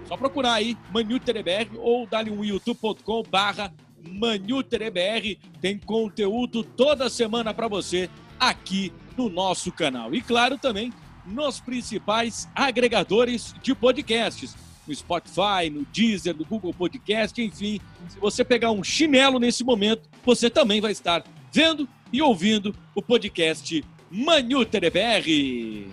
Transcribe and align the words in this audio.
Só 0.07 0.15
procurar 0.15 0.53
aí 0.53 0.77
Manuter 0.93 1.43
BR 1.43 1.77
ou 1.77 2.05
dá-lhe 2.07 2.31
um 2.31 2.43
youtube.com 2.43 3.23
barra 3.23 3.73
ManuterBR. 4.07 5.37
Tem 5.61 5.77
conteúdo 5.77 6.63
toda 6.63 7.09
semana 7.09 7.53
para 7.53 7.67
você 7.67 8.09
aqui 8.39 8.93
no 9.17 9.29
nosso 9.29 9.71
canal. 9.71 10.13
E 10.13 10.21
claro 10.21 10.57
também 10.57 10.93
nos 11.25 11.59
principais 11.59 12.47
agregadores 12.53 13.55
de 13.63 13.73
podcasts 13.73 14.55
no 14.87 14.93
Spotify, 14.93 15.69
no 15.71 15.83
Deezer, 15.85 16.35
no 16.37 16.45
Google 16.45 16.73
Podcast, 16.73 17.41
enfim. 17.41 17.81
Se 18.07 18.19
você 18.19 18.45
pegar 18.45 18.71
um 18.71 18.83
chinelo 18.83 19.39
nesse 19.39 19.63
momento, 19.63 20.07
você 20.23 20.49
também 20.49 20.79
vai 20.79 20.91
estar 20.91 21.23
vendo 21.51 21.89
e 22.13 22.21
ouvindo 22.21 22.75
o 22.93 23.01
podcast 23.01 23.83
Manuter 24.11 24.81
BR. 24.91 25.89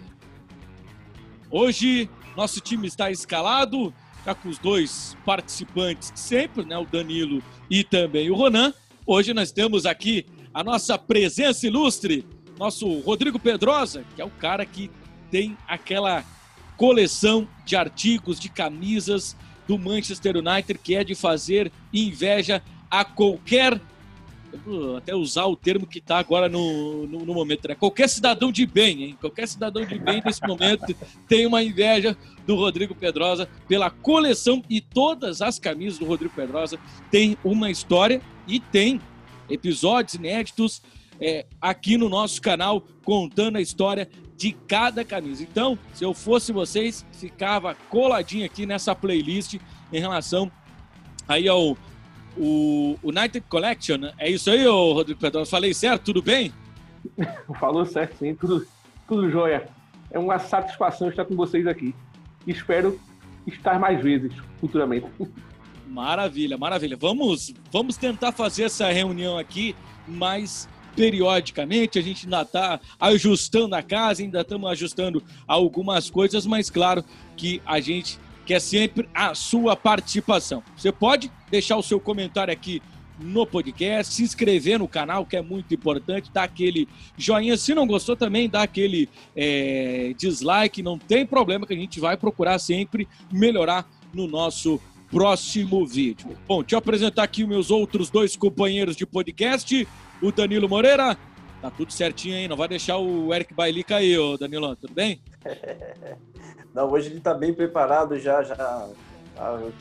Hoje, 1.51 2.09
nosso 2.37 2.61
time 2.61 2.87
está 2.87 3.11
escalado, 3.11 3.95
está 4.23 4.37
com 4.37 4.49
os 4.49 4.57
dois 4.57 5.17
participantes 5.27 6.13
sempre, 6.15 6.65
né, 6.65 6.79
o 6.79 6.87
Danilo 6.87 7.43
e 7.69 7.83
também 7.83 8.31
o 8.31 8.37
Ronan. 8.37 8.73
Hoje 9.05 9.35
nós 9.35 9.51
temos 9.51 9.85
aqui 9.85 10.25
a 10.55 10.63
nossa 10.63 10.97
presença 10.97 11.67
ilustre, 11.67 12.25
nosso 12.57 13.01
Rodrigo 13.01 13.39
Pedrosa, 13.41 14.05
que 14.15 14.23
é 14.23 14.25
o 14.25 14.31
cara 14.31 14.65
que 14.65 14.89
tem 15.29 15.57
aquela 15.67 16.25
coleção 16.77 17.49
de 17.65 17.75
artigos, 17.75 18.39
de 18.39 18.49
camisas 18.49 19.37
do 19.67 19.77
Manchester 19.77 20.37
United, 20.37 20.79
que 20.79 20.95
é 20.95 21.03
de 21.03 21.17
fazer 21.17 21.73
inveja 21.93 22.63
a 22.89 23.05
qualquer. 23.05 23.81
Vou 24.65 24.97
até 24.97 25.15
usar 25.15 25.47
o 25.47 25.57
termo 25.57 25.87
que 25.87 25.99
está 25.99 26.19
agora 26.19 26.49
no, 26.49 27.07
no, 27.07 27.25
no, 27.25 27.35
momento, 27.35 27.69
né? 27.69 27.75
Qualquer 27.75 28.09
cidadão 28.09 28.53
de 28.53 28.67
bem, 28.67 29.03
hein? 29.03 29.19
Qualquer 29.21 29.49
cidadão 29.49 29.85
de 29.85 29.99
bem 29.99 30.23
nesse 30.25 30.47
momento 30.47 30.95
tem 31.27 31.47
uma 31.47 31.63
inveja 31.63 32.17
do 32.47 32.57
Rodrigo 32.57 32.95
Pedrosa 32.95 33.49
pela 33.67 33.91
coleção 33.91 34.63
e 34.69 34.81
todas 34.81 35.41
as 35.41 35.59
camisas 35.59 35.99
do 35.99 36.05
Rodrigo 36.05 36.35
Pedrosa 36.35 36.79
têm 37.11 37.37
uma 37.43 37.71
história 37.71 38.21
e 38.47 38.61
tem 38.61 39.01
episódios 39.49 40.15
inéditos 40.15 40.83
é, 41.21 41.47
aqui 41.61 41.97
no 41.97 42.09
nosso 42.09 42.41
canal 42.43 42.85
contando 43.05 43.57
a 43.57 43.61
história 43.61 44.09
de 44.37 44.53
cada 44.53 45.05
camisa. 45.05 45.43
Então, 45.43 45.79
se 45.95 46.05
eu 46.05 46.13
fosse 46.13 46.53
vocês, 46.53 47.07
ficava 47.13 47.75
coladinho 47.89 48.45
aqui 48.45 48.67
nessa 48.67 48.95
playlist 48.95 49.55
em 49.93 50.01
relação 50.01 50.51
aí 51.29 51.49
ao 51.49 51.77
o 52.37 52.97
United 53.03 53.45
Collection. 53.49 54.11
É 54.19 54.31
isso 54.31 54.51
aí, 54.51 54.67
Rodrigo 54.67 55.21
Pedrosa? 55.21 55.51
Falei 55.51 55.75
certo? 55.75 56.05
Tudo 56.05 56.23
bem? 56.23 56.53
Falou 57.59 57.85
certo, 57.85 58.17
sim. 58.19 58.35
Tudo, 58.35 58.67
tudo 59.07 59.31
jóia. 59.31 59.69
É 60.11 60.19
uma 60.19 60.39
satisfação 60.39 61.09
estar 61.09 61.25
com 61.25 61.35
vocês 61.35 61.67
aqui. 61.67 61.95
Espero 62.47 63.01
estar 63.47 63.79
mais 63.79 64.03
vezes 64.03 64.33
futuramente. 64.61 65.07
Maravilha, 65.87 66.57
maravilha. 66.57 66.97
Vamos, 66.97 67.53
vamos 67.71 67.99
tentar 67.99 68.33
fazer 68.33 68.63
essa 68.63 68.91
reunião 68.91 69.37
aqui 69.37 69.77
mais 70.09 70.67
periodicamente, 70.97 71.99
a 71.99 72.03
gente 72.03 72.27
ainda 72.27 72.43
está 72.43 72.81
ajustando 72.99 73.75
a 73.75 73.83
casa, 73.83 74.23
ainda 74.23 74.41
estamos 74.41 74.71
ajustando 74.71 75.23
algumas 75.47 76.11
coisas, 76.11 76.47
mas 76.47 76.71
claro 76.71 77.05
que 77.37 77.61
a 77.67 77.81
gente 77.81 78.19
quer 78.43 78.61
sempre 78.61 79.09
a 79.15 79.35
sua 79.35 79.77
participação. 79.77 80.63
Você 80.77 80.93
pode 80.93 81.31
deixar 81.51 81.77
o 81.77 81.83
seu 81.83 81.99
comentário 82.01 82.53
aqui 82.53 82.83
no 83.19 83.47
podcast, 83.47 84.15
se 84.15 84.23
inscrever 84.23 84.79
no 84.79 84.89
canal, 84.89 85.25
que 85.25 85.37
é 85.37 85.43
muito 85.43 85.73
importante, 85.73 86.31
dar 86.33 86.45
aquele 86.45 86.89
joinha. 87.17 87.57
Se 87.57 87.75
não 87.75 87.87
gostou 87.87 88.17
também, 88.17 88.49
dá 88.49 88.63
aquele 88.63 89.09
é, 89.37 90.15
dislike, 90.19 90.83
não 90.83 90.99
tem 90.99 91.25
problema 91.25 91.67
que 91.67 91.73
a 91.73 91.77
gente 91.77 92.01
vai 92.01 92.17
procurar 92.17 92.59
sempre 92.59 93.09
melhorar 93.31 93.89
no 94.13 94.27
nosso 94.27 94.81
próximo 95.11 95.87
vídeo. 95.87 96.37
Bom, 96.49 96.63
deixa 96.63 96.75
eu 96.75 96.79
apresentar 96.79 97.23
aqui 97.23 97.47
meus 97.47 97.71
outros 97.71 98.11
dois 98.11 98.35
companheiros 98.35 98.97
de 98.97 99.07
podcast 99.07 99.87
o 100.23 100.33
Danilo 100.33 100.69
Moreira. 100.69 101.17
Tá 101.61 101.71
tudo 101.71 101.93
certinho 101.93 102.37
aí, 102.37 102.49
não 102.49 102.57
vai 102.57 102.67
deixar 102.67 102.97
o 102.97 103.33
Eric 103.33 103.55
Bailey 103.55 103.85
cair, 103.85 104.19
ô 104.19 104.37
Danilo, 104.37 104.75
tudo 104.75 104.95
bem? 104.95 105.21
não, 106.75 106.91
hoje 106.91 107.11
ele 107.11 107.21
tá 107.21 107.35
bem 107.35 107.53
preparado 107.53 108.19
já, 108.19 108.43
já 108.43 108.57
tá 108.57 108.89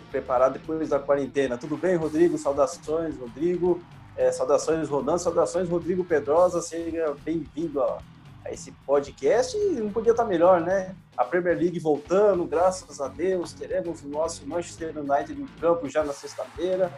preparado 0.09 0.53
depois 0.53 0.89
da 0.89 0.99
quarentena. 0.99 1.57
Tudo 1.57 1.77
bem, 1.77 1.95
Rodrigo? 1.95 2.37
Saudações, 2.37 3.17
Rodrigo. 3.17 3.81
É, 4.15 4.31
saudações, 4.31 4.89
Rodan. 4.89 5.17
Saudações, 5.17 5.69
Rodrigo 5.69 6.03
Pedrosa. 6.03 6.61
Seja 6.61 7.15
bem-vindo 7.23 7.81
a, 7.81 7.99
a, 8.45 8.51
esse 8.51 8.71
podcast. 8.85 9.57
E 9.57 9.79
não 9.79 9.91
podia 9.91 10.11
estar 10.11 10.25
melhor, 10.25 10.61
né? 10.61 10.95
A 11.17 11.23
Premier 11.23 11.57
League 11.57 11.79
voltando, 11.79 12.45
graças 12.45 12.99
a 12.99 13.07
Deus. 13.07 13.53
Teremos 13.53 14.03
o 14.03 14.07
nosso 14.07 14.47
Manchester 14.47 14.97
United 14.97 15.39
no 15.39 15.47
campo 15.59 15.89
já 15.89 16.03
na 16.03 16.13
sexta-feira. 16.13 16.91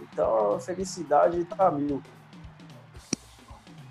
Então, 0.00 0.54
a 0.54 0.60
felicidade 0.60 1.44
tá 1.44 1.70
mil. 1.70 2.02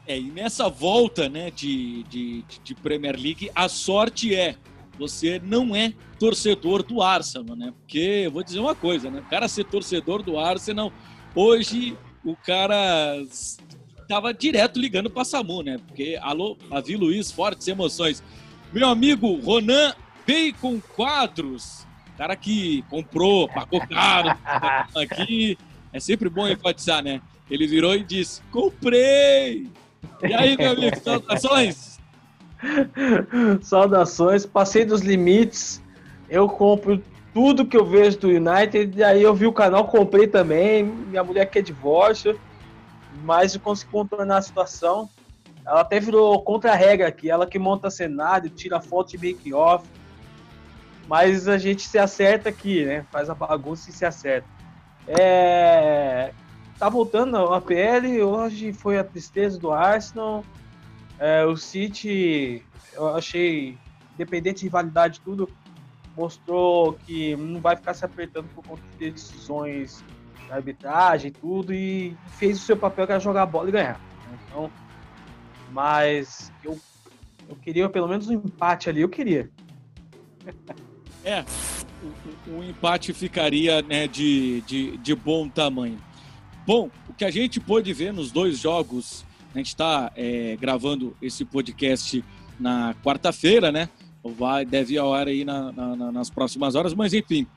É, 0.09 0.17
e 0.17 0.23
nessa 0.23 0.67
volta 0.67 1.29
né, 1.29 1.51
de, 1.51 2.01
de, 2.05 2.43
de 2.63 2.73
Premier 2.73 3.15
League, 3.15 3.51
a 3.53 3.69
sorte 3.69 4.33
é 4.33 4.55
você 4.97 5.39
não 5.45 5.75
é 5.75 5.93
torcedor 6.17 6.81
do 6.81 7.03
Arsenal, 7.03 7.55
né? 7.55 7.71
Porque 7.77 8.27
vou 8.33 8.43
dizer 8.43 8.59
uma 8.59 8.73
coisa, 8.73 9.11
né? 9.11 9.19
O 9.19 9.29
cara 9.29 9.47
ser 9.47 9.65
torcedor 9.65 10.23
do 10.23 10.39
Arsenal, 10.39 10.91
hoje 11.35 11.95
o 12.25 12.35
cara 12.35 13.23
tava 14.07 14.33
direto 14.33 14.79
ligando 14.79 15.11
para 15.11 15.23
Samu, 15.23 15.61
né? 15.61 15.77
Porque 15.85 16.17
alô, 16.19 16.57
Avi 16.71 16.97
Luiz, 16.97 17.31
fortes 17.31 17.67
emoções. 17.67 18.23
Meu 18.73 18.89
amigo 18.89 19.35
Ronan 19.35 19.93
Bacon 20.25 20.81
Quadros, 20.95 21.85
cara 22.17 22.35
que 22.35 22.81
comprou, 22.89 23.47
pagou 23.47 23.79
caro 23.87 24.35
aqui, 24.97 25.55
é 25.93 25.99
sempre 25.99 26.29
bom 26.29 26.47
enfatizar, 26.47 27.03
né? 27.03 27.21
Ele 27.47 27.67
virou 27.67 27.93
e 27.93 28.03
disse: 28.03 28.41
"Comprei". 28.51 29.69
E 30.21 30.33
aí, 30.33 30.57
meu 30.57 30.71
amigo, 30.71 30.99
saudações? 30.99 31.99
Saudações, 33.61 34.45
passei 34.45 34.83
dos 34.83 35.01
limites. 35.01 35.81
Eu 36.29 36.47
compro 36.47 37.01
tudo 37.33 37.65
que 37.65 37.77
eu 37.77 37.85
vejo 37.85 38.19
do 38.19 38.27
United. 38.27 38.97
E 38.97 39.03
aí 39.03 39.21
eu 39.21 39.33
vi 39.33 39.47
o 39.47 39.53
canal, 39.53 39.87
comprei 39.87 40.27
também. 40.27 40.83
Minha 40.83 41.23
mulher 41.23 41.45
quer 41.45 41.61
divórcio, 41.61 42.39
mas 43.23 43.55
eu 43.55 43.61
consegui 43.61 43.91
contornar 43.91 44.37
a 44.37 44.41
situação. 44.41 45.09
Ela 45.65 45.81
até 45.81 45.99
virou 45.99 46.41
contra-regra 46.43 47.07
aqui. 47.07 47.29
Ela 47.29 47.47
que 47.47 47.57
monta 47.57 47.89
cenário, 47.89 48.49
tira 48.49 48.81
foto 48.81 49.11
de 49.11 49.17
make-off. 49.17 49.87
Mas 51.07 51.47
a 51.47 51.57
gente 51.57 51.87
se 51.87 51.97
acerta 51.97 52.49
aqui, 52.49 52.85
né? 52.85 53.05
Faz 53.11 53.29
a 53.29 53.35
bagunça 53.35 53.89
e 53.89 53.93
se 53.93 54.05
acerta. 54.05 54.47
É 55.07 56.31
tá 56.79 56.87
voltando 56.87 57.35
a 57.37 57.59
PL. 57.59 58.23
Hoje 58.23 58.71
foi 58.71 58.97
a 58.97 59.03
tristeza 59.03 59.59
do 59.59 59.71
Arsenal. 59.71 60.45
É, 61.19 61.45
o 61.45 61.57
City, 61.57 62.63
eu 62.93 63.09
achei, 63.09 63.77
independente 64.13 64.59
de 64.59 64.63
rivalidade 64.63 65.19
tudo, 65.19 65.49
mostrou 66.15 66.93
que 67.05 67.35
não 67.35 67.59
vai 67.59 67.75
ficar 67.75 67.93
se 67.93 68.05
apertando 68.05 68.47
por 68.55 68.63
conta 68.65 68.81
de 68.97 69.11
decisões 69.11 70.03
de 70.45 70.51
arbitragem 70.51 71.31
tudo, 71.31 71.73
e 71.73 72.15
fez 72.37 72.57
o 72.57 72.65
seu 72.65 72.77
papel 72.77 73.05
que 73.05 73.11
era 73.11 73.19
jogar 73.19 73.43
a 73.43 73.45
bola 73.45 73.67
e 73.67 73.73
ganhar. 73.73 73.99
Então, 74.47 74.71
mas 75.71 76.51
eu, 76.63 76.79
eu 77.49 77.55
queria 77.57 77.89
pelo 77.89 78.07
menos 78.07 78.29
um 78.29 78.33
empate 78.33 78.89
ali, 78.89 79.01
eu 79.01 79.09
queria. 79.09 79.49
É, 81.25 81.43
o, 82.47 82.59
o 82.59 82.63
empate 82.63 83.13
ficaria 83.13 83.81
né, 83.81 84.07
de, 84.07 84.61
de, 84.61 84.97
de 84.97 85.13
bom 85.13 85.49
tamanho. 85.49 85.99
Bom, 86.69 86.87
o 87.09 87.15
que 87.15 87.25
a 87.25 87.31
gente 87.31 87.59
pôde 87.59 87.91
ver 87.93 88.13
nos 88.13 88.31
dois 88.31 88.59
jogos, 88.59 89.25
a 89.55 89.57
gente 89.57 89.69
está 89.69 90.11
é, 90.15 90.55
gravando 90.61 91.17
esse 91.19 91.43
podcast 91.43 92.23
na 92.59 92.93
quarta-feira, 93.03 93.71
né? 93.71 93.89
Vai, 94.23 94.65
deve 94.65 94.93
ir 94.93 94.99
ar 94.99 95.27
aí 95.27 95.43
na, 95.43 95.71
na, 95.71 96.11
nas 96.11 96.29
próximas 96.29 96.75
horas, 96.75 96.93
mas 96.93 97.11
enfim. 97.11 97.47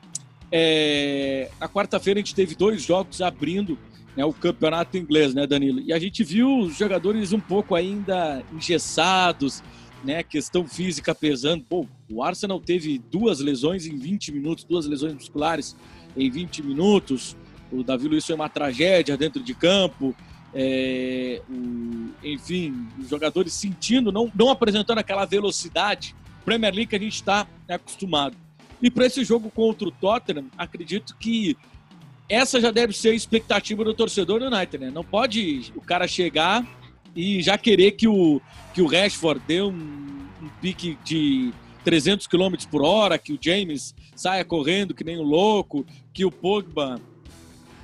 É, 0.51 1.47
na 1.59 1.69
quarta-feira 1.69 2.19
a 2.19 2.23
gente 2.23 2.33
teve 2.33 2.55
dois 2.55 2.81
jogos 2.81 3.21
abrindo 3.21 3.77
né, 4.17 4.25
o 4.25 4.33
campeonato 4.33 4.97
inglês, 4.97 5.31
né, 5.35 5.45
Danilo? 5.45 5.79
E 5.81 5.93
a 5.93 5.99
gente 5.99 6.23
viu 6.23 6.61
os 6.61 6.75
jogadores 6.75 7.33
um 7.33 7.39
pouco 7.39 7.75
ainda 7.75 8.43
engessados, 8.51 9.61
né? 10.03 10.23
Questão 10.23 10.67
física 10.67 11.13
pesando. 11.13 11.63
Pô, 11.63 11.85
o 12.09 12.23
Arsenal 12.23 12.59
teve 12.59 12.97
duas 13.11 13.39
lesões 13.39 13.85
em 13.85 13.95
20 13.95 14.31
minutos, 14.31 14.63
duas 14.63 14.87
lesões 14.87 15.13
musculares 15.13 15.75
em 16.17 16.31
20 16.31 16.63
minutos. 16.63 17.37
O 17.73 17.83
Davi 17.83 18.07
Luiz 18.07 18.25
foi 18.25 18.35
uma 18.35 18.49
tragédia 18.49 19.17
dentro 19.17 19.41
de 19.41 19.53
campo. 19.53 20.15
É, 20.53 21.41
o, 21.49 22.09
enfim, 22.23 22.87
os 22.99 23.09
jogadores 23.09 23.53
sentindo, 23.53 24.11
não, 24.11 24.31
não 24.35 24.49
apresentando 24.49 24.99
aquela 24.99 25.25
velocidade 25.25 26.15
Premier 26.45 26.73
League 26.73 26.89
que 26.89 26.95
a 26.95 26.99
gente 26.99 27.15
está 27.15 27.47
acostumado. 27.67 28.35
E 28.81 28.91
para 28.91 29.05
esse 29.05 29.23
jogo 29.23 29.49
contra 29.49 29.87
o 29.87 29.91
Tottenham, 29.91 30.45
acredito 30.57 31.15
que 31.17 31.57
essa 32.29 32.59
já 32.59 32.71
deve 32.71 32.93
ser 32.93 33.09
a 33.09 33.15
expectativa 33.15 33.83
do 33.83 33.93
torcedor 33.93 34.39
do 34.39 34.47
United, 34.47 34.77
né? 34.77 34.91
Não 34.91 35.03
pode 35.03 35.71
o 35.75 35.81
cara 35.81 36.07
chegar 36.07 36.65
e 37.15 37.41
já 37.41 37.57
querer 37.57 37.91
que 37.91 38.07
o, 38.07 38.41
que 38.73 38.81
o 38.81 38.87
Rashford 38.87 39.41
dê 39.47 39.61
um, 39.61 39.71
um 39.71 40.49
pique 40.61 40.97
de 41.03 41.53
300 41.83 42.27
km 42.27 42.55
por 42.69 42.81
hora, 42.83 43.17
que 43.17 43.33
o 43.33 43.39
James 43.39 43.93
saia 44.15 44.43
correndo 44.43 44.93
que 44.93 45.03
nem 45.03 45.17
um 45.17 45.23
louco, 45.23 45.85
que 46.13 46.25
o 46.25 46.31
Pogba 46.31 46.99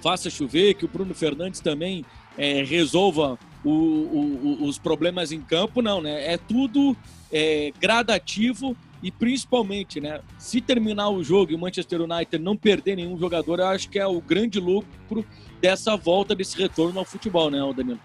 faça 0.01 0.29
chover, 0.29 0.75
que 0.75 0.85
o 0.85 0.87
Bruno 0.87 1.13
Fernandes 1.13 1.59
também 1.59 2.05
é, 2.37 2.63
resolva 2.63 3.37
o, 3.63 3.69
o, 3.69 4.65
os 4.65 4.77
problemas 4.77 5.31
em 5.31 5.41
campo, 5.41 5.81
não, 5.81 6.01
né? 6.01 6.33
É 6.33 6.37
tudo 6.37 6.95
é, 7.31 7.71
gradativo 7.79 8.75
e 9.01 9.11
principalmente, 9.11 9.99
né? 9.99 10.21
Se 10.37 10.61
terminar 10.61 11.09
o 11.09 11.23
jogo 11.23 11.51
e 11.51 11.55
o 11.55 11.59
Manchester 11.59 12.01
United 12.01 12.43
não 12.43 12.55
perder 12.55 12.95
nenhum 12.95 13.17
jogador, 13.17 13.59
eu 13.59 13.67
acho 13.67 13.89
que 13.89 13.99
é 13.99 14.07
o 14.07 14.21
grande 14.21 14.59
lucro 14.59 15.25
dessa 15.61 15.95
volta, 15.95 16.35
desse 16.35 16.57
retorno 16.57 16.99
ao 16.99 17.05
futebol, 17.05 17.49
né, 17.49 17.59
Danilo? 17.75 17.99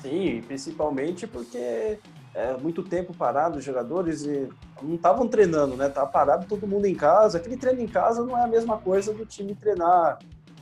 Sim, 0.00 0.42
principalmente 0.46 1.26
porque 1.26 1.98
é 2.38 2.56
muito 2.56 2.84
tempo 2.84 3.12
parado 3.12 3.58
os 3.58 3.64
jogadores 3.64 4.22
e 4.22 4.48
não 4.80 4.94
estavam 4.94 5.26
treinando, 5.26 5.76
né? 5.76 5.88
Tava 5.88 6.06
parado 6.06 6.46
todo 6.46 6.68
mundo 6.68 6.86
em 6.86 6.94
casa. 6.94 7.36
Aquele 7.36 7.56
treino 7.56 7.80
em 7.80 7.88
casa 7.88 8.24
não 8.24 8.38
é 8.38 8.44
a 8.44 8.46
mesma 8.46 8.78
coisa 8.78 9.12
do 9.12 9.26
time 9.26 9.56
treinar 9.56 10.20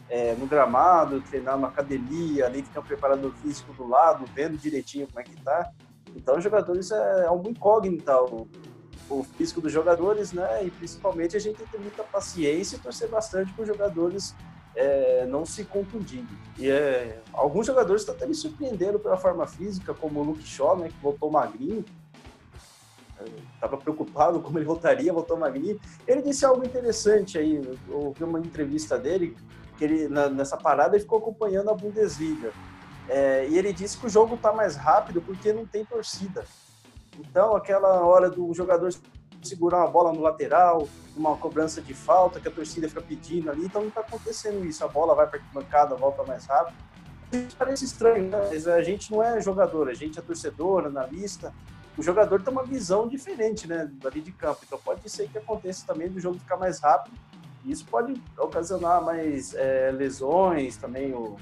é, 0.09 0.35
no 0.37 0.47
gramado, 0.47 1.21
treinar 1.21 1.59
na 1.59 1.69
academia, 1.69 2.47
ali 2.47 2.63
que 2.63 2.71
tem 2.71 2.81
um 2.81 2.85
preparador 2.85 3.31
físico 3.43 3.75
do 3.75 3.87
lado, 3.87 4.25
vendo 4.35 4.57
direitinho 4.57 5.07
como 5.07 5.21
é 5.21 5.23
que 5.23 5.37
tá. 5.43 5.71
Então, 6.17 6.39
os 6.39 6.43
jogadores 6.43 6.91
é, 6.91 7.27
é 7.27 7.31
uma 7.31 7.51
incógnita 7.51 8.23
o, 8.23 8.49
o 9.11 9.23
físico 9.23 9.61
dos 9.61 9.71
jogadores, 9.71 10.33
né? 10.33 10.65
E 10.65 10.71
principalmente 10.71 11.37
a 11.37 11.41
gente 11.41 11.57
tem 11.59 11.67
que 11.67 11.73
ter 11.73 11.79
muita 11.79 12.03
paciência 12.05 12.77
e 12.77 12.79
torcer 12.79 13.11
bastante 13.11 13.53
para 13.53 13.61
os 13.61 13.69
jogadores 13.69 14.35
é, 14.77 15.27
não 15.27 15.45
se 15.47 15.65
contundirem. 15.65 16.29
E 16.59 16.71
é, 16.71 17.21
alguns 17.33 17.67
jogadores 17.67 18.09
até 18.09 18.27
me 18.27 18.35
surpreenderam 18.35 18.99
pela 18.99 19.17
forma 19.17 19.47
física, 19.47 19.95
como 19.95 20.21
o 20.21 20.23
Luke 20.23 20.43
Shaw, 20.43 20.77
né, 20.77 20.89
que 20.89 21.03
voltou 21.03 21.31
magrinho. 21.31 21.85
Estava 23.55 23.79
preocupado 23.79 24.41
como 24.41 24.59
ele 24.59 24.67
voltaria, 24.67 25.13
voltou 25.13 25.39
magrinho. 25.39 25.81
Ele 26.07 26.21
disse 26.21 26.45
algo 26.45 26.65
interessante 26.65 27.39
aí. 27.39 27.57
Eu 27.89 27.99
ouvi 27.99 28.23
uma 28.23 28.39
entrevista 28.39 28.99
dele 28.99 29.35
que 29.79 29.85
ele 29.85 30.09
na, 30.09 30.29
nessa 30.29 30.57
parada 30.57 30.97
ele 30.97 31.03
ficou 31.03 31.19
acompanhando 31.19 31.71
a 31.71 31.75
Bundesliga. 31.75 32.53
É, 33.09 33.49
e 33.49 33.57
ele 33.57 33.73
disse 33.73 33.97
que 33.97 34.07
o 34.07 34.11
jogo 34.11 34.35
está 34.35 34.53
mais 34.53 34.77
rápido 34.77 35.23
porque 35.23 35.53
não 35.53 35.65
tem 35.65 35.85
torcida. 35.85 36.45
Então, 37.19 37.57
aquela 37.57 38.05
hora 38.05 38.29
do 38.29 38.53
jogador 38.53 38.93
segurar 39.43 39.79
uma 39.79 39.91
bola 39.91 40.13
no 40.13 40.21
lateral, 40.21 40.89
uma 41.17 41.37
cobrança 41.37 41.81
de 41.81 41.95
falta 41.95 42.41
que 42.41 42.49
a 42.49 42.51
torcida 42.51 42.89
fica 42.89 43.01
pedindo 43.01 43.51
ali, 43.51 43.67
então 43.67 43.81
não 43.81 43.89
está 43.89 44.01
acontecendo 44.01 44.65
isso. 44.65 44.85
A 44.85 44.89
bola 44.89 45.15
vai 45.15 45.27
para 45.27 45.39
a 45.39 45.43
bancada, 45.53 45.95
volta 45.95 46.23
mais 46.25 46.47
rápido. 46.47 46.77
Isso 47.33 47.57
parece 47.57 47.85
estranho, 47.85 48.31
né? 48.31 48.49
mas 48.49 48.69
a 48.69 48.83
gente 48.83 49.11
não 49.11 49.23
é 49.23 49.41
jogador, 49.41 49.89
a 49.89 49.95
gente 49.95 50.19
é 50.19 50.23
torcedor, 50.23 50.87
analista. 50.87 51.53
O 51.97 52.03
jogador 52.03 52.43
tem 52.43 52.53
uma 52.53 52.65
visão 52.65 53.09
diferente, 53.09 53.67
né, 53.67 53.91
ali 54.05 54.21
de 54.21 54.31
campo. 54.31 54.61
Então 54.67 54.79
pode 54.79 55.09
ser 55.09 55.29
que 55.29 55.39
aconteça 55.39 55.87
também 55.87 56.09
do 56.09 56.21
jogo 56.21 56.39
ficar 56.39 56.57
mais 56.57 56.79
rápido 56.79 57.13
isso 57.67 57.85
pode 57.85 58.15
ocasionar 58.39 59.03
mais 59.03 59.53
é, 59.55 59.91
lesões, 59.91 60.77
também 60.77 61.13
o, 61.13 61.37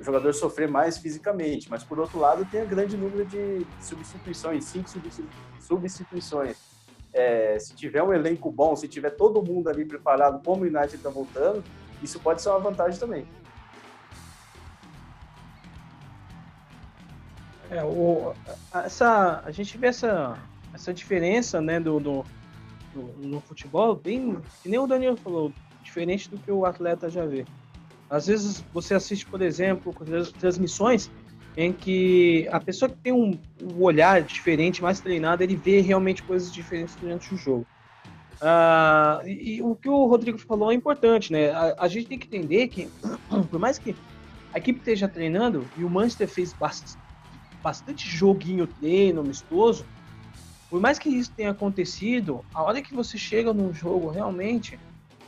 o, 0.00 0.02
jogador 0.04 0.32
sofrer 0.32 0.68
mais 0.68 0.96
fisicamente. 0.96 1.70
Mas, 1.70 1.84
por 1.84 1.98
outro 1.98 2.18
lado, 2.18 2.46
tem 2.46 2.62
um 2.62 2.66
grande 2.66 2.96
número 2.96 3.26
de 3.26 3.66
substituições, 3.80 4.64
cinco 4.64 4.88
substituições. 5.60 6.56
É, 7.18 7.58
se 7.58 7.74
tiver 7.74 8.02
um 8.02 8.12
elenco 8.12 8.52
bom, 8.52 8.76
se 8.76 8.86
tiver 8.86 9.08
todo 9.08 9.42
mundo 9.42 9.70
ali 9.70 9.86
preparado, 9.86 10.42
como 10.44 10.64
o 10.64 10.66
United 10.66 10.96
está 10.96 11.08
voltando, 11.08 11.64
isso 12.02 12.20
pode 12.20 12.42
ser 12.42 12.50
uma 12.50 12.58
vantagem 12.58 13.00
também. 13.00 13.26
É, 17.70 17.82
o, 17.82 18.34
essa, 18.84 19.42
a 19.44 19.50
gente 19.50 19.78
vê 19.78 19.86
essa, 19.86 20.38
essa 20.74 20.92
diferença 20.92 21.58
né, 21.58 21.80
do, 21.80 21.98
do, 21.98 22.24
do, 22.94 23.26
no 23.26 23.40
futebol, 23.40 23.96
bem, 23.96 24.38
que 24.62 24.68
nem 24.68 24.78
o 24.78 24.86
Daniel 24.86 25.16
falou, 25.16 25.50
diferente 25.82 26.28
do 26.28 26.36
que 26.36 26.52
o 26.52 26.66
atleta 26.66 27.08
já 27.08 27.24
vê. 27.24 27.46
Às 28.10 28.26
vezes 28.26 28.62
você 28.74 28.94
assiste, 28.94 29.24
por 29.24 29.40
exemplo, 29.40 29.94
transmissões 30.38 31.10
em 31.56 31.72
que 31.72 32.46
a 32.50 32.60
pessoa 32.60 32.88
que 32.88 32.96
tem 32.96 33.12
um, 33.12 33.38
um 33.62 33.82
olhar 33.82 34.20
diferente, 34.22 34.82
mais 34.82 35.00
treinado, 35.00 35.42
ele 35.42 35.56
vê 35.56 35.80
realmente 35.80 36.22
coisas 36.22 36.52
diferentes 36.52 36.94
durante 36.96 37.34
o 37.34 37.36
jogo. 37.36 37.66
Uh, 38.36 39.26
e, 39.26 39.56
e, 39.56 39.62
o 39.62 39.74
que 39.74 39.88
o 39.88 40.06
Rodrigo 40.06 40.36
falou 40.38 40.70
é 40.70 40.74
importante, 40.74 41.32
né? 41.32 41.50
A, 41.50 41.74
a, 41.78 41.88
gente 41.88 42.06
tem 42.06 42.18
que 42.18 42.26
entender 42.26 42.68
que, 42.68 42.86
por 43.50 43.58
mais 43.58 43.78
que 43.78 43.96
a 44.52 44.58
equipe 44.58 44.78
esteja 44.78 45.08
treinando, 45.08 45.66
e 45.76 45.84
o 45.84 45.88
Manchester 45.88 46.28
fez 46.28 46.52
bastante, 46.52 46.98
bastante 47.62 48.06
joguinho 48.06 48.66
treino, 48.66 49.22
amistoso, 49.22 49.86
por 50.68 50.80
mais 50.80 50.98
que 50.98 51.08
isso 51.08 51.32
tenha 51.34 51.52
acontecido, 51.52 52.44
a 52.52 52.62
hora 52.62 52.82
que 52.82 52.94
você 52.94 53.16
chega 53.16 53.54
num 53.54 53.72
jogo 53.72 54.10
realmente, 54.10 54.78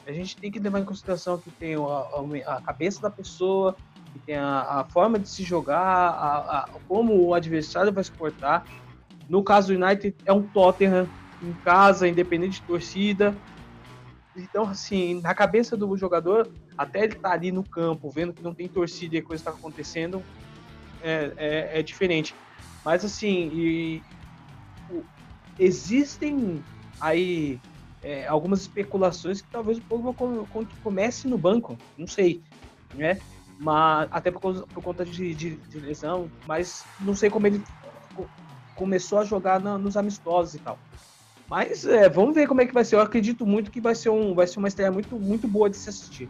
a 0.06 0.12
gente 0.12 0.36
tem 0.36 0.50
que 0.50 0.58
levar 0.58 0.80
em 0.80 0.84
consideração 0.84 1.38
que 1.38 1.50
tem 1.50 1.76
a, 1.76 2.56
a 2.56 2.60
cabeça 2.60 3.00
da 3.00 3.10
pessoa, 3.10 3.75
que 4.12 4.19
tem 4.20 4.37
a, 4.37 4.81
a 4.81 4.84
forma 4.84 5.19
de 5.19 5.28
se 5.28 5.43
jogar, 5.43 5.81
a, 5.81 6.69
como 6.87 7.14
o 7.14 7.34
adversário 7.34 7.93
vai 7.93 8.05
se 8.05 8.12
portar. 8.12 8.64
No 9.28 9.43
caso 9.43 9.75
do 9.75 9.84
United, 9.84 10.14
é 10.25 10.32
um 10.32 10.43
Tottenham 10.43 11.08
em 11.43 11.52
casa, 11.64 12.08
independente 12.08 12.60
de 12.60 12.66
torcida. 12.66 13.37
Então, 14.37 14.64
assim, 14.64 15.20
na 15.20 15.34
cabeça 15.34 15.76
do 15.76 15.96
jogador, 15.96 16.49
até 16.76 17.05
ele 17.05 17.14
estar 17.14 17.31
tá 17.31 17.34
ali 17.34 17.50
no 17.50 17.64
campo, 17.64 18.08
vendo 18.10 18.32
que 18.32 18.43
não 18.43 18.55
tem 18.55 18.69
torcida 18.69 19.16
e 19.16 19.19
a 19.19 19.22
coisa 19.22 19.40
está 19.40 19.50
acontecendo, 19.50 20.22
é, 21.02 21.32
é, 21.37 21.78
é, 21.78 21.82
diferente. 21.82 22.34
Mas, 22.84 23.04
assim, 23.04 23.50
e, 23.52 24.02
o, 24.90 25.04
existem 25.58 26.62
aí 27.00 27.61
é, 28.02 28.26
algumas 28.26 28.61
especulações 28.61 29.40
que 29.40 29.49
talvez 29.49 29.78
o 29.78 29.83
Pogba 29.83 30.14
comece 30.83 31.26
no 31.26 31.37
banco, 31.37 31.76
não 31.97 32.06
sei, 32.06 32.40
né? 32.94 33.18
Mas 33.59 34.09
até 34.12 34.31
por, 34.31 34.67
por 34.69 34.83
conta 34.83 35.05
de, 35.05 35.35
de, 35.35 35.57
de, 35.57 35.81
lesão, 35.81 36.31
mas 36.47 36.85
não 37.00 37.15
sei 37.15 37.29
como 37.29 37.47
ele 37.47 37.62
começou 38.77 39.19
a 39.19 39.25
jogar 39.25 39.61
na, 39.61 39.77
nos 39.77 39.97
amistosos 39.97 40.55
e 40.55 40.59
tal. 40.61 40.79
Mas 41.49 41.85
é, 41.85 42.09
vamos 42.09 42.35
ver 42.35 42.47
como 42.47 42.61
é 42.61 42.67
que 42.67 42.75
vai 42.75 42.85
ser. 42.85 42.97
Eu 42.97 43.00
acredito 43.00 43.45
muito 43.45 43.71
que 43.71 43.81
vai 43.81 43.95
ser, 43.95 44.11
um, 44.11 44.35
vai 44.35 44.47
ser 44.47 44.59
uma 44.59 44.69
estreia 44.69 44.93
muito, 44.93 45.19
muito 45.19 45.49
boa 45.49 45.69
de 45.69 45.77
se 45.77 45.88
assistir. 45.88 46.29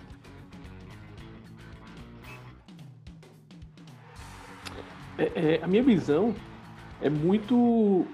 É, 5.19 5.57
é, 5.57 5.61
a 5.63 5.67
minha 5.67 5.83
visão 5.83 6.35
é 7.03 7.11
muito 7.11 8.07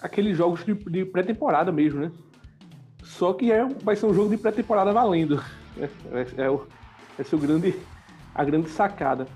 aqueles 0.00 0.36
jogos 0.36 0.64
de, 0.64 0.74
de 0.74 1.04
pré-temporada 1.04 1.70
mesmo, 1.70 2.00
né? 2.00 2.12
Só 3.04 3.32
que 3.32 3.52
é, 3.52 3.64
vai 3.64 3.94
ser 3.94 4.06
um 4.06 4.14
jogo 4.14 4.30
de 4.30 4.36
pré-temporada 4.36 4.92
valendo. 4.92 5.42
É, 5.74 5.84
é, 5.84 6.44
é, 6.44 6.50
o, 6.50 6.66
é 7.18 7.34
o 7.34 7.38
grande, 7.38 7.74
a 8.34 8.44
grande 8.44 8.68
sacada. 8.68 9.26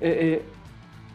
É, 0.00 0.08
é, 0.08 0.42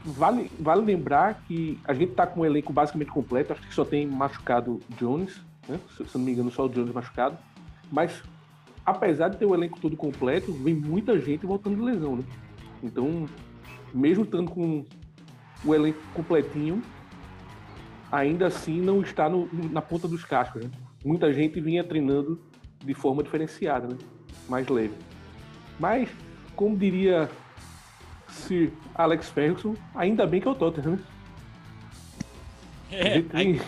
vale, 0.04 0.52
vale 0.60 0.82
lembrar 0.82 1.42
que 1.48 1.80
a 1.84 1.94
gente 1.94 2.12
está 2.12 2.28
com 2.28 2.42
um 2.42 2.46
elenco 2.46 2.72
basicamente 2.72 3.12
completo. 3.12 3.54
Acho 3.54 3.62
que 3.68 3.74
só 3.74 3.86
tem 3.86 4.06
machucado 4.06 4.80
Jones, 4.98 5.42
né? 5.68 5.80
se, 5.96 6.06
se 6.06 6.18
não 6.18 6.26
me 6.26 6.32
engano, 6.32 6.52
só 6.52 6.66
o 6.66 6.70
Jones 6.70 6.94
machucado. 6.94 7.38
Mas, 7.92 8.24
apesar 8.86 9.30
de 9.30 9.38
ter 9.38 9.46
o 9.46 9.54
elenco 9.54 9.80
todo 9.80 9.96
completo, 9.96 10.52
vem 10.54 10.74
muita 10.74 11.20
gente 11.20 11.46
voltando 11.46 11.76
de 11.76 11.82
lesão. 11.82 12.18
Né? 12.18 12.24
Então, 12.84 13.28
mesmo 13.94 14.24
estando 14.24 14.52
com 14.52 14.86
o 15.64 15.74
elenco 15.74 16.00
completinho, 16.14 16.82
ainda 18.12 18.48
assim 18.48 18.82
não 18.82 19.02
está 19.02 19.30
no, 19.30 19.50
na 19.72 19.82
ponta 19.82 20.08
dos 20.08 20.24
cascos. 20.24 20.64
Né? 20.64 20.72
muita 21.06 21.32
gente 21.32 21.62
vinha 21.62 21.84
treinando 21.84 22.42
de 22.84 22.94
forma 22.96 23.22
diferenciada, 23.22 23.88
né? 23.88 23.98
mais 24.50 24.68
leve. 24.68 24.96
Mas, 25.80 26.10
como 26.56 26.78
diria 26.78 27.30
Sir 28.30 28.72
Alex 28.94 29.30
Ferguson, 29.30 29.76
ainda 29.94 30.26
bem 30.26 30.42
que 30.42 30.48
é 30.48 30.52
o 30.52 30.56
Tottenham. 30.56 30.92
Né? 30.92 31.00
É, 32.92 33.22
tem... 33.22 33.60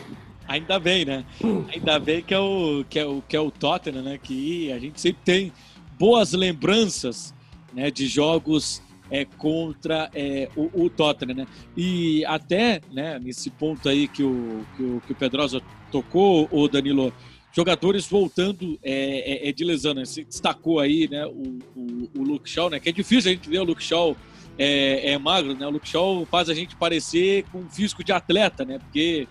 ainda 0.47 0.79
bem, 0.79 1.05
né? 1.05 1.25
Ainda 1.73 1.99
bem 1.99 2.21
que 2.21 2.33
é 2.33 2.39
o 2.39 2.85
que 2.89 2.99
é 2.99 3.05
o 3.05 3.21
que 3.21 3.35
é 3.35 3.39
o 3.39 3.51
Tottenham, 3.51 4.03
né? 4.03 4.19
Que 4.21 4.71
a 4.71 4.79
gente 4.79 4.99
sempre 5.01 5.21
tem 5.23 5.53
boas 5.99 6.33
lembranças, 6.33 7.33
né? 7.73 7.91
De 7.91 8.07
jogos 8.07 8.81
é, 9.09 9.25
contra 9.25 10.09
é, 10.13 10.49
o, 10.55 10.85
o, 10.85 10.89
Tottenham, 10.89 11.35
né? 11.35 11.47
E 11.75 12.23
até, 12.25 12.81
né? 12.91 13.19
Nesse 13.19 13.49
ponto 13.49 13.89
aí 13.89 14.07
que 14.07 14.23
o 14.23 14.65
que 14.75 14.83
o, 14.83 15.01
que 15.05 15.11
o 15.11 15.15
Pedrosa 15.15 15.61
tocou, 15.91 16.47
o 16.51 16.67
Danilo, 16.67 17.13
jogadores 17.57 18.07
voltando 18.07 18.77
é, 18.83 19.47
é, 19.47 19.49
é 19.49 19.51
de 19.51 19.63
lesão, 19.63 19.95
né? 19.95 20.05
Você 20.05 20.23
destacou 20.23 20.79
aí, 20.79 21.09
né, 21.09 21.25
o, 21.25 21.57
o, 21.75 22.09
o, 22.15 22.23
Luke 22.23 22.47
Shaw, 22.47 22.69
né? 22.69 22.79
Que 22.79 22.89
é 22.89 22.91
difícil 22.91 23.31
a 23.31 23.33
gente 23.33 23.49
ver 23.49 23.59
o 23.59 23.63
Luke 23.63 23.83
Shaw 23.83 24.15
é, 24.59 25.13
é, 25.13 25.17
magro, 25.17 25.55
né? 25.55 25.65
O 25.65 25.71
Luke 25.71 25.89
Shaw 25.89 26.23
faz 26.27 26.49
a 26.49 26.53
gente 26.53 26.75
parecer 26.75 27.45
com 27.51 27.61
um 27.61 27.69
físico 27.69 28.03
de 28.03 28.11
atleta, 28.11 28.63
né? 28.63 28.77
Porque 28.77 29.27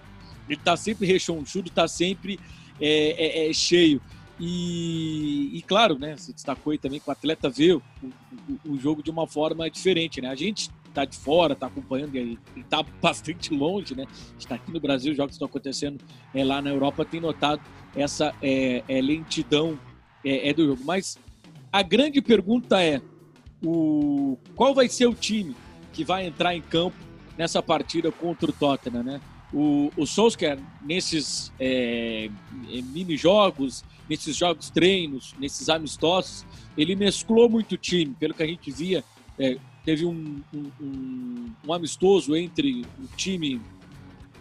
ele 0.48 0.58
tá 0.58 0.76
sempre 0.76 1.06
rechonchudo, 1.06 1.70
tá 1.70 1.86
sempre 1.86 2.40
é, 2.80 3.44
é, 3.44 3.48
é 3.48 3.52
cheio. 3.52 4.02
E, 4.40 5.56
e, 5.56 5.62
claro, 5.62 5.96
né, 5.96 6.16
você 6.16 6.32
destacou 6.32 6.72
aí 6.72 6.78
também 6.78 6.98
que 6.98 7.08
o 7.08 7.12
atleta 7.12 7.48
vê 7.48 7.74
o, 7.74 7.82
o, 8.02 8.72
o 8.72 8.78
jogo 8.78 9.04
de 9.04 9.10
uma 9.10 9.28
forma 9.28 9.70
diferente, 9.70 10.20
né? 10.20 10.28
A 10.28 10.34
gente 10.34 10.68
tá 10.96 11.04
de 11.04 11.16
fora, 11.16 11.54
tá 11.54 11.66
acompanhando, 11.66 12.14
ele 12.16 12.38
tá 12.70 12.82
bastante 13.02 13.52
longe, 13.52 13.94
né? 13.94 14.06
Está 14.38 14.54
aqui 14.54 14.72
no 14.72 14.80
Brasil, 14.80 15.10
os 15.10 15.16
jogos 15.16 15.34
estão 15.34 15.46
acontecendo 15.46 16.02
é, 16.34 16.42
lá 16.42 16.62
na 16.62 16.70
Europa, 16.70 17.04
tem 17.04 17.20
notado 17.20 17.60
essa 17.94 18.34
é, 18.40 18.82
é, 18.88 19.00
lentidão 19.02 19.78
é, 20.24 20.48
é, 20.48 20.54
do 20.54 20.66
jogo. 20.66 20.82
Mas 20.84 21.18
a 21.70 21.82
grande 21.82 22.22
pergunta 22.22 22.82
é: 22.82 23.02
o, 23.62 24.38
qual 24.54 24.74
vai 24.74 24.88
ser 24.88 25.06
o 25.06 25.14
time 25.14 25.54
que 25.92 26.02
vai 26.02 26.26
entrar 26.26 26.54
em 26.54 26.62
campo 26.62 26.96
nessa 27.36 27.62
partida 27.62 28.10
contra 28.10 28.50
o 28.50 28.52
Tottenham, 28.52 29.02
né? 29.02 29.20
O, 29.52 29.92
o 29.96 30.06
Solskjaer, 30.06 30.58
nesses 30.82 31.52
é, 31.60 32.30
é, 32.70 32.82
mini-jogos, 32.82 33.84
nesses 34.08 34.34
jogos 34.34 34.70
treinos, 34.70 35.34
nesses 35.38 35.68
amistosos, 35.68 36.44
ele 36.76 36.96
mesclou 36.96 37.48
muito 37.48 37.72
o 37.72 37.78
time, 37.78 38.14
pelo 38.18 38.34
que 38.34 38.42
a 38.42 38.46
gente 38.46 38.70
via. 38.70 39.04
É, 39.38 39.56
teve 39.86 40.04
um, 40.04 40.42
um, 40.52 41.52
um, 41.64 41.72
amistoso 41.72 42.34
entre 42.34 42.84
o 42.98 43.16
time 43.16 43.60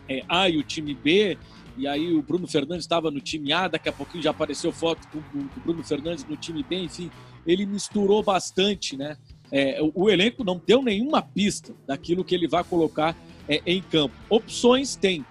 é, 0.10 0.24
A 0.28 0.50
e 0.50 0.58
o 0.58 0.64
time 0.64 0.96
B, 0.96 1.38
e 1.78 1.88
aí 1.88 2.12
o 2.12 2.24
Bruno 2.24 2.48
Fernandes 2.48 2.84
estava 2.84 3.12
no 3.12 3.22
time 3.22 3.54
A, 3.54 3.68
daqui 3.68 3.88
a 3.88 3.94
pouquinho 3.94 4.24
já 4.24 4.32
apareceu 4.32 4.72
foto 4.72 5.08
com, 5.10 5.22
com 5.22 5.40
o 5.40 5.64
Bruno 5.64 5.84
Fernandes 5.84 6.26
no 6.26 6.36
time 6.36 6.64
B, 6.64 6.78
enfim, 6.78 7.12
ele 7.46 7.64
misturou 7.64 8.24
bastante, 8.24 8.98
né? 8.98 9.18
É, 9.52 9.80
o, 9.80 9.92
o, 9.94 10.10
elenco 10.10 10.44
não 10.44 10.60
deu 10.66 10.82
nenhuma 10.82 11.22
pista 11.22 11.76
daquilo 11.86 12.24
que 12.24 12.34
ele 12.34 12.48
vai 12.48 12.64
colocar 12.64 13.16
é, 13.48 13.62
em 13.68 13.80
campo. 13.84 14.16
Opções 14.28 14.96
tem. 14.96 15.24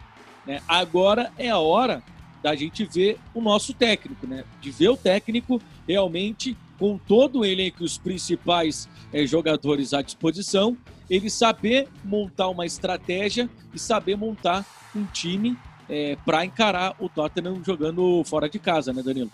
Né? 0.47 0.63
Agora 0.69 1.33
é 1.37 1.51
a 1.51 1.59
hora 1.59 2.01
da 2.41 2.55
gente 2.55 2.85
ver 2.85 3.19
o 3.35 3.41
nosso 3.41 3.75
técnico, 3.75 4.25
né? 4.29 4.45
De 4.61 4.71
ver 4.71 4.91
o 4.91 4.97
técnico 4.97 5.61
realmente 5.89 6.57
com 6.79 6.99
todo 6.99 7.41
o 7.41 7.45
elenco 7.45 7.83
e 7.83 7.85
os 7.85 7.99
principais 7.99 8.89
é, 9.13 9.27
jogadores 9.27 9.95
à 9.95 10.03
disposição, 10.03 10.77
ele 11.09 11.31
saber 11.31 11.89
montar 12.03 12.49
uma 12.49 12.67
estratégia 12.67 13.49
e 13.73 13.79
saber 13.79 14.17
montar 14.17 14.65
um 14.95 15.05
time 15.07 15.57
é, 15.89 16.17
para 16.25 16.45
encarar 16.45 16.97
o 16.99 17.09
Tottenham 17.09 17.63
jogando 17.65 18.23
fora 18.25 18.49
de 18.49 18.59
casa, 18.59 18.93
né, 18.93 19.03
Danilo? 19.03 19.31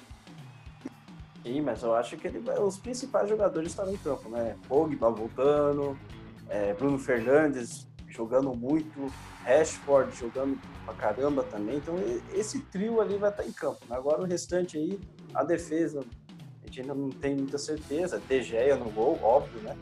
Sim, 1.43 1.63
mas 1.63 1.83
eu 1.83 1.95
acho 1.95 2.17
que 2.17 2.27
ele, 2.27 2.43
os 2.61 2.79
principais 2.79 3.29
jogadores 3.29 3.71
estão 3.71 3.91
em 3.91 3.97
campo, 3.97 4.29
né? 4.29 4.57
Pogba 4.69 5.11
voltando, 5.11 5.99
é, 6.49 6.75
Bruno 6.75 6.99
Fernandes 6.99 7.89
jogando 8.09 8.55
muito, 8.55 9.11
Rashford 9.45 10.15
jogando 10.17 10.59
pra 10.85 10.95
caramba 10.95 11.43
também. 11.45 11.77
Então 11.77 11.95
esse 12.35 12.61
trio 12.61 13.01
ali 13.01 13.17
vai 13.17 13.31
estar 13.31 13.47
em 13.47 13.53
campo. 13.53 13.79
Né? 13.89 13.97
Agora 13.97 14.21
o 14.21 14.25
restante 14.25 14.77
aí, 14.77 14.99
a 15.33 15.43
defesa, 15.43 16.01
gente 16.71 16.81
ainda 16.81 16.95
não 16.95 17.11
tem 17.11 17.35
muita 17.35 17.59
certeza. 17.59 18.21
De 18.27 18.43
Gea 18.43 18.77
no 18.77 18.91
gol, 18.91 19.19
óbvio, 19.23 19.61
né? 19.61 19.77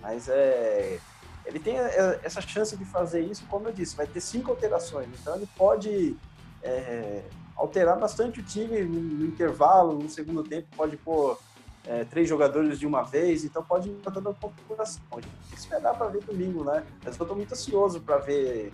Mas 0.00 0.28
é, 0.28 0.98
ele 1.46 1.58
tem 1.58 1.78
é, 1.78 2.20
essa 2.22 2.40
chance 2.40 2.76
de 2.76 2.84
fazer 2.84 3.20
isso, 3.20 3.44
como 3.48 3.68
eu 3.68 3.72
disse, 3.72 3.96
vai 3.96 4.06
ter 4.06 4.20
cinco 4.20 4.50
alterações. 4.50 5.08
Então 5.20 5.34
ele 5.34 5.48
pode 5.56 6.16
é, 6.62 7.22
alterar 7.56 7.98
bastante 7.98 8.40
o 8.40 8.42
time 8.42 8.82
no, 8.82 9.24
intervalo, 9.24 9.98
no 9.98 10.08
segundo 10.08 10.44
tempo, 10.44 10.68
pode 10.76 10.96
pôr 10.98 11.38
é, 11.86 12.04
três 12.04 12.28
jogadores 12.28 12.78
de 12.78 12.86
uma 12.86 13.02
vez, 13.02 13.44
então 13.44 13.62
pode 13.62 13.88
ir 13.88 13.96
dando 14.12 14.28
a 14.28 14.34
configuração. 14.34 15.02
A 15.12 15.16
gente 15.16 15.28
tem 15.28 15.50
que 15.50 15.58
esperar 15.58 15.94
para 15.94 16.08
ver 16.08 16.22
domingo, 16.22 16.64
né? 16.64 16.84
Mas 17.02 17.16
eu 17.16 17.24
estou 17.24 17.36
muito 17.36 17.52
ansioso 17.52 18.00
para 18.00 18.18
ver 18.18 18.72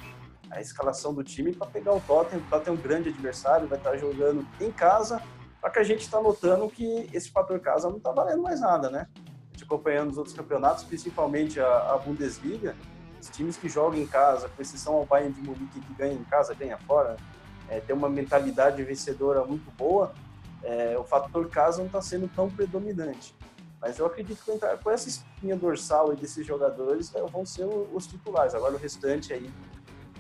a 0.50 0.60
escalação 0.60 1.14
do 1.14 1.22
time 1.22 1.52
para 1.52 1.68
pegar 1.68 1.92
o 1.92 2.00
Tottenham. 2.00 2.42
O 2.42 2.50
Tottenham 2.50 2.76
é 2.76 2.78
um 2.78 2.82
grande 2.82 3.08
adversário, 3.08 3.68
vai 3.68 3.78
estar 3.78 3.96
jogando 3.96 4.44
em 4.60 4.72
casa, 4.72 5.22
só 5.60 5.68
que 5.68 5.78
a 5.78 5.82
gente 5.82 6.00
está 6.00 6.20
notando 6.20 6.68
que 6.70 7.08
esse 7.12 7.30
fator 7.30 7.60
casa 7.60 7.88
não 7.88 7.98
está 7.98 8.10
valendo 8.10 8.42
mais 8.42 8.60
nada, 8.60 8.90
né? 8.90 9.06
A 9.16 9.52
gente 9.52 9.64
acompanhando 9.64 10.10
os 10.10 10.18
outros 10.18 10.34
campeonatos, 10.34 10.84
principalmente 10.84 11.60
a, 11.60 11.92
a 11.92 11.98
Bundesliga, 11.98 12.74
os 13.20 13.28
times 13.28 13.56
que 13.56 13.68
jogam 13.68 13.98
em 13.98 14.06
casa, 14.06 14.48
com 14.48 14.62
exceção 14.62 14.94
ao 14.94 15.04
Bayern 15.04 15.32
de 15.32 15.42
Munique 15.42 15.80
que 15.80 15.94
ganha 15.94 16.14
em 16.14 16.24
casa, 16.24 16.54
ganha 16.54 16.78
fora, 16.78 17.16
é, 17.68 17.78
tem 17.80 17.94
uma 17.94 18.08
mentalidade 18.08 18.82
vencedora 18.82 19.44
muito 19.44 19.70
boa, 19.76 20.12
é, 20.62 20.96
o 20.98 21.04
fator 21.04 21.48
casa 21.48 21.78
não 21.78 21.86
está 21.86 22.00
sendo 22.00 22.28
tão 22.34 22.50
predominante. 22.50 23.34
Mas 23.80 23.98
eu 23.98 24.06
acredito 24.06 24.42
que 24.44 24.58
com 24.82 24.90
essa 24.90 25.08
espinha 25.08 25.56
dorsal 25.56 26.14
desses 26.14 26.46
jogadores 26.46 27.14
é, 27.14 27.22
vão 27.22 27.46
ser 27.46 27.64
os 27.64 28.06
titulares. 28.06 28.54
Agora 28.54 28.74
o 28.74 28.78
restante 28.78 29.32
aí, 29.32 29.50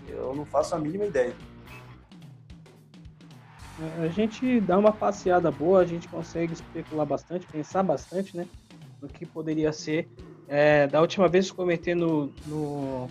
eu 0.08 0.34
não 0.34 0.46
faço 0.46 0.74
a 0.74 0.78
mínima 0.78 1.04
ideia. 1.04 1.34
A 4.02 4.08
gente 4.08 4.60
dá 4.60 4.76
uma 4.76 4.92
passeada 4.92 5.50
boa, 5.50 5.80
a 5.80 5.86
gente 5.86 6.06
consegue 6.06 6.52
especular 6.52 7.06
bastante, 7.06 7.46
pensar 7.46 7.82
bastante, 7.82 8.36
né? 8.36 8.46
No 9.00 9.08
que 9.08 9.24
poderia 9.24 9.72
ser. 9.72 10.06
É, 10.48 10.86
da 10.86 11.00
última 11.00 11.28
vez 11.28 11.50
que 11.50 11.56
comentei 11.56 11.94
no, 11.94 12.30
no 12.46 13.08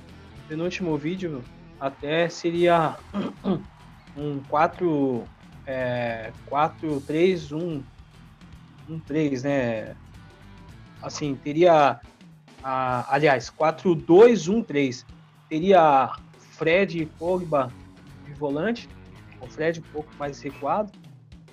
penúltimo 0.48 0.96
vídeo, 0.96 1.44
até 1.80 2.30
seria 2.30 2.98
um 4.16 4.40
4, 4.48 5.24
é, 5.66 6.32
4 6.46 7.02
3, 7.02 7.52
1, 7.52 7.84
1, 8.90 9.00
3, 9.00 9.44
né? 9.44 9.96
Assim, 11.02 11.34
teria, 11.34 12.00
a, 12.64 13.16
aliás, 13.16 13.50
4, 13.50 13.96
2, 13.96 14.48
1, 14.48 14.64
3. 14.64 15.06
Teria 15.50 16.12
Fred 16.52 17.02
e 17.02 17.06
Pogba 17.08 17.72
de 18.28 18.34
volante, 18.34 18.88
o 19.42 19.48
Fred 19.48 19.80
um 19.80 19.84
pouco 19.94 20.10
mais 20.18 20.42
recuado, 20.42 20.92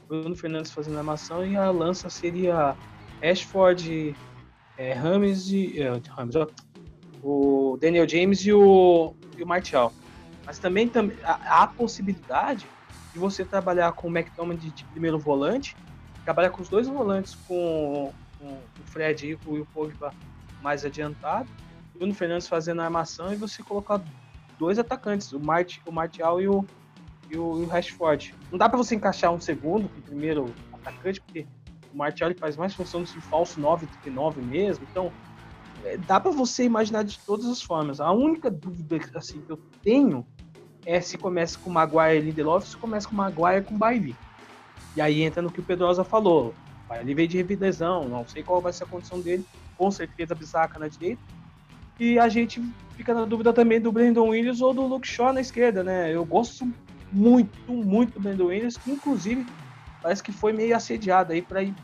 Bruno 0.08 0.36
Fernandes 0.36 0.70
fazendo 0.70 0.98
armação 0.98 1.46
e 1.46 1.56
a 1.56 1.70
lança 1.70 2.08
seria 2.08 2.76
Ashford, 3.22 4.14
é, 4.76 4.92
Rames 4.92 5.48
e 5.50 5.80
é, 5.80 6.00
Rames, 6.08 6.36
ó, 6.36 6.46
o 7.22 7.76
Daniel 7.80 8.08
James 8.08 8.40
e 8.40 8.52
o, 8.52 9.14
e 9.36 9.42
o 9.42 9.46
Martial. 9.46 9.92
Mas 10.44 10.58
também, 10.58 10.88
também 10.88 11.16
há 11.24 11.64
a 11.64 11.66
possibilidade 11.66 12.66
de 13.12 13.18
você 13.18 13.44
trabalhar 13.44 13.92
com 13.92 14.08
o 14.08 14.16
McDonald 14.16 14.70
de 14.70 14.84
primeiro 14.84 15.18
volante, 15.18 15.76
trabalhar 16.24 16.50
com 16.50 16.62
os 16.62 16.68
dois 16.68 16.86
volantes, 16.86 17.34
com, 17.46 18.12
com 18.38 18.46
o 18.46 18.84
Fred 18.84 19.26
e 19.26 19.34
o 19.34 19.66
Pogba 19.66 20.12
mais 20.62 20.84
adiantado, 20.84 21.48
Bruno 21.94 22.14
Fernandes 22.14 22.46
fazendo 22.46 22.80
a 22.80 22.84
armação 22.84 23.32
e 23.32 23.36
você 23.36 23.62
colocar 23.62 24.00
dois 24.58 24.78
atacantes, 24.78 25.32
o, 25.32 25.40
Mart, 25.40 25.78
o 25.86 25.92
Martial 25.92 26.40
e 26.40 26.48
o, 26.48 26.64
e 27.30 27.36
o, 27.36 27.62
e 27.62 27.64
o 27.64 27.66
Rashford. 27.66 28.34
Não 28.50 28.58
dá 28.58 28.68
para 28.68 28.78
você 28.78 28.94
encaixar 28.94 29.32
um 29.32 29.40
segundo 29.40 29.88
com 29.88 29.98
o 29.98 30.02
primeiro 30.02 30.54
atacante, 30.72 31.20
porque 31.20 31.46
o 31.92 31.96
Martial 31.96 32.30
ele 32.30 32.38
faz 32.38 32.56
mais 32.56 32.74
função 32.74 33.02
de 33.02 33.20
falso 33.20 33.60
9 33.60 33.86
do 33.86 33.98
que 33.98 34.10
9 34.10 34.42
mesmo, 34.42 34.86
então 34.90 35.12
é, 35.84 35.96
dá 35.96 36.18
para 36.20 36.30
você 36.30 36.64
imaginar 36.64 37.04
de 37.04 37.18
todas 37.20 37.46
as 37.46 37.62
formas. 37.62 38.00
A 38.00 38.12
única 38.12 38.50
dúvida 38.50 39.00
assim, 39.14 39.40
que 39.40 39.50
eu 39.50 39.58
tenho 39.82 40.26
é 40.84 41.00
se 41.00 41.18
começa 41.18 41.58
com 41.58 41.70
Maguire 41.70 42.18
e 42.18 42.20
Lindelof, 42.20 42.68
se 42.68 42.76
começa 42.76 43.08
com 43.08 43.14
Maguire 43.14 43.64
com 43.64 43.76
Bailey. 43.76 44.14
E 44.94 45.00
aí 45.00 45.22
entra 45.22 45.42
no 45.42 45.50
que 45.50 45.60
o 45.60 45.62
Pedrosa 45.62 46.04
falou. 46.04 46.54
Bailey 46.88 47.14
veio 47.14 47.28
de 47.28 47.36
revidezão, 47.36 48.08
não 48.08 48.26
sei 48.26 48.42
qual 48.42 48.60
vai 48.60 48.72
ser 48.72 48.84
a 48.84 48.86
condição 48.86 49.20
dele, 49.20 49.44
com 49.76 49.90
certeza 49.90 50.34
Bissaca 50.34 50.78
na 50.78 50.88
direita. 50.88 51.20
E 51.98 52.18
a 52.18 52.28
gente 52.28 52.62
fica 52.96 53.14
na 53.14 53.24
dúvida 53.24 53.52
também 53.52 53.80
do 53.80 53.90
Brandon 53.90 54.28
Williams 54.28 54.60
ou 54.60 54.72
do 54.72 54.86
Luke 54.86 55.08
Shaw 55.08 55.32
na 55.32 55.40
esquerda, 55.40 55.82
né? 55.82 56.14
Eu 56.14 56.24
gosto 56.24 56.66
muito, 57.12 57.72
muito 57.72 58.20
Brandon 58.20 58.46
Williams, 58.46 58.76
que 58.76 58.90
inclusive 58.90 59.46
parece 60.02 60.22
que 60.22 60.32
foi 60.32 60.52
meio 60.52 60.76
assediado 60.76 61.32
aí 61.32 61.42
para 61.42 61.62
ir. 61.62 61.74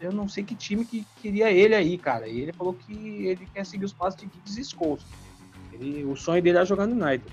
Eu 0.00 0.12
não 0.12 0.28
sei 0.28 0.44
que 0.44 0.54
time 0.54 0.84
que 0.84 1.04
queria 1.16 1.50
ele 1.50 1.74
aí, 1.74 1.98
cara. 1.98 2.28
E 2.28 2.40
ele 2.40 2.52
falou 2.52 2.72
que 2.72 3.26
ele 3.26 3.48
quer 3.52 3.66
seguir 3.66 3.84
os 3.84 3.92
passos 3.92 4.20
de 4.20 4.28
Giggs 4.32 4.60
e 4.60 4.64
Scholes. 4.64 5.04
Ele, 5.72 6.04
o 6.04 6.14
sonho 6.14 6.40
dele 6.40 6.58
é 6.58 6.64
jogar 6.64 6.86
no 6.86 7.04
United. 7.04 7.32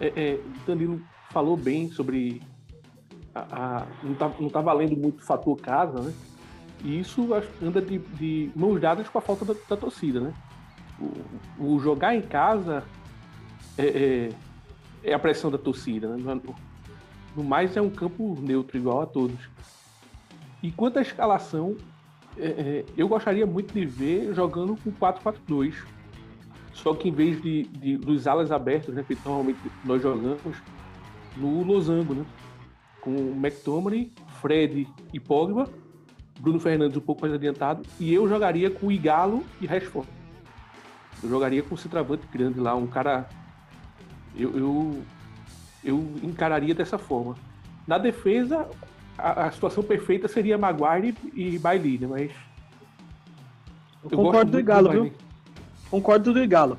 é, 0.00 0.06
é, 0.16 0.40
Danilo 0.66 1.02
falou 1.30 1.56
bem 1.56 1.90
sobre 1.92 2.42
a, 3.34 3.40
a, 3.82 3.86
não, 4.02 4.14
tá, 4.14 4.32
não 4.40 4.48
tá 4.48 4.60
valendo 4.60 4.96
muito 4.96 5.20
o 5.20 5.24
fator 5.24 5.56
casa, 5.60 6.00
né? 6.00 6.12
E 6.82 6.98
isso 6.98 7.28
anda 7.62 7.80
de, 7.82 7.98
de 7.98 8.50
mãos 8.56 8.80
dadas 8.80 9.06
com 9.08 9.18
a 9.18 9.20
falta 9.20 9.44
da, 9.44 9.54
da 9.68 9.76
torcida, 9.76 10.18
né? 10.18 10.34
O, 11.58 11.78
jogar 11.80 12.14
em 12.14 12.22
casa 12.22 12.84
é, 13.76 13.86
é, 13.86 14.28
é, 15.04 15.14
a 15.14 15.18
pressão 15.18 15.50
da 15.50 15.58
torcida, 15.58 16.16
né? 16.16 16.40
No, 16.44 16.54
no 17.36 17.44
mais 17.44 17.76
é 17.76 17.80
um 17.80 17.90
campo 17.90 18.36
neutro 18.40 18.76
igual 18.76 19.02
a 19.02 19.06
todos. 19.06 19.38
E 20.62 20.70
quanto 20.70 20.98
à 20.98 21.02
escalação, 21.02 21.76
é, 22.36 22.46
é 22.46 22.84
eu 22.96 23.08
gostaria 23.08 23.46
muito 23.46 23.72
de 23.72 23.86
ver 23.86 24.34
jogando 24.34 24.76
com 24.76 24.92
4-4-2 24.92 25.74
Só 26.72 26.94
que 26.94 27.08
em 27.08 27.12
vez 27.12 27.40
de, 27.40 27.64
de 27.64 27.96
dos 27.96 28.26
alas 28.26 28.52
abertos, 28.52 28.94
né, 28.94 29.04
que 29.06 29.16
normalmente 29.24 29.58
nós 29.84 30.02
jogamos, 30.02 30.56
no 31.36 31.62
losango, 31.62 32.14
né? 32.14 32.24
Com 33.00 33.12
McTominay, 33.12 34.12
Fred 34.40 34.86
e 35.12 35.20
Pogba, 35.20 35.68
Bruno 36.38 36.58
Fernandes 36.58 36.96
um 36.96 37.00
pouco 37.00 37.22
mais 37.22 37.32
adiantado, 37.34 37.82
e 37.98 38.12
eu 38.12 38.28
jogaria 38.28 38.70
com 38.70 38.90
Igalo 38.90 39.44
e 39.60 39.66
Rashford. 39.66 40.08
Eu 41.22 41.28
jogaria 41.28 41.62
com 41.62 41.74
o 41.74 41.78
centroavante 41.78 42.26
grande 42.32 42.58
lá, 42.58 42.74
um 42.74 42.86
cara. 42.86 43.28
Eu, 44.36 44.56
eu, 44.56 45.02
eu 45.84 46.14
encararia 46.22 46.74
dessa 46.74 46.98
forma. 46.98 47.34
Na 47.86 47.98
defesa, 47.98 48.68
a, 49.18 49.46
a 49.46 49.50
situação 49.50 49.82
perfeita 49.82 50.28
seria 50.28 50.56
Maguire 50.56 51.14
e 51.34 51.58
Bailey, 51.58 51.98
né? 51.98 52.06
Mas. 52.06 52.30
Eu, 54.04 54.10
eu 54.10 54.18
concordo 54.18 54.52
do 54.52 54.60
Igalo, 54.60 54.90
viu? 54.90 55.12
Concordo 55.90 56.32
do 56.32 56.42
Igalo. 56.42 56.78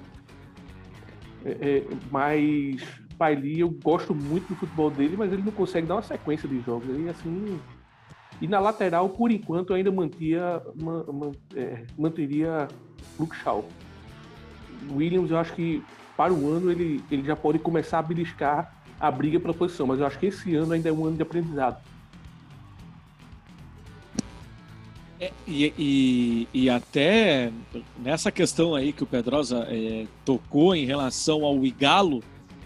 É, 1.45 1.51
é, 1.51 1.87
mas 2.09 2.81
Bailey, 3.17 3.59
eu 3.59 3.69
gosto 3.69 4.15
muito 4.15 4.47
do 4.47 4.55
futebol 4.55 4.89
dele, 4.89 5.15
mas 5.17 5.31
ele 5.31 5.43
não 5.43 5.51
consegue 5.51 5.85
dar 5.85 5.95
uma 5.95 6.01
sequência 6.01 6.47
de 6.47 6.59
jogos. 6.61 6.89
Ele, 6.89 7.09
assim, 7.09 7.59
e 8.41 8.47
na 8.47 8.59
lateral, 8.59 9.07
por 9.07 9.31
enquanto, 9.31 9.73
ainda 9.73 9.91
mantia, 9.91 10.61
man, 10.81 11.05
man, 11.13 11.31
é, 11.55 11.85
manteria 11.95 12.67
Luke 13.19 13.35
Shaw. 13.35 13.63
Williams, 14.89 15.31
eu 15.31 15.37
acho 15.37 15.53
que 15.53 15.83
para 16.15 16.33
o 16.33 16.51
ano 16.51 16.71
ele, 16.71 17.03
ele 17.11 17.23
já 17.23 17.35
pode 17.35 17.59
começar 17.59 17.99
a 17.99 18.01
beliscar 18.01 18.73
a 18.99 19.09
briga 19.09 19.39
pela 19.39 19.53
posição, 19.53 19.87
mas 19.87 19.99
eu 19.99 20.05
acho 20.05 20.19
que 20.19 20.27
esse 20.27 20.55
ano 20.55 20.73
ainda 20.73 20.89
é 20.89 20.91
um 20.91 21.05
ano 21.05 21.15
de 21.15 21.23
aprendizado. 21.23 21.81
É, 25.19 25.31
e, 25.47 25.73
e, 25.77 26.47
e, 26.51 26.69
até 26.69 27.51
nessa 27.99 28.31
questão 28.31 28.73
aí 28.73 28.91
que 28.91 29.03
o 29.03 29.07
Pedrosa 29.07 29.67
é, 29.69 30.07
tocou 30.25 30.75
em 30.75 30.85
relação 30.85 31.45
ao 31.45 31.63
Igalo, 31.63 32.23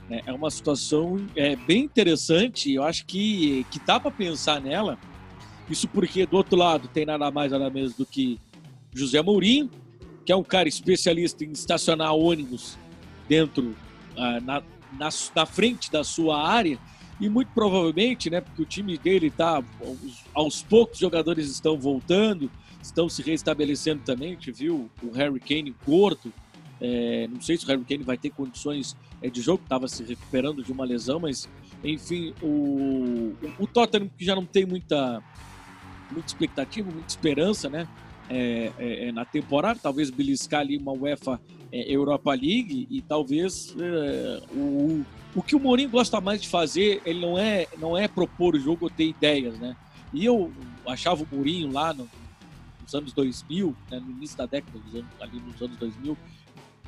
né, 0.10 0.22
é 0.26 0.32
uma 0.32 0.50
situação 0.50 1.20
é, 1.36 1.56
bem 1.56 1.84
interessante. 1.84 2.74
Eu 2.74 2.84
acho 2.84 3.06
que, 3.06 3.66
que 3.70 3.80
dá 3.86 4.00
para 4.00 4.10
pensar 4.10 4.62
nela. 4.62 4.98
Isso 5.70 5.88
porque 5.88 6.26
do 6.26 6.38
outro 6.38 6.58
lado 6.58 6.88
tem 6.88 7.06
nada 7.06 7.30
mais 7.30 7.52
nada 7.52 7.70
menos 7.70 7.94
do 7.94 8.06
que 8.06 8.40
José 8.94 9.22
Mourinho, 9.22 9.70
que 10.26 10.32
é 10.32 10.36
um 10.36 10.44
cara 10.44 10.68
especialista 10.68 11.44
em 11.44 11.52
estacionar 11.52 12.14
ônibus 12.14 12.78
dentro, 13.30 13.76
ah, 14.18 14.40
na, 14.42 14.64
na, 14.94 15.10
na, 15.36 15.46
frente 15.46 15.92
da 15.92 16.04
sua 16.04 16.48
área, 16.48 16.80
e 17.20 17.30
muito 17.30 17.52
provavelmente, 17.54 18.30
né, 18.30 18.42
porque 18.42 18.62
o 18.62 18.66
time 18.66 18.98
dele 18.98 19.28
está, 19.28 19.64
aos 20.34 20.64
poucos 20.64 20.98
jogadores 20.98 21.50
estão 21.50 21.78
voltando, 21.78 22.52
estão 22.82 23.08
se 23.08 23.22
restabelecendo 23.22 24.02
também, 24.04 24.30
a 24.30 24.32
gente 24.32 24.52
viu 24.52 24.90
o 25.02 25.12
Harry 25.12 25.40
Kane 25.40 25.76
gordo, 25.86 26.34
é, 26.82 27.28
não 27.32 27.40
sei 27.40 27.58
se 27.58 27.66
o 27.66 27.68
Harry 27.68 27.84
Kane 27.86 28.04
vai 28.04 28.18
ter 28.18 28.32
condições 28.32 28.98
é, 29.22 29.30
de 29.30 29.42
jogo, 29.42 29.64
estava 29.64 29.88
se 29.88 30.04
recuperando 30.04 30.64
de 30.64 30.72
uma 30.72 30.84
lesão, 30.84 31.20
mas 31.20 31.48
enfim, 31.84 32.34
o, 32.42 33.34
o 33.60 33.68
Tottenham 33.68 34.10
que 34.10 34.26
já 34.26 34.36
não 34.36 34.46
tem 34.46 34.66
muita, 34.66 35.24
muita 36.12 36.28
expectativa, 36.28 36.92
muita 36.92 37.10
esperança, 37.10 37.70
né? 37.70 37.88
É, 38.30 38.72
é, 38.78 39.08
é, 39.08 39.12
na 39.12 39.26
temporada, 39.26 39.80
talvez 39.82 40.10
beliscar 40.10 40.62
ali 40.62 40.78
uma 40.78 40.92
UEFA 40.92 41.40
é, 41.72 41.94
Europa 41.94 42.32
League 42.32 42.88
e 42.90 43.02
talvez 43.02 43.76
é, 43.80 44.42
o, 44.52 45.04
o 45.36 45.44
que 45.44 45.56
o 45.56 45.60
Mourinho 45.60 45.90
gosta 45.90 46.20
mais 46.20 46.42
de 46.42 46.48
fazer, 46.48 47.02
ele 47.06 47.20
não 47.20 47.38
é, 47.38 47.68
não 47.78 47.98
é 47.98 48.08
propor 48.08 48.56
o 48.56 48.60
jogo 48.60 48.86
ou 48.86 48.90
ter 48.90 49.06
ideias, 49.06 49.60
né? 49.60 49.76
E 50.14 50.26
eu 50.26 50.52
achava 50.88 51.24
o 51.24 51.28
Mourinho 51.36 51.72
lá 51.72 51.94
no, 51.94 52.08
nos 52.82 52.96
anos 52.96 53.12
2000, 53.14 53.76
né, 53.92 54.00
no 54.00 54.12
início 54.12 54.38
da 54.38 54.46
década, 54.46 54.80
ali 55.20 55.40
nos 55.40 55.62
anos 55.62 55.78
2000, 55.78 56.18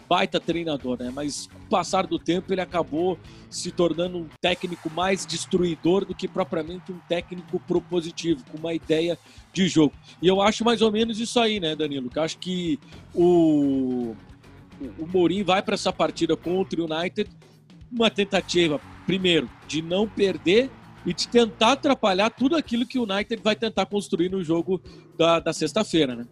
baita 0.07 0.39
treinador, 0.39 0.97
né? 0.99 1.11
Mas 1.13 1.47
com 1.47 1.59
o 1.59 1.69
passar 1.69 2.07
do 2.07 2.17
tempo 2.17 2.53
ele 2.53 2.61
acabou 2.61 3.17
se 3.49 3.71
tornando 3.71 4.17
um 4.17 4.27
técnico 4.41 4.89
mais 4.89 5.25
destruidor 5.25 6.05
do 6.05 6.15
que 6.15 6.27
propriamente 6.27 6.91
um 6.91 6.99
técnico 7.07 7.59
propositivo, 7.59 8.43
com 8.51 8.57
uma 8.57 8.73
ideia 8.73 9.17
de 9.53 9.67
jogo. 9.67 9.93
E 10.21 10.27
eu 10.27 10.41
acho 10.41 10.63
mais 10.63 10.81
ou 10.81 10.91
menos 10.91 11.19
isso 11.19 11.39
aí, 11.39 11.59
né, 11.59 11.75
Danilo? 11.75 12.09
Que 12.09 12.19
eu 12.19 12.23
acho 12.23 12.37
que 12.37 12.79
o, 13.13 14.15
o 14.99 15.07
Mourinho 15.07 15.45
vai 15.45 15.61
para 15.61 15.75
essa 15.75 15.91
partida 15.91 16.35
contra 16.35 16.81
o 16.81 16.85
United 16.85 17.29
uma 17.91 18.09
tentativa, 18.09 18.79
primeiro, 19.05 19.49
de 19.67 19.81
não 19.81 20.07
perder 20.07 20.69
e 21.05 21.13
de 21.13 21.27
tentar 21.27 21.73
atrapalhar 21.73 22.29
tudo 22.29 22.55
aquilo 22.55 22.85
que 22.85 22.99
o 22.99 23.03
United 23.03 23.41
vai 23.41 23.55
tentar 23.55 23.85
construir 23.85 24.29
no 24.29 24.43
jogo 24.43 24.81
da, 25.17 25.39
da 25.39 25.53
sexta-feira, 25.53 26.15
né? 26.15 26.25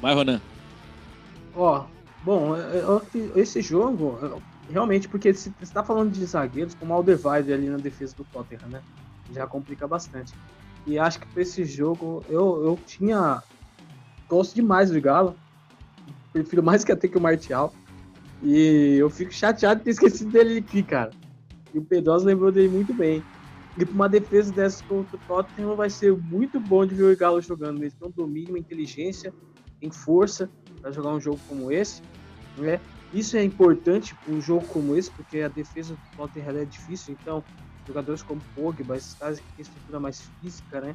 Vai, 0.00 0.14
Ronan. 0.14 0.40
Ó, 1.56 1.86
Bom, 2.22 2.56
é, 2.56 2.78
é, 2.78 3.40
esse 3.40 3.62
jogo, 3.62 4.18
é, 4.22 4.72
realmente, 4.72 5.08
porque 5.08 5.32
você 5.32 5.52
está 5.62 5.82
falando 5.84 6.10
de 6.10 6.24
zagueiros, 6.24 6.74
como 6.74 6.92
o 6.92 6.96
Alderweireld 6.96 7.52
ali 7.52 7.68
na 7.68 7.76
defesa 7.76 8.14
do 8.16 8.24
Tottenham, 8.24 8.68
né? 8.68 8.82
Já 9.32 9.46
complica 9.46 9.86
bastante. 9.86 10.34
E 10.86 10.98
acho 10.98 11.20
que 11.20 11.26
para 11.26 11.42
esse 11.42 11.64
jogo, 11.64 12.24
eu, 12.28 12.64
eu 12.64 12.78
tinha. 12.86 13.42
Gosto 14.28 14.54
demais 14.54 14.90
do 14.90 15.00
Galo. 15.00 15.34
Prefiro 16.32 16.62
mais 16.62 16.84
que 16.84 16.92
até 16.92 17.08
que 17.08 17.16
o 17.16 17.20
Martial. 17.20 17.72
E 18.42 18.96
eu 18.98 19.10
fico 19.10 19.32
chateado 19.32 19.80
de 19.80 19.84
ter 19.84 19.90
esquecido 19.90 20.30
dele 20.30 20.58
aqui, 20.58 20.82
cara. 20.82 21.10
E 21.74 21.78
o 21.78 21.84
Pedrosa 21.84 22.26
lembrou 22.26 22.52
dele 22.52 22.68
muito 22.68 22.94
bem. 22.94 23.22
E 23.76 23.84
para 23.84 23.94
uma 23.94 24.08
defesa 24.08 24.52
dessa 24.52 24.82
contra 24.84 25.16
o 25.16 25.20
Tottenham 25.20 25.76
vai 25.76 25.88
ser 25.90 26.16
muito 26.16 26.58
bom 26.58 26.84
de 26.84 26.94
ver 26.94 27.12
o 27.12 27.16
Galo 27.16 27.40
jogando. 27.40 27.82
Eles 27.82 27.94
têm 27.94 28.08
um 28.08 28.10
domínio, 28.10 28.50
uma 28.50 28.58
inteligência, 28.58 29.32
tem 29.80 29.90
força 29.90 30.50
para 30.80 30.90
jogar 30.90 31.10
um 31.10 31.20
jogo 31.20 31.40
como 31.48 31.70
esse. 31.70 32.02
Né? 32.56 32.80
Isso 33.12 33.36
é 33.36 33.44
importante 33.44 34.14
para 34.14 34.34
um 34.34 34.40
jogo 34.40 34.66
como 34.68 34.96
esse, 34.96 35.10
porque 35.10 35.40
a 35.40 35.48
defesa 35.48 35.94
do 35.94 36.16
Tottenham 36.16 36.58
é 36.58 36.64
difícil, 36.64 37.16
então 37.18 37.42
jogadores 37.86 38.22
como 38.22 38.40
Pogba, 38.54 38.96
esses 38.96 39.14
caras 39.14 39.40
que 39.40 39.46
têm 39.54 39.62
estrutura 39.62 39.98
mais 39.98 40.20
física, 40.40 40.80
né? 40.80 40.94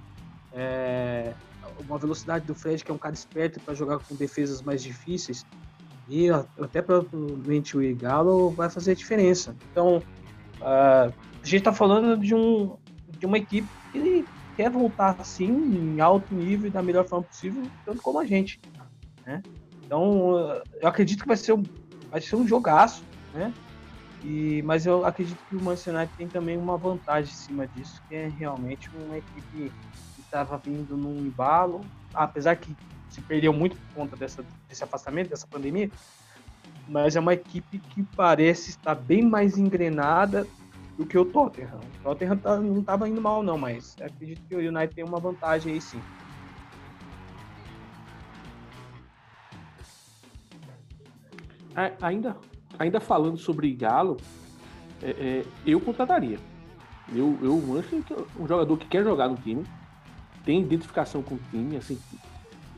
É, 0.53 1.33
uma 1.87 1.97
velocidade 1.97 2.45
do 2.45 2.53
Fred, 2.53 2.83
que 2.83 2.91
é 2.91 2.93
um 2.93 2.99
cara 2.99 3.15
esperto 3.15 3.59
para 3.59 3.73
jogar 3.73 3.97
com 3.99 4.15
defesas 4.15 4.61
mais 4.61 4.83
difíceis, 4.83 5.43
e 6.07 6.29
até 6.29 6.81
provavelmente 6.81 7.75
o 7.75 7.81
Igalo 7.81 8.51
vai 8.51 8.69
fazer 8.69 8.91
a 8.91 8.95
diferença. 8.95 9.55
Então, 9.71 9.97
uh, 9.97 11.11
a 11.11 11.45
gente 11.45 11.57
está 11.57 11.73
falando 11.73 12.17
de, 12.21 12.35
um, 12.35 12.75
de 13.17 13.25
uma 13.25 13.37
equipe 13.37 13.67
que 13.91 14.25
quer 14.55 14.69
voltar 14.69 15.15
assim 15.19 15.47
em 15.49 15.99
alto 15.99 16.33
nível 16.35 16.69
da 16.69 16.83
melhor 16.83 17.07
forma 17.07 17.25
possível, 17.25 17.63
tanto 17.85 18.01
como 18.01 18.19
a 18.19 18.25
gente. 18.25 18.59
Né? 19.25 19.41
Então, 19.93 20.59
eu 20.81 20.87
acredito 20.87 21.21
que 21.21 21.27
vai 21.27 21.37
ser 21.37 21.53
um, 21.53 21.61
vai 22.09 22.19
ser 22.19 22.35
um 22.35 22.47
jogaço, 22.47 23.03
né? 23.31 23.53
E, 24.23 24.63
mas 24.63 24.87
eu 24.87 25.05
acredito 25.05 25.45
que 25.47 25.55
o 25.55 25.61
Manchester 25.61 25.93
United 25.93 26.17
tem 26.17 26.27
também 26.27 26.57
uma 26.57 26.75
vantagem 26.79 27.31
em 27.31 27.37
cima 27.37 27.67
disso, 27.67 28.01
que 28.07 28.15
é 28.15 28.27
realmente 28.27 28.89
uma 28.95 29.19
equipe 29.19 29.71
que 30.15 30.21
estava 30.21 30.57
vindo 30.57 30.97
num 30.97 31.19
embalo, 31.19 31.81
apesar 32.11 32.55
que 32.55 32.75
se 33.07 33.21
perdeu 33.21 33.53
muito 33.53 33.75
por 33.75 33.93
conta 33.93 34.15
dessa, 34.15 34.43
desse 34.67 34.83
afastamento, 34.83 35.29
dessa 35.29 35.45
pandemia, 35.45 35.91
mas 36.87 37.15
é 37.15 37.19
uma 37.19 37.35
equipe 37.35 37.77
que 37.77 38.01
parece 38.01 38.71
estar 38.71 38.95
bem 38.95 39.21
mais 39.21 39.59
engrenada 39.59 40.47
do 40.97 41.05
que 41.05 41.19
o 41.19 41.25
Tottenham. 41.25 41.79
O 41.99 42.03
Tottenham 42.03 42.37
tá, 42.37 42.57
não 42.59 42.79
estava 42.79 43.07
indo 43.07 43.21
mal, 43.21 43.43
não, 43.43 43.59
mas 43.59 43.95
acredito 44.01 44.41
que 44.47 44.55
o 44.55 44.59
United 44.59 44.95
tem 44.95 45.03
uma 45.03 45.19
vantagem 45.19 45.73
aí 45.73 45.81
sim. 45.81 46.01
Ainda, 52.01 52.35
ainda 52.77 52.99
falando 52.99 53.37
sobre 53.37 53.71
Galo, 53.73 54.17
é, 55.01 55.09
é, 55.09 55.45
eu 55.65 55.79
contrataria. 55.79 56.37
Eu, 57.13 57.37
eu 57.41 57.79
acho 57.79 57.89
que 57.89 58.13
um 58.39 58.47
jogador 58.47 58.77
que 58.77 58.87
quer 58.87 59.03
jogar 59.03 59.27
no 59.27 59.35
time, 59.35 59.63
tem 60.45 60.61
identificação 60.61 61.21
com 61.21 61.35
o 61.35 61.39
time, 61.51 61.77
assim, 61.77 61.97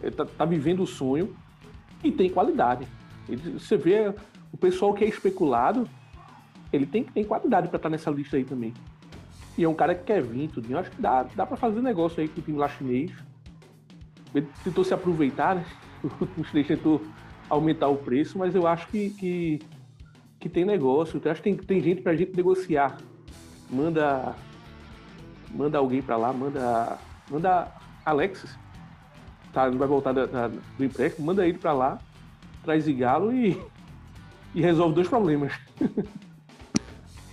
é, 0.01 0.09
tá, 0.09 0.25
tá 0.25 0.45
vivendo 0.45 0.83
o 0.83 0.87
sonho 0.87 1.35
e 2.03 2.11
tem 2.11 2.29
qualidade. 2.29 2.87
Ele, 3.27 3.59
você 3.59 3.77
vê 3.77 4.13
o 4.51 4.57
pessoal 4.57 4.93
que 4.93 5.03
é 5.03 5.07
especulado, 5.07 5.87
ele 6.71 6.85
tem, 6.85 7.03
tem 7.03 7.23
qualidade 7.23 7.67
para 7.67 7.77
estar 7.77 7.89
tá 7.89 7.91
nessa 7.91 8.09
lista 8.11 8.37
aí 8.37 8.43
também. 8.43 8.73
E 9.57 9.63
é 9.63 9.69
um 9.69 9.73
cara 9.73 9.95
que 9.95 10.03
quer 10.03 10.21
vir, 10.21 10.49
tudo. 10.49 10.69
Eu 10.69 10.77
acho 10.77 10.91
que 10.91 11.01
dá, 11.01 11.23
dá 11.23 11.45
para 11.45 11.55
fazer 11.55 11.81
negócio 11.81 12.21
aí 12.21 12.27
com 12.27 12.41
o 12.41 12.43
time 12.43 12.57
lá 12.57 12.67
chinês. 12.67 13.11
Ele 14.33 14.47
tentou 14.63 14.83
se 14.83 14.93
aproveitar, 14.93 15.55
né? 15.55 15.65
O 16.37 16.43
chinês 16.43 16.67
tentou 16.67 17.01
aumentar 17.49 17.87
o 17.87 17.97
preço, 17.97 18.37
mas 18.37 18.55
eu 18.55 18.67
acho 18.67 18.87
que, 18.87 19.09
que, 19.11 19.59
que 20.39 20.49
tem 20.49 20.65
negócio. 20.65 21.21
Eu 21.23 21.31
acho 21.31 21.41
que 21.41 21.51
tem, 21.51 21.57
tem 21.57 21.81
gente 21.81 22.01
pra 22.01 22.15
gente 22.15 22.35
negociar. 22.35 22.97
Manda 23.69 24.35
manda 25.51 25.77
alguém 25.77 26.01
para 26.01 26.17
lá, 26.17 26.33
manda 26.33 26.97
manda 27.29 27.71
Alexis, 28.05 28.57
tá, 29.53 29.69
não 29.69 29.77
vai 29.77 29.87
voltar 29.87 30.11
da, 30.11 30.25
da, 30.25 30.47
do 30.47 30.83
empréstimo, 30.83 31.25
manda 31.25 31.47
ele 31.47 31.57
para 31.57 31.73
lá, 31.73 31.99
traz 32.63 32.87
Igalo 32.87 33.33
e, 33.33 33.59
e 34.53 34.61
resolve 34.61 34.95
dois 34.95 35.07
problemas. 35.07 35.53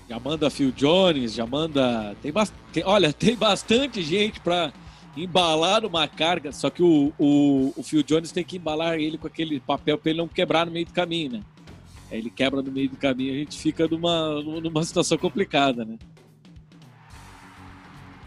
Já 0.09 0.20
manda 0.20 0.51
Phil 0.51 0.70
Jones, 0.72 1.33
já 1.33 1.46
manda. 1.46 2.14
Tem, 2.20 2.31
tem 2.70 2.85
Olha, 2.85 3.14
tem 3.14 3.35
bastante 3.35 4.03
gente 4.03 4.40
para 4.40 4.70
embalar 5.16 5.85
uma 5.85 6.09
carga, 6.09 6.53
só 6.53 6.70
que 6.70 6.83
o, 6.83 7.12
o, 7.18 7.72
o 7.77 7.83
Phil 7.83 8.03
Jones 8.03 8.33
tem 8.33 8.42
que 8.44 8.57
embalar 8.57 8.94
ele 8.98 9.18
com 9.18 9.27
aquele 9.27 9.61
papel 9.61 9.98
para 9.98 10.11
ele 10.11 10.18
não 10.20 10.29
quebrar 10.29 10.64
no 10.66 10.72
meio 10.72 10.87
do 10.87 10.92
caminho, 10.92 11.33
né? 11.33 11.40
Aí 12.11 12.18
ele 12.18 12.31
quebra 12.31 12.62
no 12.62 12.70
meio 12.72 12.88
do 12.90 12.96
caminho, 12.96 13.33
a 13.35 13.37
gente 13.38 13.59
fica 13.59 13.87
numa, 13.88 14.40
numa 14.42 14.83
situação 14.85 15.18
complicada, 15.18 15.85
né? 15.85 15.98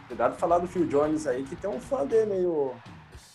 Cuidado 0.08 0.34
de 0.34 0.40
falar 0.40 0.60
do 0.60 0.68
Phil 0.68 0.86
Jones 0.88 1.26
aí, 1.26 1.44
que 1.44 1.56
tem 1.56 1.70
um 1.70 1.80
fã 1.80 2.06
dele 2.06 2.34
aí, 2.34 2.46
o, 2.46 2.72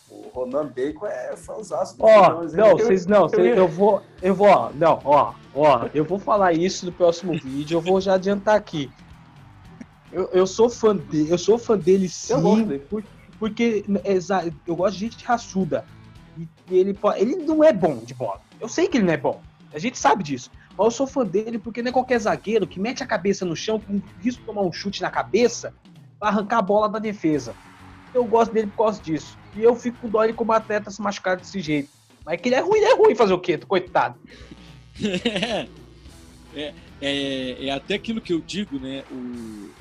o 0.09 0.29
Ronan 0.33 0.67
Bacon 0.67 1.05
é 1.05 1.35
fãzaço 1.35 1.97
do 1.97 2.05
Phil 2.05 2.13
Ó, 2.15 2.33
Jones. 2.35 2.53
não, 2.53 2.71
vocês 2.77 3.05
não, 3.05 3.27
eu 3.33 3.45
eu 3.45 3.67
vou, 3.67 4.01
eu 4.21 4.33
vou, 4.33 4.47
ó, 4.47 4.71
não, 4.73 4.99
ó, 5.03 5.33
ó, 5.53 5.89
eu 5.93 6.05
vou 6.05 6.17
falar 6.19 6.53
isso 6.53 6.85
no 6.85 6.91
próximo 6.91 7.33
vídeo, 7.33 7.77
eu 7.77 7.81
vou 7.81 7.99
já 7.99 8.13
adiantar 8.13 8.55
aqui. 8.55 8.89
Eu, 10.11 10.29
eu 10.33 10.47
sou 10.47 10.69
fã 10.69 10.95
dele, 10.95 11.31
eu 11.31 11.37
sou 11.37 11.57
fã 11.57 11.77
dele 11.77 12.07
sim, 12.09 12.33
Eu 12.33 12.41
gosto 12.41 12.65
dele. 12.65 12.79
por- 12.89 13.03
porque 13.41 13.83
eu 14.67 14.75
gosto 14.75 14.99
de 14.99 15.05
gente 15.05 15.25
raçuda. 15.25 15.83
E 16.37 16.47
ele, 16.69 16.95
ele 17.17 17.35
não 17.37 17.63
é 17.63 17.73
bom 17.73 17.97
de 17.97 18.13
bola. 18.13 18.39
Eu 18.59 18.69
sei 18.69 18.87
que 18.87 18.97
ele 18.97 19.07
não 19.07 19.13
é 19.13 19.17
bom. 19.17 19.41
A 19.73 19.79
gente 19.79 19.97
sabe 19.97 20.23
disso. 20.23 20.51
Mas 20.77 20.85
eu 20.85 20.91
sou 20.91 21.07
fã 21.07 21.25
dele 21.25 21.57
porque 21.57 21.81
não 21.81 21.89
é 21.89 21.91
qualquer 21.91 22.19
zagueiro 22.19 22.67
que 22.67 22.79
mete 22.79 23.01
a 23.01 23.05
cabeça 23.07 23.43
no 23.43 23.55
chão 23.55 23.79
com 23.79 23.99
risco 24.19 24.41
de 24.41 24.45
tomar 24.45 24.61
um 24.61 24.71
chute 24.71 25.01
na 25.01 25.09
cabeça 25.09 25.73
pra 26.19 26.29
arrancar 26.29 26.59
a 26.59 26.61
bola 26.61 26.87
da 26.87 26.99
defesa. 26.99 27.55
Eu 28.13 28.25
gosto 28.25 28.51
dele 28.51 28.67
por 28.67 28.83
causa 28.83 29.01
disso. 29.01 29.35
E 29.55 29.63
eu 29.63 29.75
fico 29.75 29.97
com 29.97 30.07
dó 30.07 30.23
ele 30.23 30.33
como 30.33 30.51
atleta 30.51 30.91
se 30.91 31.01
machucar 31.01 31.35
desse 31.35 31.59
jeito. 31.61 31.89
Mas 32.23 32.39
que 32.39 32.47
ele 32.47 32.55
é 32.55 32.59
ruim, 32.59 32.77
ele 32.77 32.91
é 32.91 32.95
ruim 32.95 33.15
fazer 33.15 33.33
o 33.33 33.39
quê? 33.39 33.57
Coitado. 33.57 34.19
é, 36.53 36.73
é, 37.01 37.65
é 37.65 37.71
até 37.71 37.95
aquilo 37.95 38.21
que 38.21 38.33
eu 38.33 38.39
digo, 38.39 38.77
né? 38.77 39.03
O 39.09 39.80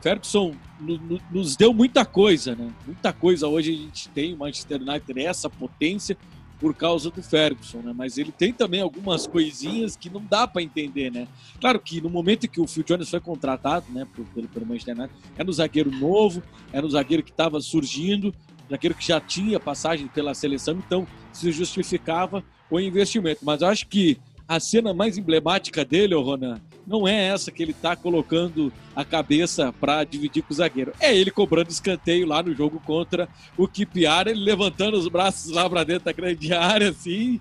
Ferguson 0.00 0.54
no- 0.80 0.98
no- 0.98 1.20
nos 1.30 1.56
deu 1.56 1.72
muita 1.74 2.04
coisa, 2.04 2.54
né? 2.54 2.70
Muita 2.86 3.12
coisa. 3.12 3.46
Hoje 3.48 3.72
a 3.72 3.76
gente 3.76 4.08
tem 4.10 4.34
o 4.34 4.38
Manchester 4.38 4.80
United 4.80 5.20
essa 5.20 5.50
potência 5.50 6.16
por 6.60 6.74
causa 6.74 7.10
do 7.10 7.22
Ferguson, 7.22 7.78
né? 7.78 7.92
Mas 7.96 8.18
ele 8.18 8.32
tem 8.32 8.52
também 8.52 8.80
algumas 8.80 9.26
coisinhas 9.26 9.96
que 9.96 10.10
não 10.10 10.20
dá 10.28 10.46
para 10.46 10.62
entender, 10.62 11.10
né? 11.10 11.28
Claro 11.60 11.78
que 11.80 12.00
no 12.00 12.10
momento 12.10 12.48
que 12.48 12.60
o 12.60 12.66
Phil 12.66 12.82
Jones 12.84 13.08
foi 13.08 13.20
contratado, 13.20 13.86
né, 13.90 14.06
pelo, 14.34 14.48
pelo 14.48 14.66
Manchester 14.66 14.96
United, 14.98 15.14
era 15.36 15.48
um 15.48 15.52
zagueiro 15.52 15.90
novo, 15.90 16.42
era 16.72 16.84
um 16.84 16.90
zagueiro 16.90 17.22
que 17.22 17.30
estava 17.30 17.60
surgindo, 17.60 18.34
zagueiro 18.68 18.94
que 18.96 19.06
já 19.06 19.20
tinha 19.20 19.60
passagem 19.60 20.08
pela 20.08 20.34
seleção, 20.34 20.74
então 20.84 21.06
se 21.32 21.52
justificava 21.52 22.42
o 22.70 22.80
investimento. 22.80 23.40
Mas 23.44 23.62
eu 23.62 23.68
acho 23.68 23.86
que 23.86 24.18
a 24.46 24.58
cena 24.58 24.92
mais 24.92 25.16
emblemática 25.16 25.84
dele, 25.84 26.14
ô 26.14 26.22
Ronan, 26.22 26.60
não 26.88 27.06
é 27.06 27.26
essa 27.28 27.50
que 27.52 27.62
ele 27.62 27.72
tá 27.74 27.94
colocando 27.94 28.72
a 28.96 29.04
cabeça 29.04 29.72
para 29.72 30.02
dividir 30.04 30.42
com 30.42 30.52
o 30.52 30.56
zagueiro. 30.56 30.92
É 30.98 31.14
ele 31.14 31.30
cobrando 31.30 31.70
escanteio 31.70 32.26
lá 32.26 32.42
no 32.42 32.54
jogo 32.54 32.80
contra 32.80 33.28
o 33.56 33.68
Kipiar, 33.68 34.26
ele 34.26 34.40
levantando 34.42 34.96
os 34.96 35.06
braços 35.08 35.52
lá 35.52 35.68
para 35.68 35.84
dentro 35.84 36.06
da 36.06 36.12
grande 36.12 36.52
área, 36.54 36.88
assim. 36.90 37.40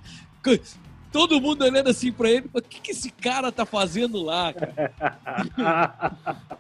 Todo 1.12 1.40
mundo 1.42 1.64
olhando 1.64 1.90
assim 1.90 2.12
para 2.12 2.30
ele, 2.30 2.50
o 2.54 2.62
que, 2.62 2.80
que 2.82 2.92
esse 2.92 3.10
cara 3.10 3.52
tá 3.52 3.66
fazendo 3.66 4.22
lá, 4.22 4.54
cara? 4.54 6.38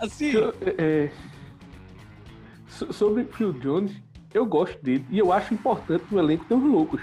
Assim, 0.00 0.30
Eu, 0.32 0.52
é, 0.78 1.10
so- 2.68 2.92
sobre 2.92 3.24
Phil 3.24 3.52
Jones, 3.52 3.92
eu 4.34 4.44
gosto 4.44 4.76
dele 4.82 5.04
e 5.10 5.18
eu 5.18 5.32
acho 5.32 5.54
importante 5.54 6.04
no 6.10 6.18
elenco 6.18 6.44
ter 6.44 6.54
os 6.54 6.62
loucos. 6.64 7.00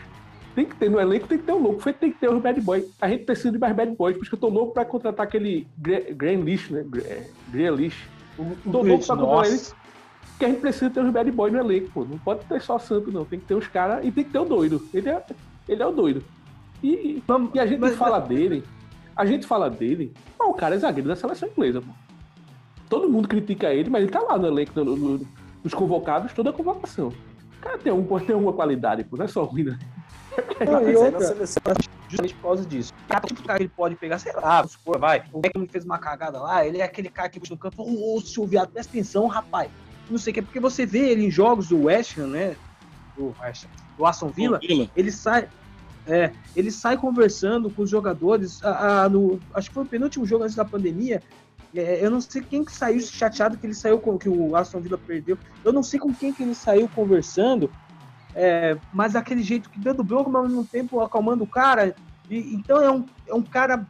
Tem 0.59 0.65
que 0.65 0.75
ter 0.75 0.89
no 0.91 0.99
elenco, 0.99 1.25
tem 1.25 1.37
que 1.37 1.45
ter 1.45 1.53
um 1.53 1.59
louco. 1.63 1.79
Foi, 1.79 1.93
tem 1.93 2.11
que 2.11 2.17
ter 2.19 2.29
os 2.29 2.41
bad 2.41 2.59
boys. 2.59 2.83
A 2.99 3.07
gente 3.07 3.23
precisa 3.23 3.49
de 3.49 3.57
mais 3.57 3.73
bad 3.73 3.95
boys, 3.95 4.17
por 4.17 4.23
isso 4.23 4.29
que 4.29 4.35
eu 4.35 4.39
tô 4.41 4.49
louco 4.49 4.73
pra 4.73 4.83
contratar 4.83 5.25
aquele 5.25 5.65
Greenlish, 5.77 6.73
né? 6.73 6.83
Grealish. 7.49 7.95
Tô 8.35 8.43
louco 8.81 9.05
pra 9.05 9.15
contratar 9.15 9.45
ele, 9.45 9.61
porque 10.31 10.43
a 10.43 10.47
gente 10.49 10.59
precisa 10.59 10.89
ter 10.89 10.99
os 10.99 11.11
bad 11.13 11.31
boys 11.31 11.53
no 11.53 11.59
elenco, 11.59 11.89
pô. 11.93 12.03
Não 12.03 12.17
pode 12.17 12.43
ter 12.43 12.61
só 12.61 12.77
santo, 12.77 13.09
não. 13.09 13.23
Tem 13.23 13.39
que 13.39 13.45
ter 13.45 13.53
os 13.55 13.67
caras 13.67 14.05
e 14.05 14.11
tem 14.11 14.25
que 14.25 14.31
ter 14.31 14.39
o 14.39 14.43
doido. 14.43 14.85
Ele 14.93 15.07
é, 15.07 15.23
ele 15.69 15.81
é 15.81 15.85
o 15.87 15.91
doido. 15.93 16.21
E, 16.83 17.23
e 17.53 17.59
a 17.61 17.65
gente 17.65 17.79
Mas- 17.79 17.95
fala 17.95 18.19
dele, 18.19 18.61
a 19.15 19.25
gente 19.25 19.47
fala 19.47 19.69
dele, 19.69 20.11
mas 20.37 20.45
o 20.49 20.53
cara 20.53 20.75
é 20.75 20.77
zagueiro 20.77 21.07
da 21.07 21.15
seleção 21.15 21.47
inglesa, 21.47 21.79
pô. 21.79 21.87
Todo 22.89 23.07
mundo 23.07 23.29
critica 23.29 23.73
ele, 23.73 23.89
mas 23.89 24.01
ele 24.03 24.11
tá 24.11 24.19
lá 24.19 24.37
no 24.37 24.47
elenco, 24.47 24.73
no- 24.83 24.97
no- 24.97 25.27
nos 25.63 25.73
convocados, 25.73 26.33
toda 26.33 26.49
a 26.49 26.53
convocação. 26.53 27.07
O 27.57 27.61
cara 27.61 27.77
tem, 27.77 27.93
um, 27.93 28.03
tem 28.19 28.35
uma 28.35 28.51
qualidade, 28.51 29.05
pô, 29.05 29.15
não 29.15 29.23
é 29.23 29.27
só 29.29 29.45
ruim, 29.45 29.63
né? 29.63 29.79
Não, 30.65 30.89
e 30.89 30.95
outra, 30.95 31.35
justamente 32.09 32.35
por 32.35 32.41
causa 32.41 32.65
disso. 32.65 32.93
Tipo 33.27 33.33
de 33.41 33.43
cara 33.43 33.57
que 33.59 33.63
ele 33.63 33.71
pode 33.75 33.95
pegar, 33.95 34.19
sei 34.19 34.33
lá, 34.33 34.65
supor, 34.67 34.99
vai. 34.99 35.23
O 35.31 35.39
Beckham 35.39 35.65
fez 35.67 35.85
uma 35.85 35.97
cagada 35.97 36.39
lá, 36.39 36.65
ele 36.65 36.79
é 36.79 36.83
aquele 36.83 37.09
cara 37.09 37.29
que 37.29 37.39
puxa 37.39 37.53
no 37.53 37.57
canto, 37.59 37.81
ô, 37.81 38.19
seu 38.21 38.45
viado, 38.45 38.69
presta 38.71 38.91
atenção, 38.91 39.27
rapaz. 39.27 39.69
Não 40.09 40.17
sei 40.17 40.31
o 40.31 40.33
que, 40.35 40.41
porque 40.41 40.59
você 40.59 40.85
vê 40.85 41.09
ele 41.09 41.25
em 41.25 41.31
jogos 41.31 41.67
do 41.69 41.83
West 41.85 42.17
Ham, 42.17 42.27
né? 42.27 42.55
Do, 43.15 43.33
West 43.41 43.65
Ham, 43.65 43.69
do 43.97 44.05
Aston 44.05 44.29
Villa, 44.29 44.59
ele 44.95 45.11
sai. 45.11 45.47
É, 46.07 46.31
ele 46.55 46.71
sai 46.71 46.97
conversando 46.97 47.69
com 47.69 47.83
os 47.83 47.89
jogadores. 47.89 48.63
a- 48.63 49.03
a- 49.03 49.09
no, 49.09 49.39
acho 49.53 49.69
que 49.69 49.73
foi 49.75 49.83
o 49.83 49.87
penúltimo 49.87 50.25
jogo 50.25 50.43
antes 50.43 50.55
da 50.55 50.65
pandemia. 50.65 51.21
é, 51.75 52.03
eu 52.03 52.09
não 52.09 52.19
sei 52.19 52.41
quem 52.41 52.65
que 52.65 52.71
saiu 52.71 52.99
chateado 52.99 53.55
que 53.55 53.67
ele 53.67 53.75
saiu 53.75 53.99
com 53.99 54.17
que 54.17 54.27
o 54.27 54.55
Aston 54.55 54.79
Villa 54.79 54.97
perdeu. 54.97 55.37
Eu 55.63 55.71
não 55.71 55.83
sei 55.83 55.99
com 55.99 56.11
quem 56.11 56.33
que 56.33 56.41
ele 56.41 56.55
saiu 56.55 56.89
conversando. 56.95 57.69
É, 58.35 58.77
mas 58.93 59.13
daquele 59.13 59.43
jeito 59.43 59.69
que 59.69 59.79
dando 59.79 60.03
bronca, 60.03 60.29
mas 60.29 60.43
ao 60.43 60.47
mesmo 60.47 60.65
tempo 60.65 60.99
acalmando 61.01 61.43
o 61.43 61.47
cara. 61.47 61.95
E- 62.29 62.53
então 62.55 62.81
é 62.81 62.91
um, 62.91 63.05
é 63.27 63.33
um 63.33 63.41
cara. 63.41 63.85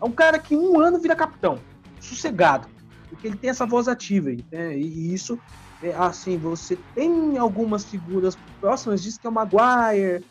É 0.00 0.04
um 0.04 0.12
cara 0.12 0.38
que 0.38 0.56
um 0.56 0.80
ano 0.80 0.98
vira 0.98 1.14
capitão. 1.16 1.58
Sossegado. 2.00 2.68
Porque 3.08 3.26
ele 3.26 3.36
tem 3.36 3.50
essa 3.50 3.66
voz 3.66 3.88
ativa. 3.88 4.30
né, 4.52 4.76
e, 4.76 5.12
isso. 5.12 5.38
É, 5.82 5.94
assim, 5.94 6.36
você 6.36 6.76
tem 6.94 7.38
algumas 7.38 7.84
figuras 7.84 8.36
próximas 8.60 9.02
disso 9.02 9.18
que 9.18 9.26
é 9.26 9.30
o 9.30 9.32
Maguire, 9.32 10.22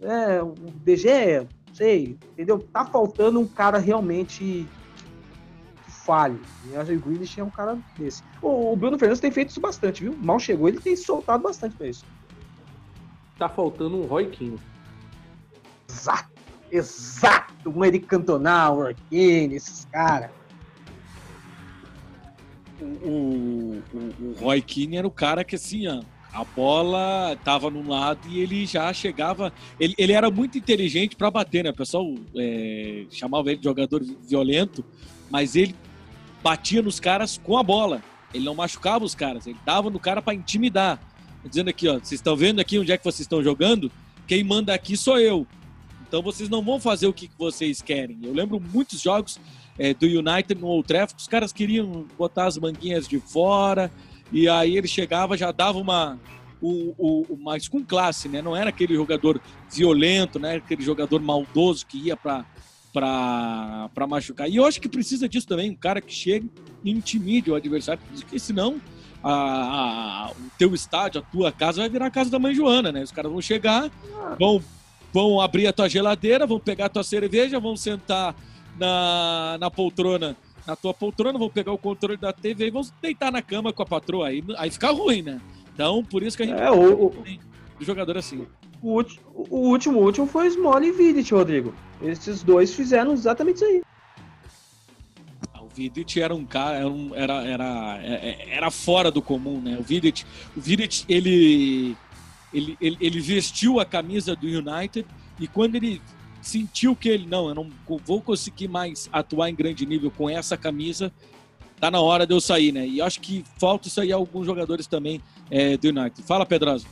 é, 0.00 0.40
o 0.40 0.54
DG, 0.84 1.40
não 1.40 1.74
sei, 1.74 2.16
entendeu? 2.32 2.60
Tá 2.72 2.84
faltando 2.84 3.40
um 3.40 3.46
cara 3.46 3.78
realmente 3.78 4.68
que 5.84 5.90
fale. 5.90 6.40
E 6.64 6.94
o 6.94 7.00
Grealish 7.00 7.40
é 7.40 7.44
um 7.44 7.50
cara 7.50 7.76
desse. 7.98 8.22
O, 8.40 8.72
o 8.72 8.76
Bruno 8.76 8.96
Fernandes 8.96 9.20
tem 9.20 9.32
feito 9.32 9.50
isso 9.50 9.60
bastante, 9.60 10.04
viu? 10.04 10.16
Mal 10.22 10.38
chegou, 10.38 10.68
ele 10.68 10.80
tem 10.80 10.94
soltado 10.94 11.42
bastante 11.42 11.74
pra 11.76 11.88
isso. 11.88 12.04
Tá 13.38 13.48
faltando 13.48 13.96
um 13.96 14.06
Roy 14.06 14.26
Keane. 14.26 14.58
Exato, 15.88 16.30
exato. 16.70 17.70
Um 17.70 17.84
Eric 17.84 18.06
Cantona, 18.06 18.70
o 18.70 18.78
Orkane, 18.78 19.54
esses 19.54 19.84
caras. 19.86 20.30
o, 22.80 23.82
o, 23.92 24.14
o 24.20 24.34
Roy 24.40 24.62
Keane 24.62 24.96
era 24.96 25.06
o 25.06 25.10
cara 25.10 25.44
que 25.44 25.56
assim, 25.56 25.86
a 25.86 26.44
bola 26.44 27.36
tava 27.44 27.70
num 27.70 27.88
lado 27.88 28.28
e 28.28 28.40
ele 28.40 28.66
já 28.66 28.92
chegava. 28.92 29.52
Ele, 29.78 29.94
ele 29.98 30.12
era 30.12 30.30
muito 30.30 30.58
inteligente 30.58 31.16
para 31.16 31.30
bater, 31.30 31.64
né? 31.64 31.70
O 31.70 31.74
pessoal 31.74 32.14
é, 32.36 33.06
chamava 33.10 33.50
ele 33.50 33.58
de 33.58 33.64
jogador 33.64 34.02
violento, 34.22 34.84
mas 35.30 35.56
ele 35.56 35.74
batia 36.42 36.82
nos 36.82 37.00
caras 37.00 37.38
com 37.38 37.56
a 37.56 37.62
bola. 37.62 38.02
Ele 38.32 38.44
não 38.44 38.54
machucava 38.54 39.04
os 39.04 39.14
caras, 39.14 39.46
ele 39.46 39.58
dava 39.64 39.88
no 39.88 39.98
cara 39.98 40.20
para 40.20 40.34
intimidar. 40.34 41.00
Dizendo 41.44 41.68
aqui, 41.70 41.88
ó, 41.88 41.94
vocês 41.94 42.12
estão 42.12 42.36
vendo 42.36 42.60
aqui 42.60 42.78
onde 42.78 42.92
é 42.92 42.98
que 42.98 43.04
vocês 43.04 43.20
estão 43.20 43.42
jogando? 43.42 43.90
Quem 44.26 44.42
manda 44.44 44.74
aqui 44.74 44.96
sou 44.96 45.18
eu. 45.18 45.46
Então 46.06 46.22
vocês 46.22 46.48
não 46.48 46.62
vão 46.62 46.80
fazer 46.80 47.06
o 47.06 47.12
que 47.12 47.30
vocês 47.38 47.80
querem. 47.82 48.18
Eu 48.22 48.32
lembro 48.32 48.60
muitos 48.60 49.00
jogos 49.00 49.38
é, 49.78 49.92
do 49.94 50.06
United 50.06 50.54
no 50.60 50.66
Old 50.66 50.86
Trafford, 50.88 51.20
os 51.20 51.28
caras 51.28 51.52
queriam 51.52 52.06
botar 52.18 52.46
as 52.46 52.56
manguinhas 52.58 53.06
de 53.06 53.20
fora, 53.20 53.90
e 54.32 54.48
aí 54.48 54.76
ele 54.76 54.88
chegava, 54.88 55.36
já 55.36 55.52
dava 55.52 55.78
uma. 55.78 56.18
O, 56.60 56.94
o, 56.98 57.26
o- 57.34 57.38
mas 57.40 57.68
com 57.68 57.84
classe, 57.84 58.28
né? 58.28 58.42
Não 58.42 58.56
era 58.56 58.70
aquele 58.70 58.94
jogador 58.94 59.40
violento, 59.72 60.40
né? 60.40 60.56
Aquele 60.56 60.82
jogador 60.82 61.20
maldoso 61.20 61.86
que 61.86 61.98
ia 61.98 62.16
para 62.16 62.44
para 62.92 64.06
machucar. 64.08 64.48
E 64.50 64.56
eu 64.56 64.64
acho 64.64 64.80
que 64.80 64.88
precisa 64.88 65.28
disso 65.28 65.46
também, 65.46 65.70
um 65.70 65.74
cara 65.76 66.00
que 66.00 66.12
chegue 66.12 66.50
e 66.82 66.90
intimide 66.90 67.50
o 67.50 67.54
adversário, 67.54 68.02
porque 68.18 68.38
senão 68.38 68.80
a, 69.22 69.32
a- 69.32 70.30
o 70.30 70.50
teu 70.58 70.74
estádio, 70.74 71.20
a 71.20 71.24
tua 71.32 71.52
casa 71.52 71.80
vai 71.80 71.88
virar 71.88 72.06
a 72.06 72.10
casa 72.10 72.30
da 72.30 72.38
mãe 72.38 72.54
Joana, 72.54 72.92
né? 72.92 73.02
Os 73.02 73.12
caras 73.12 73.30
vão 73.30 73.40
chegar, 73.40 73.90
vão, 74.38 74.62
vão 75.12 75.40
abrir 75.40 75.66
a 75.66 75.72
tua 75.72 75.88
geladeira, 75.88 76.46
vão 76.46 76.58
pegar 76.60 76.86
a 76.86 76.88
tua 76.88 77.02
cerveja, 77.04 77.58
vão 77.60 77.76
sentar 77.76 78.34
na, 78.78 79.56
na 79.60 79.70
poltrona, 79.70 80.36
na 80.66 80.76
tua 80.76 80.94
poltrona, 80.94 81.38
vão 81.38 81.50
pegar 81.50 81.72
o 81.72 81.78
controle 81.78 82.16
da 82.16 82.32
TV 82.32 82.66
e 82.66 82.70
vão 82.70 82.82
deitar 83.02 83.32
na 83.32 83.42
cama 83.42 83.72
com 83.72 83.82
a 83.82 83.86
patroa. 83.86 84.28
Aí, 84.28 84.42
aí 84.56 84.70
fica 84.70 84.90
ruim, 84.90 85.22
né? 85.22 85.40
Então, 85.74 86.04
por 86.04 86.22
isso 86.22 86.36
que 86.36 86.42
a 86.42 86.46
gente 86.46 86.60
É, 86.60 86.70
o, 86.70 87.06
o, 87.06 87.14
do 87.78 87.84
jogador 87.84 88.16
assim. 88.18 88.46
o, 88.82 88.94
ulti- 88.94 89.20
o 89.34 89.56
último, 89.68 90.00
o 90.00 90.04
último 90.04 90.26
foi 90.26 90.50
Small 90.50 90.82
e 90.82 90.92
Vidic, 90.92 91.32
Rodrigo. 91.32 91.72
Esses 92.02 92.42
dois 92.42 92.74
fizeram 92.74 93.12
exatamente 93.12 93.56
isso 93.56 93.64
aí. 93.64 93.82
Vidic 95.78 96.20
era 96.20 96.34
um 96.34 96.44
cara, 96.44 96.78
era, 97.14 97.32
era, 97.34 97.44
era, 97.44 97.98
é- 98.02 98.48
era 98.50 98.70
fora 98.70 99.10
do 99.12 99.22
comum, 99.22 99.60
né? 99.60 99.76
O 99.78 99.82
Vidic, 99.82 100.24
o 100.56 100.60
Vidic 100.60 101.04
ele, 101.08 101.96
ele, 102.52 102.76
ele, 102.80 102.96
ele 103.00 103.20
vestiu 103.20 103.78
a 103.78 103.84
camisa 103.84 104.34
do 104.34 104.46
United 104.46 105.06
e 105.38 105.46
quando 105.46 105.76
ele 105.76 106.02
sentiu 106.42 106.96
que 106.96 107.08
ele, 107.08 107.26
não, 107.26 107.48
eu 107.48 107.54
não 107.54 107.70
vou 108.04 108.20
conseguir 108.20 108.66
mais 108.66 109.08
atuar 109.12 109.48
em 109.50 109.54
grande 109.54 109.86
nível 109.86 110.10
com 110.10 110.28
essa 110.28 110.56
camisa, 110.56 111.12
tá 111.78 111.90
na 111.90 112.00
hora 112.00 112.26
de 112.26 112.34
eu 112.34 112.40
sair, 112.40 112.72
né? 112.72 112.84
E 112.86 113.00
acho 113.00 113.20
que 113.20 113.44
falta 113.56 113.86
isso 113.86 114.00
aí 114.00 114.12
a 114.12 114.16
alguns 114.16 114.46
jogadores 114.46 114.86
também 114.88 115.20
é, 115.48 115.76
do 115.76 115.88
United. 115.88 116.22
Fala, 116.22 116.44
Pedroso. 116.44 116.86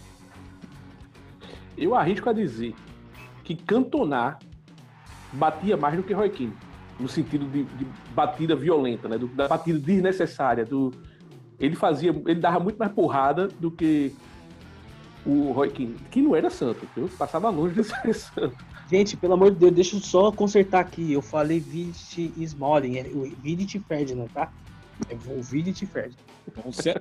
Eu 1.76 1.94
arrisco 1.94 2.30
a 2.30 2.32
dizer 2.32 2.72
que 3.42 3.56
Cantona 3.56 4.38
batia 5.32 5.76
mais 5.76 5.96
do 5.96 6.02
que 6.02 6.12
Roy 6.14 6.30
Keane, 6.30 6.54
no 6.98 7.08
sentido 7.08 7.46
de, 7.46 7.64
de 7.64 7.86
batida 8.14 8.56
violenta, 8.56 9.08
né? 9.08 9.18
Do, 9.18 9.26
da 9.28 9.48
batida 9.48 9.78
desnecessária. 9.78 10.64
Do, 10.64 10.92
ele 11.58 11.76
fazia, 11.76 12.10
ele 12.26 12.40
dava 12.40 12.60
muito 12.60 12.76
mais 12.76 12.92
porrada 12.92 13.48
do 13.48 13.70
que 13.70 14.12
o 15.24 15.52
Roy 15.52 15.70
Keane, 15.70 15.96
que 16.10 16.22
não 16.22 16.36
era 16.36 16.48
santo, 16.48 16.86
viu? 16.94 17.08
passava 17.18 17.50
longe 17.50 17.74
de 17.74 17.82
ser 17.84 18.14
santo. 18.14 18.56
Gente, 18.88 19.16
pelo 19.16 19.34
amor 19.34 19.50
de 19.50 19.58
Deus, 19.58 19.72
deixa 19.72 19.96
eu 19.96 20.00
só 20.00 20.30
consertar 20.30 20.80
aqui. 20.80 21.12
Eu 21.12 21.20
falei 21.20 21.58
Vidic 21.58 22.32
Smalling, 22.38 22.98
é 22.98 23.10
o 23.12 23.22
Vidic 23.42 23.80
Ferdinand, 23.80 24.28
tá? 24.28 24.52
É 25.10 25.14
o 25.14 25.42
Vidic 25.42 25.84
Ferdinand. 25.86 26.16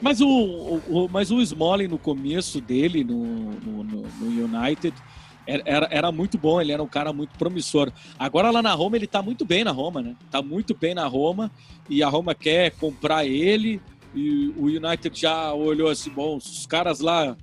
Mas 0.01 0.19
o, 0.19 0.27
o, 0.27 1.07
mas 1.09 1.29
o 1.29 1.39
Smalling 1.39 1.87
no 1.87 1.99
começo 1.99 2.59
dele 2.59 3.03
no, 3.03 3.23
no, 3.23 3.83
no 3.83 4.25
United 4.25 4.95
era, 5.47 5.87
era 5.91 6.11
muito 6.11 6.37
bom, 6.37 6.59
ele 6.59 6.71
era 6.71 6.81
um 6.81 6.87
cara 6.87 7.13
muito 7.13 7.37
promissor. 7.37 7.91
Agora 8.17 8.51
lá 8.51 8.61
na 8.61 8.73
Roma 8.73 8.95
ele 8.95 9.07
tá 9.07 9.21
muito 9.21 9.45
bem 9.45 9.63
na 9.63 9.71
Roma, 9.71 10.01
né? 10.01 10.15
Tá 10.31 10.41
muito 10.41 10.75
bem 10.75 10.93
na 10.93 11.05
Roma 11.07 11.51
e 11.89 12.01
a 12.01 12.09
Roma 12.09 12.33
quer 12.33 12.71
comprar 12.71 13.25
ele 13.25 13.81
e 14.13 14.53
o 14.57 14.65
United 14.65 15.11
já 15.13 15.53
olhou 15.53 15.89
assim, 15.89 16.09
bom, 16.09 16.37
os 16.37 16.65
caras 16.65 16.99
lá 16.99 17.35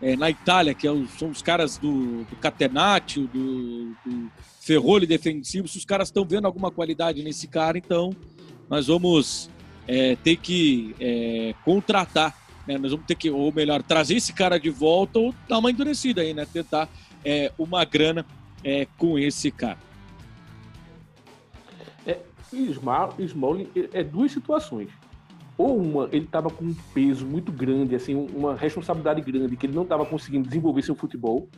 é, 0.00 0.16
na 0.16 0.30
Itália, 0.30 0.74
que 0.74 0.88
é 0.88 0.90
são 1.18 1.28
os 1.28 1.42
caras 1.42 1.76
do, 1.76 2.24
do 2.24 2.36
Catenaccio, 2.36 3.26
do, 3.26 3.90
do 4.06 4.30
Ferroli 4.60 5.06
defensivo, 5.06 5.68
se 5.68 5.76
os 5.76 5.84
caras 5.84 6.08
estão 6.08 6.24
vendo 6.24 6.46
alguma 6.46 6.70
qualidade 6.70 7.22
nesse 7.22 7.46
cara, 7.46 7.76
então 7.76 8.14
nós 8.68 8.86
vamos 8.86 9.50
é, 9.86 10.16
ter 10.16 10.36
que 10.36 10.94
é, 11.00 11.54
contratar, 11.64 12.36
né? 12.66 12.78
nós 12.78 12.92
vamos 12.92 13.06
ter 13.06 13.16
que, 13.16 13.30
ou 13.30 13.52
melhor, 13.52 13.82
trazer 13.82 14.14
esse 14.16 14.32
cara 14.32 14.58
de 14.58 14.70
volta 14.70 15.18
ou 15.18 15.34
dar 15.48 15.58
uma 15.58 15.70
endurecida 15.70 16.22
aí, 16.22 16.32
né? 16.32 16.46
Tentar 16.46 16.88
é, 17.24 17.52
uma 17.58 17.84
grana 17.84 18.24
é, 18.62 18.86
com 18.98 19.18
esse 19.18 19.50
cara. 19.50 19.78
É, 22.06 22.18
Smalling 22.52 23.68
é 23.92 24.02
duas 24.02 24.32
situações 24.32 24.90
ou 25.60 25.76
uma, 25.76 26.08
ele 26.10 26.24
estava 26.24 26.48
com 26.48 26.64
um 26.64 26.74
peso 26.94 27.26
muito 27.26 27.52
grande, 27.52 27.94
assim, 27.94 28.14
uma 28.14 28.54
responsabilidade 28.54 29.20
grande, 29.20 29.56
que 29.58 29.66
ele 29.66 29.74
não 29.74 29.82
estava 29.82 30.06
conseguindo 30.06 30.48
desenvolver 30.48 30.80
seu 30.80 30.94
futebol, 30.94 31.50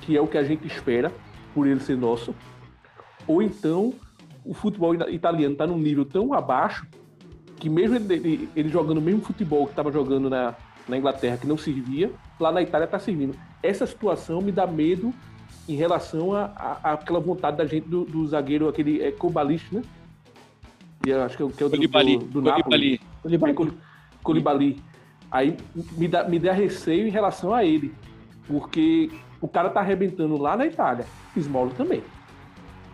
que 0.00 0.16
é 0.16 0.20
o 0.20 0.26
que 0.26 0.36
a 0.36 0.42
gente 0.42 0.66
espera 0.66 1.12
por 1.54 1.64
ele 1.68 1.78
ser 1.78 1.96
nosso, 1.96 2.34
ou 3.24 3.40
então 3.40 3.94
o 4.44 4.52
futebol 4.52 4.92
italiano 5.08 5.52
está 5.52 5.64
num 5.64 5.78
nível 5.78 6.04
tão 6.04 6.32
abaixo 6.32 6.84
que 7.54 7.70
mesmo 7.70 7.94
ele, 7.94 8.14
ele, 8.14 8.48
ele 8.56 8.68
jogando 8.68 8.98
o 8.98 9.00
mesmo 9.00 9.20
futebol 9.20 9.64
que 9.66 9.70
estava 9.70 9.92
jogando 9.92 10.28
na, 10.28 10.56
na 10.88 10.96
Inglaterra, 10.96 11.36
que 11.36 11.46
não 11.46 11.56
servia, 11.56 12.10
lá 12.38 12.50
na 12.50 12.62
Itália 12.62 12.84
está 12.84 12.98
servindo. 12.98 13.34
Essa 13.62 13.86
situação 13.86 14.40
me 14.40 14.50
dá 14.52 14.66
medo 14.66 15.12
em 15.68 15.76
relação 15.76 16.34
a, 16.34 16.44
a, 16.56 16.92
àquela 16.92 17.20
vontade 17.20 17.56
da 17.56 17.66
gente 17.66 17.88
do, 17.88 18.04
do 18.04 18.26
zagueiro, 18.26 18.68
aquele 18.68 19.02
é, 19.02 19.12
Kobalist, 19.12 19.70
né? 19.72 19.82
que 21.02 21.12
acho 21.12 21.36
que 21.36 21.42
é, 21.42 21.48
que 21.48 21.62
é 21.62 21.66
o 21.66 21.68
do, 21.68 21.76
Colibali. 21.76 22.18
do, 22.18 22.24
do 22.24 22.42
Napoli. 22.42 23.00
Colibali. 23.22 23.72
Colibali. 24.22 24.82
Aí 25.30 25.56
me 25.96 26.06
dá, 26.06 26.24
me 26.24 26.38
dá 26.38 26.52
receio 26.52 27.06
em 27.06 27.10
relação 27.10 27.54
a 27.54 27.64
ele, 27.64 27.92
porque 28.46 29.10
o 29.40 29.48
cara 29.48 29.70
tá 29.70 29.80
arrebentando 29.80 30.36
lá 30.36 30.56
na 30.56 30.66
Itália, 30.66 31.06
Smolo 31.36 31.70
também. 31.70 32.02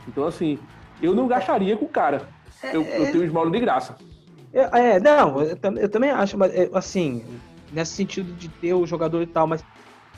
Então, 0.07 0.25
assim, 0.25 0.59
eu 1.03 1.15
não 1.15 1.27
gastaria 1.27 1.77
com 1.77 1.85
o 1.85 1.89
cara. 1.89 2.29
Eu, 2.63 2.83
eu 2.83 3.13
tenho 3.13 3.25
o 3.25 3.27
Smolo 3.27 3.51
de 3.51 3.61
graça. 3.61 3.97
É, 4.53 4.95
é 4.95 5.01
não, 5.01 5.43
eu, 5.43 5.59
eu, 5.77 5.89
também 5.89 6.11
acho, 6.11 6.39
mas 6.39 6.55
é, 6.55 6.71
assim, 6.73 7.25
nesse 7.73 7.93
sentido 7.93 8.33
de 8.35 8.49
ter 8.49 8.75
o 8.75 8.87
jogador 8.87 9.23
e 9.23 9.27
tal, 9.27 9.47
mas 9.47 9.65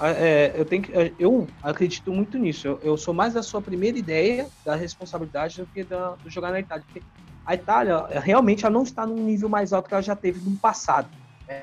é, 0.01 0.53
eu 0.57 0.65
tenho 0.65 0.83
que, 0.83 0.93
eu 1.19 1.47
acredito 1.63 2.11
muito 2.13 2.39
nisso. 2.39 2.67
Eu, 2.67 2.81
eu, 2.83 2.97
sou 2.97 3.13
mais 3.13 3.35
da 3.35 3.43
sua 3.43 3.61
primeira 3.61 3.99
ideia 3.99 4.49
da 4.65 4.75
responsabilidade 4.75 5.61
do 5.61 5.67
que 5.67 5.85
da, 5.85 6.13
do 6.13 6.31
jogar 6.31 6.51
na 6.51 6.61
Itália. 6.61 6.85
Porque 6.87 7.03
a 7.45 7.55
Itália 7.55 8.07
realmente 8.21 8.65
ela 8.65 8.73
não 8.73 8.83
está 8.83 9.07
num 9.07 9.23
nível 9.23 9.49
mais 9.49 9.73
alto 9.73 9.89
que 9.89 9.95
ela 9.95 10.03
já 10.03 10.17
teve 10.17 10.41
no 10.49 10.57
passado. 10.57 11.09
Né? 11.47 11.63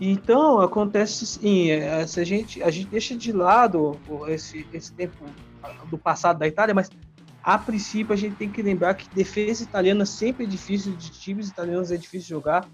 Então 0.00 0.60
acontece 0.60 1.26
sim, 1.26 1.70
é, 1.70 2.06
se 2.06 2.20
a 2.20 2.24
gente 2.24 2.62
a 2.62 2.70
gente 2.70 2.88
deixa 2.88 3.16
de 3.16 3.32
lado 3.32 3.98
esse, 4.28 4.66
esse 4.72 4.92
tempo 4.92 5.24
do 5.90 5.98
passado 5.98 6.38
da 6.38 6.46
Itália, 6.46 6.74
mas 6.74 6.90
a 7.42 7.58
princípio 7.58 8.12
a 8.12 8.16
gente 8.16 8.36
tem 8.36 8.48
que 8.48 8.62
lembrar 8.62 8.94
que 8.94 9.12
defesa 9.14 9.64
italiana 9.64 10.06
sempre 10.06 10.44
é 10.44 10.48
difícil, 10.48 10.94
de 10.96 11.10
times 11.10 11.48
italianos 11.48 11.90
é 11.90 11.96
difícil 11.96 12.28
jogar. 12.28 12.68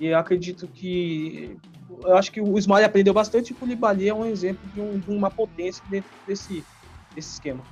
E 0.00 0.06
eu 0.06 0.18
acredito 0.18 0.66
que 0.66 1.56
eu 2.02 2.16
acho 2.16 2.32
que 2.32 2.40
o 2.40 2.58
Smiley 2.58 2.84
aprendeu 2.84 3.14
bastante 3.14 3.50
e 3.50 3.52
o 3.52 3.56
Koulibaly 3.56 4.08
é 4.08 4.14
um 4.14 4.24
exemplo 4.24 4.68
de, 4.74 4.80
um, 4.80 4.98
de 4.98 5.10
uma 5.10 5.30
potência 5.30 5.82
dentro 5.88 6.10
desse, 6.26 6.64
desse 7.14 7.34
esquema. 7.34 7.62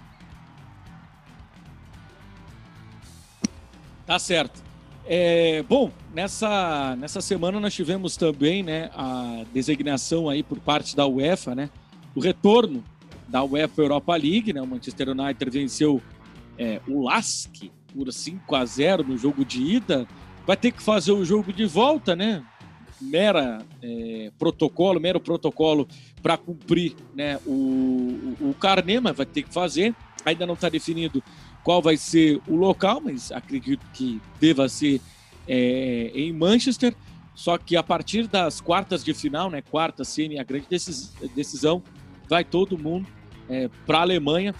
Tá 4.06 4.18
certo. 4.18 4.62
É, 5.06 5.62
bom, 5.62 5.90
nessa, 6.14 6.96
nessa 6.96 7.20
semana 7.20 7.60
nós 7.60 7.74
tivemos 7.74 8.16
também 8.16 8.62
né, 8.62 8.90
a 8.94 9.44
designação 9.52 10.28
aí 10.28 10.42
por 10.42 10.58
parte 10.60 10.96
da 10.96 11.06
UEFA, 11.06 11.54
né, 11.54 11.68
o 12.14 12.20
retorno 12.20 12.82
da 13.28 13.42
UEFA 13.42 13.82
Europa 13.82 14.16
League. 14.16 14.52
Né, 14.52 14.60
o 14.60 14.66
Manchester 14.66 15.10
United 15.10 15.50
venceu 15.50 16.02
é, 16.58 16.80
o 16.86 17.02
LASK 17.02 17.70
por 17.94 18.12
5 18.12 18.54
a 18.54 18.64
0 18.64 19.04
no 19.04 19.16
jogo 19.16 19.44
de 19.44 19.62
ida. 19.62 20.06
Vai 20.46 20.56
ter 20.56 20.72
que 20.72 20.82
fazer 20.82 21.12
o 21.12 21.24
jogo 21.24 21.52
de 21.52 21.64
volta, 21.64 22.14
né? 22.14 22.44
Mera 23.04 23.64
é, 23.82 24.30
protocolo, 24.38 25.00
mero 25.00 25.20
protocolo 25.20 25.86
para 26.22 26.36
cumprir 26.36 26.94
né, 27.14 27.38
o, 27.46 28.36
o, 28.40 28.50
o 28.50 28.54
carnê, 28.54 29.00
mas 29.00 29.16
vai 29.16 29.26
ter 29.26 29.42
que 29.42 29.52
fazer. 29.52 29.94
Ainda 30.24 30.46
não 30.46 30.54
está 30.54 30.68
definido 30.68 31.22
qual 31.62 31.80
vai 31.80 31.96
ser 31.96 32.40
o 32.46 32.56
local, 32.56 33.00
mas 33.00 33.30
acredito 33.32 33.84
que 33.92 34.20
deva 34.40 34.68
ser 34.68 35.00
é, 35.46 36.10
em 36.14 36.32
Manchester. 36.32 36.94
Só 37.34 37.58
que 37.58 37.76
a 37.76 37.82
partir 37.82 38.28
das 38.28 38.60
quartas 38.60 39.04
de 39.04 39.12
final, 39.12 39.50
né, 39.50 39.60
quarta, 39.60 40.04
semi, 40.04 40.38
a 40.38 40.44
grande 40.44 40.66
decisão, 40.68 41.82
vai 42.28 42.44
todo 42.44 42.78
mundo 42.78 43.08
é, 43.48 43.68
para 43.86 43.98
a 43.98 44.02
Alemanha, 44.02 44.54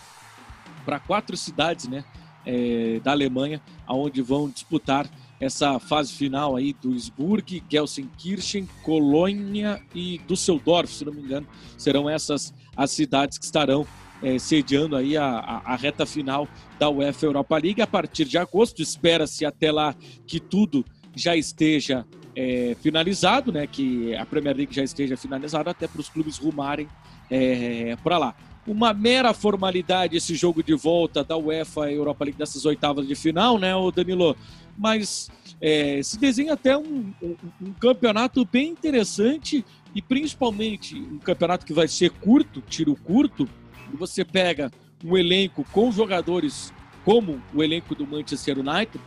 para 0.84 0.98
quatro 0.98 1.36
cidades 1.36 1.86
né, 1.86 2.04
é, 2.44 3.00
da 3.02 3.12
Alemanha, 3.12 3.60
aonde 3.86 4.20
vão 4.22 4.50
disputar 4.50 5.08
essa 5.44 5.78
fase 5.78 6.12
final 6.12 6.56
aí 6.56 6.72
do 6.72 6.90
Duisburg, 6.90 7.62
Gelsenkirchen, 7.70 8.68
Colônia 8.82 9.80
e 9.94 10.18
Düsseldorf, 10.26 10.92
se 10.92 11.04
não 11.04 11.12
me 11.12 11.20
engano, 11.20 11.46
serão 11.76 12.08
essas 12.08 12.52
as 12.76 12.90
cidades 12.90 13.38
que 13.38 13.44
estarão 13.44 13.86
é, 14.22 14.38
sediando 14.38 14.96
aí 14.96 15.16
a, 15.16 15.26
a, 15.26 15.72
a, 15.72 15.76
reta 15.76 16.06
final 16.06 16.48
da 16.78 16.88
UEFA 16.88 17.26
Europa 17.26 17.58
League. 17.58 17.82
A 17.82 17.86
partir 17.86 18.24
de 18.24 18.38
agosto, 18.38 18.80
espera-se 18.80 19.44
até 19.44 19.70
lá 19.70 19.94
que 20.26 20.40
tudo 20.40 20.84
já 21.14 21.36
esteja 21.36 22.04
é, 22.34 22.76
finalizado, 22.80 23.52
né? 23.52 23.66
Que 23.66 24.14
a 24.14 24.24
Premier 24.24 24.56
League 24.56 24.74
já 24.74 24.82
esteja 24.82 25.16
finalizada, 25.16 25.70
até 25.70 25.86
para 25.86 26.00
os 26.00 26.08
clubes 26.08 26.38
rumarem 26.38 26.88
é, 27.30 27.96
para 28.02 28.18
lá. 28.18 28.34
Uma 28.66 28.94
mera 28.94 29.34
formalidade 29.34 30.16
esse 30.16 30.34
jogo 30.34 30.62
de 30.62 30.74
volta 30.74 31.22
da 31.22 31.36
UEFA 31.36 31.90
Europa 31.90 32.24
League 32.24 32.38
dessas 32.38 32.64
oitavas 32.64 33.06
de 33.06 33.14
final, 33.14 33.58
né, 33.58 33.74
o 33.76 33.90
Danilo? 33.90 34.34
Mas 34.76 35.30
é, 35.60 36.02
se 36.02 36.18
desenha 36.18 36.54
até 36.54 36.76
um, 36.76 37.12
um, 37.22 37.36
um 37.60 37.72
campeonato 37.74 38.44
bem 38.44 38.70
interessante 38.70 39.64
e 39.94 40.02
principalmente 40.02 40.96
um 40.96 41.18
campeonato 41.18 41.64
que 41.64 41.72
vai 41.72 41.86
ser 41.86 42.10
curto, 42.10 42.60
tiro 42.62 42.96
curto, 42.96 43.48
e 43.92 43.96
você 43.96 44.24
pega 44.24 44.70
um 45.04 45.16
elenco 45.16 45.64
com 45.70 45.92
jogadores 45.92 46.72
como 47.04 47.40
o 47.52 47.62
elenco 47.62 47.94
do 47.94 48.06
Manchester 48.06 48.58
United, 48.58 49.00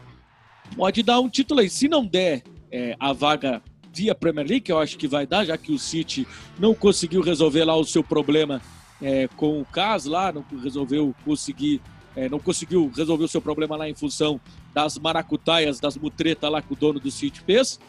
pode 0.76 1.02
dar 1.02 1.20
um 1.20 1.30
título 1.30 1.62
aí. 1.62 1.70
Se 1.70 1.88
não 1.88 2.06
der 2.06 2.44
é, 2.72 2.96
a 3.00 3.12
vaga 3.12 3.62
via 3.92 4.14
Premier 4.14 4.48
League, 4.48 4.70
eu 4.70 4.78
acho 4.78 4.98
que 4.98 5.08
vai 5.08 5.26
dar, 5.26 5.46
já 5.46 5.58
que 5.58 5.72
o 5.72 5.80
City 5.80 6.28
não 6.60 6.76
conseguiu 6.76 7.22
resolver 7.22 7.66
lá 7.66 7.76
o 7.76 7.84
seu 7.84 8.04
problema 8.04 8.62
é, 9.02 9.28
com 9.36 9.62
o 9.62 9.66
Cas 9.66 10.06
lá, 10.06 10.32
não 10.32 10.44
resolveu 10.62 11.14
conseguir, 11.24 11.82
é, 12.16 12.28
não 12.30 12.40
conseguiu 12.40 12.92
resolver 12.96 13.24
o 13.24 13.28
seu 13.28 13.42
problema 13.42 13.76
lá 13.76 13.90
em 13.90 13.96
função 13.96 14.40
das 14.74 14.98
maracutaias, 14.98 15.80
das 15.80 15.98
mutretas 15.98 16.52
lá 16.52 16.62
que 16.62 16.74
o 16.74 16.76
dono 16.76 17.00
do 17.00 17.12
City 17.12 17.42
fez, 17.42 17.80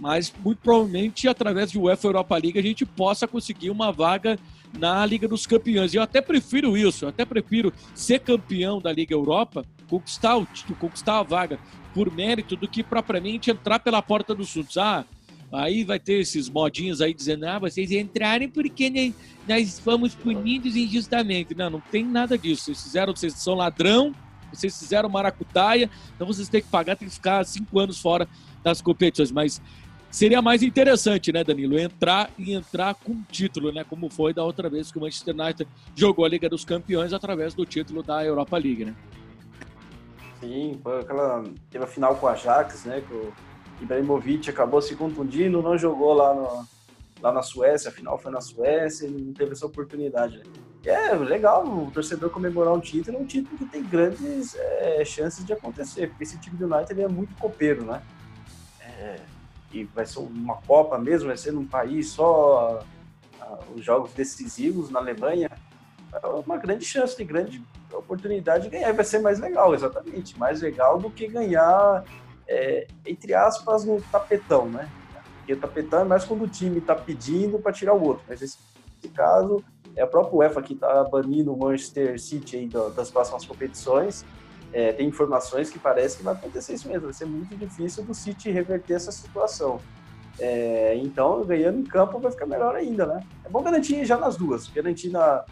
mas 0.00 0.32
muito 0.44 0.58
provavelmente 0.58 1.28
através 1.28 1.70
de 1.70 1.78
UEFA 1.78 2.08
Europa 2.08 2.36
League 2.36 2.58
a 2.58 2.62
gente 2.62 2.86
possa 2.86 3.26
conseguir 3.26 3.70
uma 3.70 3.90
vaga 3.90 4.38
na 4.78 5.04
Liga 5.04 5.26
dos 5.26 5.46
Campeões. 5.46 5.94
Eu 5.94 6.02
até 6.02 6.20
prefiro 6.20 6.76
isso, 6.76 7.04
eu 7.04 7.08
até 7.08 7.24
prefiro 7.24 7.72
ser 7.94 8.20
campeão 8.20 8.80
da 8.80 8.92
Liga 8.92 9.14
Europa, 9.14 9.64
conquistar 9.88 10.36
o 10.36 10.46
título, 10.46 10.78
conquistar 10.78 11.18
a 11.18 11.22
vaga 11.22 11.58
por 11.94 12.12
mérito 12.12 12.54
do 12.54 12.68
que 12.68 12.82
propriamente 12.82 13.50
entrar 13.50 13.78
pela 13.78 14.02
porta 14.02 14.34
dos 14.34 14.52
fundos. 14.52 14.76
Ah, 14.76 15.04
aí 15.52 15.84
vai 15.84 15.98
ter 15.98 16.20
esses 16.20 16.48
modinhos 16.48 17.00
aí 17.00 17.14
dizendo, 17.14 17.46
ah, 17.46 17.58
vocês 17.58 17.90
entrarem 17.90 18.48
porque 18.48 19.12
nós 19.48 19.78
fomos 19.78 20.14
punidos 20.14 20.76
injustamente. 20.76 21.54
Não, 21.54 21.70
não 21.70 21.80
tem 21.80 22.04
nada 22.04 22.36
disso. 22.36 22.64
Vocês 22.64 22.82
fizeram, 22.82 23.16
vocês 23.16 23.32
são 23.34 23.54
ladrão, 23.54 24.14
vocês 24.52 24.78
fizeram 24.78 25.08
maracutaia, 25.08 25.90
então 26.14 26.26
vocês 26.26 26.48
têm 26.48 26.62
que 26.62 26.68
pagar, 26.68 26.96
tem 26.96 27.08
que 27.08 27.14
ficar 27.14 27.44
cinco 27.44 27.78
anos 27.78 27.98
fora 28.00 28.28
das 28.62 28.80
competições. 28.80 29.30
Mas 29.30 29.60
seria 30.10 30.42
mais 30.42 30.62
interessante, 30.62 31.32
né, 31.32 31.42
Danilo? 31.42 31.78
Entrar 31.78 32.30
e 32.38 32.52
entrar 32.52 32.94
com 32.94 33.22
título, 33.30 33.72
né? 33.72 33.84
Como 33.84 34.10
foi 34.10 34.34
da 34.34 34.44
outra 34.44 34.68
vez 34.68 34.92
que 34.92 34.98
o 34.98 35.00
Manchester 35.00 35.34
United 35.34 35.68
jogou 35.94 36.24
a 36.24 36.28
Liga 36.28 36.48
dos 36.48 36.64
Campeões 36.64 37.12
através 37.12 37.54
do 37.54 37.64
título 37.64 38.02
da 38.02 38.24
Europa 38.24 38.56
League, 38.58 38.84
né? 38.84 38.94
Sim, 40.40 40.78
foi 40.82 41.00
aquela. 41.00 41.42
Teve 41.70 41.84
a 41.84 41.86
final 41.86 42.14
com 42.16 42.26
o 42.26 42.28
Ajax, 42.28 42.84
né? 42.84 43.02
Que 43.06 43.47
Ibrahimovic 43.80 44.50
acabou 44.50 44.82
se 44.82 44.94
contundindo, 44.96 45.62
não 45.62 45.78
jogou 45.78 46.14
lá, 46.14 46.34
no, 46.34 46.68
lá 47.20 47.32
na 47.32 47.42
Suécia, 47.42 47.90
a 47.90 47.92
final 47.92 48.18
foi 48.18 48.32
na 48.32 48.40
Suécia, 48.40 49.06
ele 49.06 49.22
não 49.22 49.32
teve 49.32 49.52
essa 49.52 49.66
oportunidade. 49.66 50.38
Né? 50.38 50.44
E 50.84 50.88
é 50.88 51.14
legal 51.14 51.66
o 51.66 51.90
torcedor 51.90 52.30
comemorar 52.30 52.72
um 52.72 52.80
título, 52.80 53.18
um 53.18 53.26
título 53.26 53.58
que 53.58 53.66
tem 53.66 53.82
grandes 53.82 54.54
é, 54.56 55.04
chances 55.04 55.44
de 55.44 55.52
acontecer, 55.52 56.08
porque 56.08 56.24
esse 56.24 56.38
time 56.38 56.56
do 56.56 56.72
United 56.72 57.00
é 57.00 57.08
muito 57.08 57.34
copeiro, 57.36 57.84
né? 57.84 58.02
É, 58.80 59.16
e 59.72 59.84
vai 59.84 60.06
ser 60.06 60.20
uma 60.20 60.56
Copa 60.62 60.96
mesmo, 60.98 61.28
vai 61.28 61.36
ser 61.36 61.52
num 61.52 61.66
país 61.66 62.08
só 62.10 62.82
os 63.74 63.84
jogos 63.84 64.12
decisivos 64.12 64.90
na 64.90 64.98
Alemanha, 64.98 65.50
é 66.12 66.26
uma 66.26 66.56
grande 66.56 66.84
chance, 66.84 67.16
tem 67.16 67.26
grande 67.26 67.62
oportunidade 67.92 68.64
de 68.64 68.70
ganhar. 68.70 68.92
Vai 68.92 69.04
ser 69.04 69.18
mais 69.18 69.38
legal, 69.38 69.74
exatamente. 69.74 70.38
Mais 70.38 70.62
legal 70.62 70.98
do 70.98 71.10
que 71.10 71.28
ganhar, 71.28 72.04
é, 72.48 72.86
entre 73.06 73.34
aspas, 73.34 73.84
no 73.84 74.00
tapetão, 74.10 74.68
né? 74.68 74.88
Porque 75.38 75.52
o 75.52 75.56
tapetão 75.56 76.00
é 76.00 76.04
mais 76.04 76.24
quando 76.24 76.44
o 76.44 76.48
time 76.48 76.78
está 76.78 76.94
pedindo 76.94 77.58
para 77.58 77.72
tirar 77.72 77.94
o 77.94 78.02
outro. 78.02 78.24
Mas 78.28 78.40
nesse 78.40 78.58
caso, 79.14 79.62
é 79.94 80.02
a 80.02 80.06
própria 80.06 80.36
UEFA 80.36 80.62
que 80.62 80.72
está 80.72 81.04
banindo 81.04 81.52
o 81.52 81.56
Manchester 81.56 82.20
City 82.20 82.56
aí 82.56 82.68
das 82.94 83.10
próximas 83.10 83.44
competições. 83.44 84.24
É, 84.72 84.92
tem 84.92 85.08
informações 85.08 85.70
que 85.70 85.78
parece 85.78 86.18
que 86.18 86.22
vai 86.22 86.34
acontecer 86.34 86.74
isso 86.74 86.88
mesmo. 86.88 87.04
Vai 87.04 87.12
ser 87.12 87.26
muito 87.26 87.56
difícil 87.56 88.04
do 88.04 88.14
City 88.14 88.50
reverter 88.50 88.94
essa 88.94 89.12
situação. 89.12 89.80
É, 90.38 90.94
então, 90.96 91.44
ganhando 91.44 91.80
em 91.80 91.84
campo 91.84 92.18
vai 92.20 92.30
ficar 92.30 92.46
melhor 92.46 92.74
ainda, 92.76 93.06
né? 93.06 93.22
É 93.44 93.48
bom 93.48 93.62
garantir 93.62 94.04
já 94.04 94.16
nas 94.16 94.36
duas. 94.36 94.68
Garantir 94.68 95.10
na, 95.10 95.44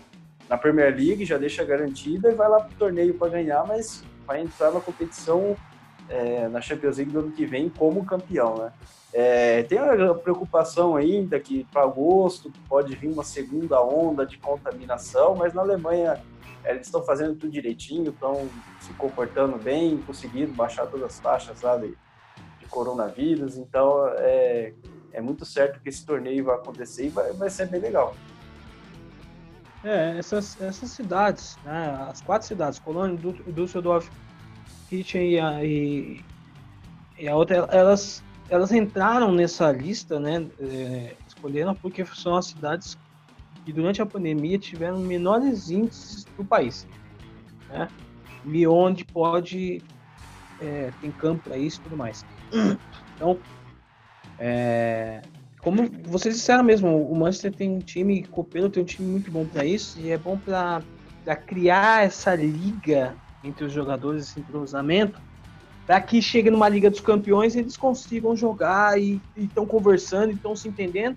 na 0.48 0.56
Premier 0.56 0.94
League, 0.94 1.24
já 1.24 1.38
deixa 1.38 1.64
garantida 1.64 2.30
e 2.30 2.34
vai 2.34 2.48
lá 2.48 2.60
pro 2.60 2.76
torneio 2.76 3.14
para 3.14 3.30
ganhar, 3.30 3.66
mas 3.66 4.04
vai 4.26 4.42
entrar 4.42 4.70
na 4.70 4.80
competição 4.80 5.56
é, 6.08 6.48
na 6.48 6.60
Champions 6.60 6.96
League 6.98 7.12
do 7.12 7.20
ano 7.20 7.32
que 7.32 7.44
vem 7.46 7.68
como 7.68 8.04
campeão, 8.04 8.56
né? 8.56 8.72
É, 9.12 9.62
tem 9.62 9.78
a 9.78 10.14
preocupação 10.14 10.94
ainda 10.94 11.40
que 11.40 11.64
para 11.72 11.82
agosto 11.82 12.52
pode 12.68 12.94
vir 12.96 13.08
uma 13.08 13.24
segunda 13.24 13.80
onda 13.80 14.26
de 14.26 14.36
contaminação, 14.36 15.34
mas 15.34 15.54
na 15.54 15.62
Alemanha 15.62 16.20
é, 16.62 16.72
eles 16.72 16.86
estão 16.86 17.02
fazendo 17.02 17.34
tudo 17.34 17.50
direitinho, 17.50 18.10
estão 18.10 18.48
se 18.80 18.92
comportando 18.94 19.56
bem, 19.56 19.96
conseguindo 19.98 20.52
baixar 20.52 20.86
todas 20.86 21.06
as 21.06 21.18
taxas 21.18 21.62
lá 21.62 21.78
de, 21.78 21.96
de 22.58 22.66
coronavírus, 22.68 23.56
então 23.56 24.06
é, 24.18 24.74
é 25.12 25.20
muito 25.20 25.46
certo 25.46 25.80
que 25.80 25.88
esse 25.88 26.04
torneio 26.04 26.44
vai 26.44 26.56
acontecer 26.56 27.06
e 27.06 27.08
vai, 27.08 27.32
vai 27.32 27.48
ser 27.48 27.68
bem 27.68 27.80
legal. 27.80 28.14
É, 29.84 30.18
essas, 30.18 30.60
essas 30.60 30.90
cidades, 30.90 31.56
né, 31.64 32.06
as 32.10 32.20
quatro 32.20 32.48
cidades, 32.48 32.78
Colônia, 32.80 33.16
Düsseldorf, 33.46 34.10
Kitchen 34.88 35.30
e 35.30 35.40
a, 35.40 35.64
e, 35.64 36.24
e 37.18 37.28
a 37.28 37.36
outra, 37.36 37.56
elas, 37.70 38.22
elas 38.48 38.72
entraram 38.72 39.32
nessa 39.32 39.70
lista, 39.72 40.18
né, 40.18 40.46
é, 40.60 41.16
escolheram 41.26 41.74
porque 41.74 42.04
são 42.06 42.36
as 42.36 42.46
cidades 42.46 42.96
que 43.64 43.72
durante 43.72 44.00
a 44.00 44.06
pandemia 44.06 44.58
tiveram 44.58 44.98
menores 45.00 45.70
índices 45.70 46.24
do 46.36 46.44
país, 46.44 46.86
né, 47.68 47.88
e 48.44 48.66
onde 48.66 49.04
pode, 49.04 49.82
é, 50.60 50.90
tem 51.00 51.10
campo 51.10 51.44
para 51.44 51.58
isso 51.58 51.80
e 51.80 51.82
tudo 51.82 51.96
mais. 51.96 52.24
Então, 53.14 53.38
é, 54.38 55.22
como 55.60 55.88
vocês 56.04 56.36
disseram 56.36 56.62
mesmo, 56.62 57.10
o 57.10 57.16
Manchester 57.16 57.52
tem 57.52 57.70
um 57.70 57.80
time 57.80 58.24
copeiro, 58.24 58.70
tem 58.70 58.82
um 58.82 58.86
time 58.86 59.08
muito 59.08 59.30
bom 59.32 59.44
para 59.44 59.64
isso 59.64 59.98
e 59.98 60.10
é 60.10 60.18
bom 60.18 60.38
para 60.38 60.80
criar 61.44 62.04
essa 62.04 62.36
liga 62.36 63.16
entre 63.46 63.64
os 63.64 63.72
jogadores, 63.72 64.24
esse 64.24 64.40
entrosamento, 64.40 65.20
para 65.86 66.00
que 66.00 66.20
chegue 66.20 66.50
numa 66.50 66.68
Liga 66.68 66.90
dos 66.90 67.00
Campeões 67.00 67.54
e 67.54 67.60
eles 67.60 67.76
consigam 67.76 68.36
jogar 68.36 69.00
e 69.00 69.20
estão 69.36 69.64
conversando, 69.64 70.32
estão 70.32 70.56
se 70.56 70.68
entendendo 70.68 71.16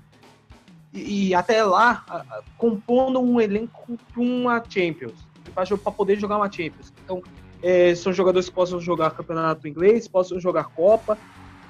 e, 0.93 1.29
e 1.29 1.35
até 1.35 1.63
lá 1.63 2.03
a, 2.07 2.17
a, 2.17 2.41
compondo 2.57 3.19
um 3.19 3.41
elenco 3.41 3.97
para 4.11 4.21
uma 4.21 4.63
Champions, 4.67 5.27
para 5.53 5.91
poder 5.91 6.19
jogar 6.19 6.37
uma 6.37 6.51
Champions. 6.51 6.93
Então, 7.03 7.21
é, 7.61 7.93
são 7.95 8.13
jogadores 8.13 8.47
que 8.47 8.55
possam 8.55 8.79
jogar 8.79 9.11
campeonato 9.11 9.67
inglês, 9.67 10.07
possam 10.07 10.39
jogar 10.39 10.65
Copa 10.65 11.17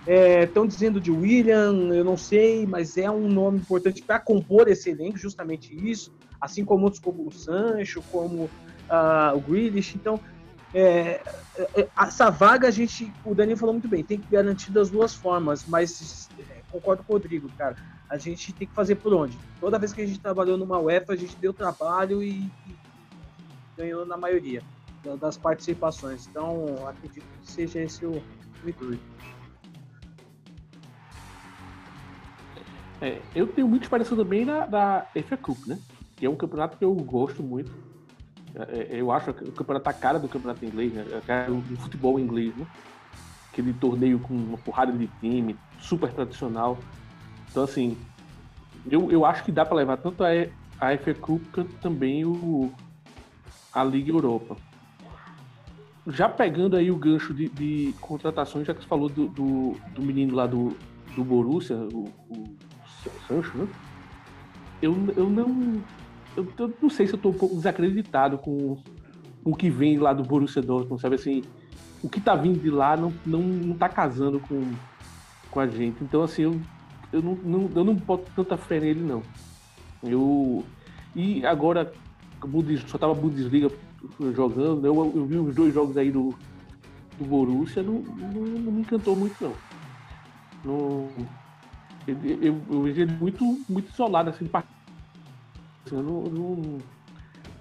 Estão 0.08 0.64
é, 0.64 0.68
dizendo 0.68 1.00
de 1.00 1.12
William, 1.12 1.94
eu 1.94 2.04
não 2.04 2.18
sei, 2.18 2.66
mas 2.66 2.98
é 2.98 3.10
um 3.12 3.28
nome 3.28 3.60
importante 3.60 4.02
para 4.02 4.20
compor 4.20 4.68
esse 4.68 4.90
elenco, 4.90 5.18
justamente 5.18 5.76
isso. 5.88 6.12
Assim 6.40 6.64
como 6.64 6.86
outros 6.86 7.02
como 7.02 7.28
o 7.28 7.32
Sancho, 7.32 8.02
como 8.12 8.44
uh, 8.44 9.36
o 9.36 9.40
Grealish. 9.40 9.96
Então, 9.96 10.20
é, 10.74 11.22
é, 11.58 11.88
essa 12.00 12.30
vaga 12.30 12.68
a 12.68 12.72
gente, 12.72 13.12
o 13.26 13.34
Daniel 13.34 13.58
falou 13.58 13.74
muito 13.74 13.88
bem, 13.88 14.04
tem 14.04 14.20
que 14.20 14.30
garantir 14.30 14.72
das 14.72 14.90
duas 14.90 15.14
formas, 15.14 15.66
mas 15.68 16.30
é, 16.40 16.62
concordo 16.72 17.04
com 17.04 17.14
o 17.14 17.16
Rodrigo, 17.16 17.50
cara. 17.58 17.76
A 18.10 18.18
gente 18.18 18.54
tem 18.54 18.68
que 18.68 18.74
fazer 18.74 18.96
por 18.96 19.14
onde? 19.14 19.38
Toda 19.60 19.80
vez 19.80 19.94
que 19.94 20.02
a 20.02 20.06
gente 20.06 20.20
trabalhou 20.20 20.58
numa 20.58 20.80
UEFA, 20.80 21.14
a 21.14 21.16
gente 21.16 21.36
deu 21.38 21.54
trabalho 21.54 22.24
e, 22.24 22.52
e 22.68 22.76
ganhou 23.78 24.06
na 24.06 24.18
maioria 24.18 24.64
das 25.20 25.38
participações. 25.38 26.28
Então, 26.28 26.88
acredito 26.88 27.26
que 27.42 27.52
seja 27.52 27.80
esse 27.80 28.06
o, 28.06 28.22
intuito. 28.66 29.04
É, 33.02 33.22
eu 33.34 33.48
tenho 33.48 33.68
muito 33.68 33.84
esperança 33.84 34.16
também 34.16 34.44
na, 34.44 34.66
da 34.66 35.08
FA 35.26 35.38
Cup, 35.38 35.66
né? 35.66 35.80
Que 36.18 36.26
é 36.26 36.30
um 36.30 36.36
campeonato 36.36 36.78
que 36.78 36.84
eu 36.84 36.94
gosto 36.94 37.42
muito. 37.42 37.72
É, 38.56 38.96
é 38.96 39.02
eu 39.02 39.12
acho 39.12 39.34
que 39.34 39.44
o 39.44 39.52
campeonato 39.52 39.86
tá 39.86 39.94
cara 39.94 40.20
do 40.20 40.28
campeonato 40.28 40.66
inglês, 40.66 40.94
né? 40.94 41.06
É 41.12 41.22
cara 41.22 41.52
do 41.52 41.78
futebol 41.78 42.20
inglês, 42.20 42.56
né? 42.56 42.66
Aquele 43.52 43.74
torneio 43.74 44.20
com 44.20 44.34
uma 44.34 44.58
porrada 44.58 44.92
de 44.92 45.08
time, 45.20 45.58
super 45.80 46.12
tradicional. 46.12 46.78
Então, 47.50 47.64
assim, 47.64 47.98
eu, 48.90 49.12
eu 49.12 49.26
acho 49.26 49.44
que 49.44 49.52
dá 49.52 49.66
para 49.66 49.78
levar 49.78 49.98
tanto 49.98 50.24
a, 50.24 50.30
a 50.80 50.98
FA 50.98 51.14
Cup 51.14 51.42
quanto 51.52 51.74
também 51.76 52.26
o, 52.26 52.72
a 53.74 53.84
Liga 53.84 54.12
Europa. 54.12 54.56
Já 56.08 56.30
pegando 56.30 56.76
aí 56.76 56.90
o 56.90 56.96
gancho 56.96 57.34
de, 57.34 57.50
de 57.50 57.94
contratações, 58.00 58.66
já 58.66 58.74
que 58.74 58.82
você 58.82 58.88
falou 58.88 59.10
do, 59.10 59.28
do, 59.28 59.76
do 59.94 60.02
menino 60.02 60.36
lá 60.36 60.48
do, 60.48 60.76
do 61.16 61.24
Borussia, 61.24 61.76
o, 61.76 62.12
o 62.30 62.58
Sancho, 63.28 63.58
né? 63.58 63.68
Eu, 64.82 64.96
eu 65.16 65.30
não. 65.30 65.82
Eu, 66.40 66.48
eu, 66.58 66.74
não 66.82 66.90
sei 66.90 67.06
se 67.06 67.14
eu 67.14 67.20
tô 67.20 67.30
um 67.30 67.34
pouco 67.34 67.56
desacreditado 67.56 68.38
com 68.38 68.78
o 69.44 69.54
que 69.54 69.70
vem 69.70 69.98
lá 69.98 70.14
do 70.14 70.24
Borussia 70.24 70.62
Dortmund, 70.62 71.02
sabe 71.02 71.16
assim? 71.16 71.44
O 72.02 72.10
que 72.10 72.22
tá 72.22 72.34
vindo 72.34 72.60
de 72.60 72.70
lá 72.70 72.96
não, 72.96 73.14
não, 73.26 73.42
não 73.42 73.78
tá 73.78 73.90
casando 73.90 74.40
com, 74.40 74.72
com 75.52 75.60
a 75.60 75.68
gente. 75.68 76.02
Então, 76.02 76.24
assim, 76.24 76.44
eu, 76.44 76.62
eu, 77.12 77.22
não, 77.22 77.36
não, 77.36 77.70
eu 77.76 77.84
não 77.84 77.94
boto 77.94 78.32
tanta 78.34 78.56
fé 78.56 78.80
nele, 78.80 79.02
não. 79.02 79.22
Eu. 80.02 80.64
E 81.14 81.46
agora, 81.46 81.92
só 82.88 82.98
tava 82.98 83.14
Bundesliga 83.14 83.70
jogando, 84.34 84.86
eu, 84.86 84.96
eu 85.14 85.26
vi 85.26 85.38
os 85.38 85.54
dois 85.54 85.74
jogos 85.74 85.98
aí 85.98 86.10
do, 86.10 86.34
do 87.18 87.26
Borussia, 87.26 87.84
não, 87.84 87.96
não, 87.96 88.42
não 88.42 88.72
me 88.72 88.82
encantou 88.82 89.14
muito, 89.14 89.36
não. 89.44 89.54
Não, 90.64 91.10
eu, 92.08 92.62
eu 92.70 92.82
vejo 92.84 93.02
ele 93.02 93.12
muito, 93.12 93.44
muito 93.68 93.92
isolado, 93.92 94.30
assim, 94.30 94.46
assim 95.96 96.06
não, 96.06 96.24
não, 96.24 96.78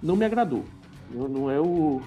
não 0.01 0.15
me 0.15 0.25
agradou. 0.25 0.63
Não, 1.11 1.27
não 1.27 1.51
é 1.51 1.59
o. 1.59 2.01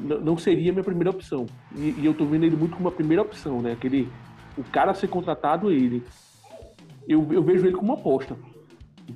Não, 0.00 0.38
seria 0.38 0.70
a 0.70 0.72
minha 0.72 0.84
primeira 0.84 1.10
opção. 1.10 1.46
E, 1.74 1.94
e, 1.98 2.06
eu 2.06 2.14
tô 2.14 2.24
vendo 2.24 2.44
ele 2.44 2.56
muito 2.56 2.76
como 2.76 2.88
a 2.88 2.92
primeira 2.92 3.22
opção, 3.22 3.60
né? 3.60 3.72
Aquele, 3.72 4.08
o 4.56 4.62
cara 4.62 4.94
ser 4.94 5.08
contratado, 5.08 5.72
ele. 5.72 6.04
Eu, 7.08 7.26
eu 7.32 7.42
vejo 7.42 7.66
ele 7.66 7.74
como 7.74 7.92
uma 7.92 7.98
aposta. 7.98 8.36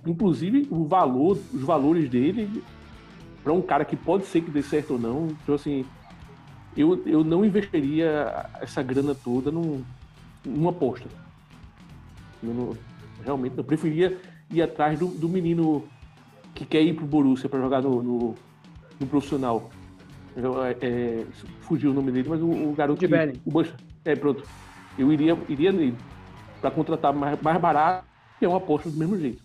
Inclusive, 0.07 0.66
o 0.70 0.84
valor, 0.86 1.39
os 1.53 1.62
valores 1.62 2.09
dele, 2.09 2.62
para 3.45 3.53
um 3.53 3.62
cara 3.62 3.84
que 3.84 3.95
pode 3.95 4.24
ser 4.24 4.41
que 4.41 4.51
dê 4.51 4.62
certo 4.62 4.95
ou 4.95 4.99
não. 4.99 5.28
Então, 5.43 5.55
assim, 5.55 5.84
eu, 6.76 7.01
eu 7.07 7.22
não 7.22 7.45
investiria 7.45 8.47
essa 8.61 8.82
grana 8.82 9.14
toda 9.14 9.51
num, 9.53 9.84
numa 10.45 10.70
aposta. 10.70 11.09
Eu 12.43 12.55
não, 12.55 12.76
realmente, 13.24 13.57
eu 13.57 13.62
preferia 13.62 14.18
ir 14.53 14.62
atrás 14.62 14.98
do, 14.98 15.07
do 15.07 15.28
menino 15.28 15.84
que 16.55 16.64
quer 16.64 16.82
ir 16.82 16.94
pro 16.94 17.07
Borussia 17.07 17.48
para 17.48 17.61
jogar 17.61 17.82
no, 17.82 18.03
no, 18.03 18.34
no 19.00 19.07
profissional. 19.07 19.70
É, 20.36 20.76
é, 20.86 21.26
fugiu 21.62 21.90
o 21.90 21.94
nome 21.94 22.12
dele, 22.12 22.28
mas 22.28 22.40
o, 22.40 22.48
o 22.48 22.74
garoto 22.74 23.00
de 23.00 23.09
que, 23.09 23.40
o 23.44 23.50
Bush, 23.50 23.72
é 24.05 24.14
pronto. 24.14 24.44
Eu 24.98 25.12
iria, 25.12 25.36
iria 25.48 25.72
nele 25.72 25.96
para 26.61 26.70
contratar 26.70 27.12
mais, 27.12 27.40
mais 27.40 27.61
barato, 27.61 28.07
que 28.38 28.44
é 28.44 28.48
uma 28.48 28.59
aposta 28.59 28.88
do 28.90 28.96
mesmo 28.96 29.18
jeito. 29.18 29.42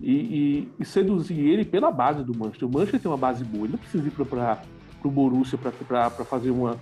E, 0.00 0.12
e, 0.12 0.72
e, 0.78 0.84
seduzir 0.84 1.38
ele 1.38 1.64
pela 1.64 1.90
base 1.90 2.22
do 2.22 2.36
Manchester. 2.36 2.68
O 2.68 2.72
Manchester 2.72 3.00
tem 3.00 3.10
uma 3.10 3.16
base 3.16 3.44
boa, 3.44 3.64
ele 3.64 3.72
não 3.72 3.78
precisa 3.78 4.06
ir 4.06 4.10
para 4.10 4.62
o 5.02 5.10
Borussia 5.10 5.58
para 5.58 6.10
fazer 6.10 6.50
uma 6.50 6.78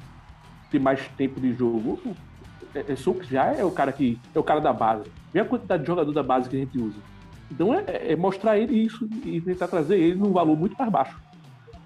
ter 0.71 0.79
mais 0.79 1.07
tempo 1.17 1.41
de 1.41 1.55
jogo. 1.55 1.99
É, 2.75 2.93
é 2.93 2.97
Souk 2.97 3.25
já 3.25 3.47
é 3.47 3.65
o 3.65 3.71
cara 3.71 3.93
que 3.93 4.19
é 4.35 4.39
o 4.39 4.43
cara 4.43 4.61
da 4.61 4.73
base. 4.73 5.11
Vê 5.33 5.41
a 5.41 5.45
quantidade 5.45 5.83
de 5.83 5.87
jogador 5.87 6.13
da 6.13 6.23
base 6.23 6.49
que 6.49 6.57
a 6.57 6.59
gente 6.59 6.79
usa. 6.79 6.99
Então 7.51 7.75
é, 7.75 8.13
é 8.13 8.17
mostrar 8.17 8.59
ele 8.59 8.77
isso 8.77 9.09
e 9.25 9.41
tentar 9.41 9.69
trazer 9.69 9.99
ele 9.99 10.17
num 10.17 10.33
valor 10.33 10.57
muito 10.57 10.77
mais 10.77 10.91
baixo. 10.91 11.21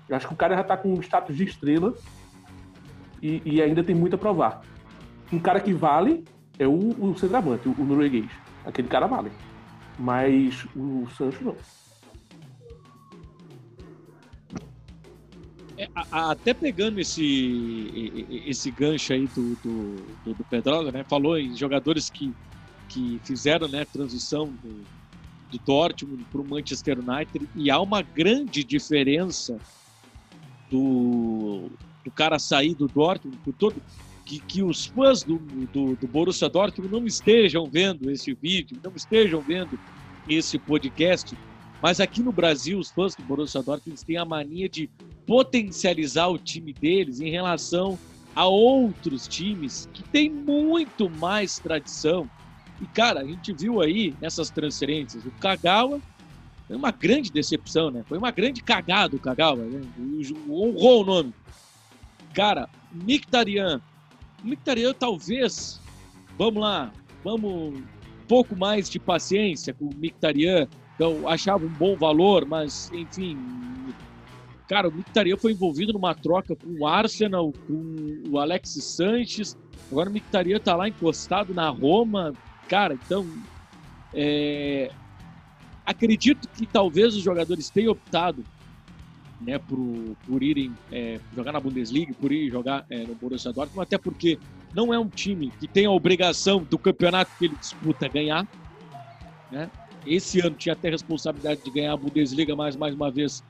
Eu 0.09 0.17
acho 0.17 0.27
que 0.27 0.35
o 0.35 0.37
cara 0.37 0.55
já 0.55 0.63
está 0.63 0.77
com 0.77 0.93
um 0.93 1.01
status 1.01 1.37
de 1.37 1.45
estrela 1.45 1.95
e, 3.23 3.43
e 3.45 3.63
ainda 3.63 3.85
tem 3.85 3.95
muito 3.95 4.17
a 4.17 4.19
provar. 4.19 4.63
Um 5.33 5.39
cara 5.39 5.61
que 5.61 5.73
vale 5.73 6.25
é 6.59 6.67
o, 6.67 6.73
o 6.73 7.17
centroavante, 7.17 7.69
o, 7.69 7.75
o 7.79 7.85
norueguês. 7.85 8.31
Aquele 8.65 8.89
cara 8.89 9.07
vale. 9.07 9.31
Mas 9.99 10.67
o 10.75 11.07
Sancho 11.17 11.45
não. 11.45 11.57
É, 15.79 15.89
até 16.11 16.53
pegando 16.53 17.01
esse, 17.01 18.23
esse 18.47 18.71
gancho 18.71 19.13
aí 19.13 19.27
do, 19.29 19.55
do, 19.57 20.35
do, 20.35 20.45
Pedroga, 20.45 20.93
né? 20.93 21.05
Falou 21.05 21.39
em 21.39 21.57
jogadores 21.57 22.11
que, 22.11 22.35
que 22.89 23.19
fizeram 23.25 23.67
né, 23.69 23.87
transição 23.87 24.47
do, 24.47 24.85
do 25.51 25.59
Dortmund 25.59 26.24
para 26.30 26.40
o 26.40 26.48
Manchester 26.48 26.98
United 26.98 27.48
e 27.55 27.70
há 27.70 27.80
uma 27.80 28.03
grande 28.03 28.62
diferença 28.62 29.59
do, 30.70 31.70
do 32.05 32.11
cara 32.11 32.38
sair 32.38 32.74
do 32.74 32.86
Dortmund 32.86 33.36
por 33.38 33.53
todo 33.55 33.82
que, 34.24 34.38
que 34.38 34.62
os 34.62 34.86
fãs 34.86 35.24
do, 35.24 35.38
do, 35.38 35.96
do 35.96 36.07
Borussia 36.07 36.48
Dortmund 36.48 36.92
não 36.92 37.05
estejam 37.05 37.66
vendo 37.66 38.09
esse 38.11 38.32
vídeo, 38.32 38.78
não 38.82 38.92
estejam 38.94 39.40
vendo 39.40 39.76
esse 40.28 40.57
podcast, 40.57 41.36
mas 41.82 41.98
aqui 41.98 42.22
no 42.22 42.30
Brasil 42.30 42.78
os 42.78 42.90
fãs 42.90 43.16
do 43.16 43.24
Borussia 43.24 43.61
Dortmund 43.61 44.05
têm 44.05 44.16
a 44.16 44.24
mania 44.24 44.68
de 44.68 44.88
potencializar 45.26 46.28
o 46.28 46.38
time 46.38 46.72
deles 46.72 47.20
em 47.20 47.30
relação 47.30 47.98
a 48.34 48.46
outros 48.46 49.26
times 49.26 49.88
que 49.92 50.03
têm 50.05 50.30
muito 50.30 51.11
mais 51.11 51.59
tradição. 51.59 52.30
E, 52.81 52.87
cara, 52.87 53.20
a 53.20 53.24
gente 53.24 53.53
viu 53.53 53.81
aí 53.81 54.14
nessas 54.20 54.51
transferências, 54.51 55.24
o 55.24 55.31
Kagawa 55.33 56.01
foi 56.66 56.76
uma 56.76 56.91
grande 56.91 57.31
decepção, 57.31 57.91
né? 57.91 58.05
Foi 58.09 58.16
uma 58.16 58.31
grande 58.31 58.62
cagada 58.62 59.16
o 59.16 59.20
Kagawa, 59.20 59.57
né? 59.57 59.81
honrou 60.49 61.03
o 61.03 61.05
nome. 61.05 61.35
Cara, 62.33 62.68
Mictarian 62.93 63.81
Mictarian 64.43 64.95
talvez, 64.95 65.81
vamos 66.39 66.62
lá, 66.62 66.93
vamos 67.22 67.78
um 67.78 67.83
pouco 68.26 68.57
mais 68.57 68.89
de 68.89 68.99
paciência 68.99 69.74
com 69.74 69.87
o 69.87 69.95
Mictarian, 69.95 70.66
então 70.95 71.28
achava 71.28 71.64
um 71.64 71.68
bom 71.68 71.97
valor, 71.97 72.47
mas 72.47 72.91
enfim, 72.93 73.37
cara, 74.68 74.89
o 74.89 74.93
Mictarian 74.93 75.37
foi 75.37 75.53
envolvido 75.53 75.93
numa 75.93 76.14
troca 76.14 76.57
com 76.57 76.70
o 76.78 76.87
Arsenal, 76.87 77.53
com 77.66 78.22
o 78.31 78.39
Alexis 78.39 78.85
Sanches, 78.85 79.59
agora 79.91 80.09
o 80.09 80.12
Mictarian 80.12 80.59
tá 80.59 80.74
lá 80.74 80.89
encostado 80.89 81.53
na 81.53 81.68
Roma, 81.68 82.33
cara, 82.71 82.95
então 82.95 83.27
é, 84.14 84.93
acredito 85.85 86.49
que 86.49 86.64
talvez 86.64 87.16
os 87.16 87.23
jogadores 87.23 87.68
tenham 87.68 87.91
optado 87.91 88.45
né, 89.41 89.59
por, 89.59 90.16
por 90.25 90.41
irem 90.41 90.73
é, 90.93 91.18
jogar 91.35 91.51
na 91.51 91.59
Bundesliga, 91.59 92.14
por 92.14 92.31
ir 92.31 92.49
jogar 92.49 92.87
é, 92.89 93.03
no 93.03 93.16
Borussia 93.16 93.53
Dortmund, 93.53 93.83
até 93.83 93.99
porque 93.99 94.39
não 94.73 94.95
é 94.95 94.99
um 95.01 95.09
time 95.09 95.53
que 95.59 95.66
tem 95.66 95.87
a 95.87 95.91
obrigação 95.91 96.62
do 96.62 96.79
campeonato 96.79 97.33
que 97.37 97.47
ele 97.47 97.57
disputa 97.57 98.07
ganhar. 98.07 98.47
Né? 99.51 99.68
Esse 100.07 100.39
ano 100.39 100.55
tinha 100.55 100.75
até 100.75 100.89
a 100.89 100.93
responsabilidade 100.93 101.62
de 101.64 101.71
ganhar 101.73 101.95
a 101.95 101.97
Bundesliga, 101.97 102.55
mas 102.55 102.77
mais 102.77 102.95
uma 102.95 103.11
vez 103.11 103.43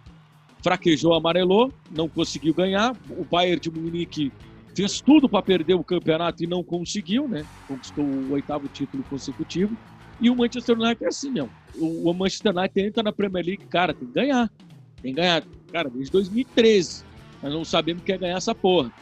fraquejou, 0.62 1.12
amarelou, 1.12 1.70
não 1.90 2.08
conseguiu 2.08 2.54
ganhar. 2.54 2.96
O 3.10 3.24
Bayern 3.24 3.60
de 3.60 3.70
Munique 3.70 4.32
fez 4.74 5.00
tudo 5.00 5.28
para 5.28 5.42
perder 5.42 5.74
o 5.74 5.84
campeonato 5.84 6.42
e 6.42 6.46
não 6.46 6.62
conseguiu, 6.62 7.28
né? 7.28 7.44
Conquistou 7.66 8.04
o 8.04 8.32
oitavo 8.32 8.68
título 8.68 9.02
consecutivo. 9.04 9.76
E 10.20 10.28
o 10.28 10.36
Manchester 10.36 10.78
United 10.78 11.04
é 11.04 11.08
assim 11.08 11.30
mesmo. 11.30 11.50
O 11.78 12.12
Manchester 12.12 12.56
United 12.56 12.88
entra 12.88 13.02
na 13.02 13.12
Premier 13.12 13.44
League, 13.44 13.64
cara, 13.66 13.94
tem 13.94 14.06
que 14.06 14.14
ganhar. 14.14 14.50
Tem 15.02 15.14
que 15.14 15.20
ganhar. 15.20 15.42
Cara, 15.72 15.88
desde 15.88 16.12
2013. 16.12 17.04
Nós 17.42 17.52
não 17.52 17.64
sabemos 17.64 18.02
que 18.02 18.12
é 18.12 18.18
ganhar 18.18 18.36
essa 18.36 18.54
porra. 18.54 18.92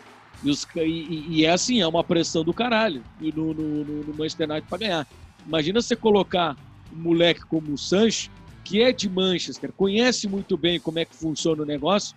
E, 0.44 0.50
os, 0.50 0.66
e, 0.76 1.26
e, 1.28 1.44
é 1.44 1.50
assim, 1.50 1.80
é 1.80 1.86
uma 1.86 2.04
pressão 2.04 2.44
do 2.44 2.54
caralho 2.54 3.02
no, 3.20 3.52
no, 3.52 3.84
no, 3.84 4.04
no 4.04 4.14
Manchester 4.14 4.48
United 4.48 4.68
para 4.68 4.78
ganhar. 4.78 5.06
Imagina 5.44 5.82
você 5.82 5.96
colocar 5.96 6.56
um 6.92 7.02
moleque 7.02 7.40
como 7.46 7.72
o 7.72 7.78
Sancho, 7.78 8.30
que 8.64 8.80
é 8.80 8.92
de 8.92 9.08
Manchester, 9.08 9.72
conhece 9.72 10.28
muito 10.28 10.56
bem 10.56 10.78
como 10.78 10.98
é 10.98 11.04
que 11.04 11.16
funciona 11.16 11.62
o 11.62 11.66
negócio, 11.66 12.16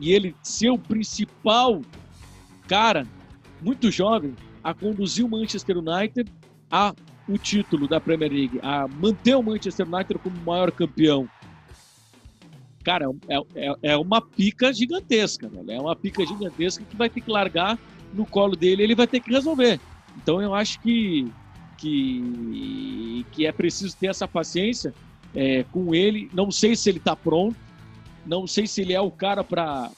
e 0.00 0.12
ele 0.12 0.34
ser 0.42 0.70
o 0.70 0.78
principal 0.78 1.82
cara, 2.68 3.06
muito 3.60 3.90
jovem, 3.90 4.34
a 4.62 4.72
conduzir 4.74 5.24
o 5.24 5.28
Manchester 5.28 5.78
United 5.78 6.30
a 6.70 6.94
o 7.26 7.38
título 7.38 7.88
da 7.88 7.98
Premier 7.98 8.30
League, 8.30 8.60
a 8.62 8.86
manter 8.86 9.34
o 9.34 9.42
Manchester 9.42 9.86
United 9.86 10.18
como 10.18 10.36
maior 10.44 10.70
campeão 10.70 11.26
cara, 12.84 13.06
é, 13.28 13.38
é, 13.56 13.74
é 13.82 13.96
uma 13.96 14.20
pica 14.20 14.72
gigantesca, 14.72 15.48
velho. 15.48 15.70
É 15.70 15.80
uma 15.80 15.96
pica 15.96 16.24
gigantesca 16.24 16.84
que 16.84 16.94
vai 16.94 17.08
ter 17.08 17.22
que 17.22 17.30
largar 17.30 17.78
no 18.12 18.26
colo 18.26 18.54
dele 18.54 18.82
ele 18.82 18.94
vai 18.94 19.06
ter 19.06 19.18
que 19.20 19.32
resolver. 19.32 19.80
Então 20.22 20.40
eu 20.40 20.54
acho 20.54 20.78
que, 20.80 21.26
que, 21.78 23.26
que 23.32 23.46
é 23.46 23.50
preciso 23.50 23.96
ter 23.96 24.08
essa 24.08 24.28
paciência 24.28 24.94
é, 25.34 25.64
com 25.72 25.94
ele. 25.94 26.30
Não 26.32 26.50
sei 26.50 26.76
se 26.76 26.90
ele 26.90 26.98
está 26.98 27.16
pronto, 27.16 27.56
não 28.24 28.46
sei 28.46 28.66
se 28.66 28.82
ele 28.82 28.92
é 28.92 29.00
o 29.00 29.10
cara 29.10 29.42
para 29.42 29.90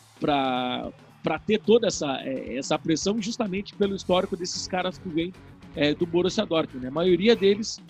para 1.27 1.41
ter 1.41 1.59
toda 1.59 1.89
essa, 1.89 2.21
é, 2.21 2.57
essa 2.57 2.79
pressão, 2.79 3.21
justamente 3.21 3.75
pelo 3.75 3.97
histórico 3.97 4.37
desses 4.37 4.69
caras 4.69 4.97
que 4.97 5.09
vêm 5.09 5.33
é, 5.75 5.93
do 5.93 6.07
Borussia 6.07 6.47
Dortmund. 6.47 6.85
Né? 6.85 6.89
A 6.89 6.95
maioria 6.95 7.35
deles 7.35 7.81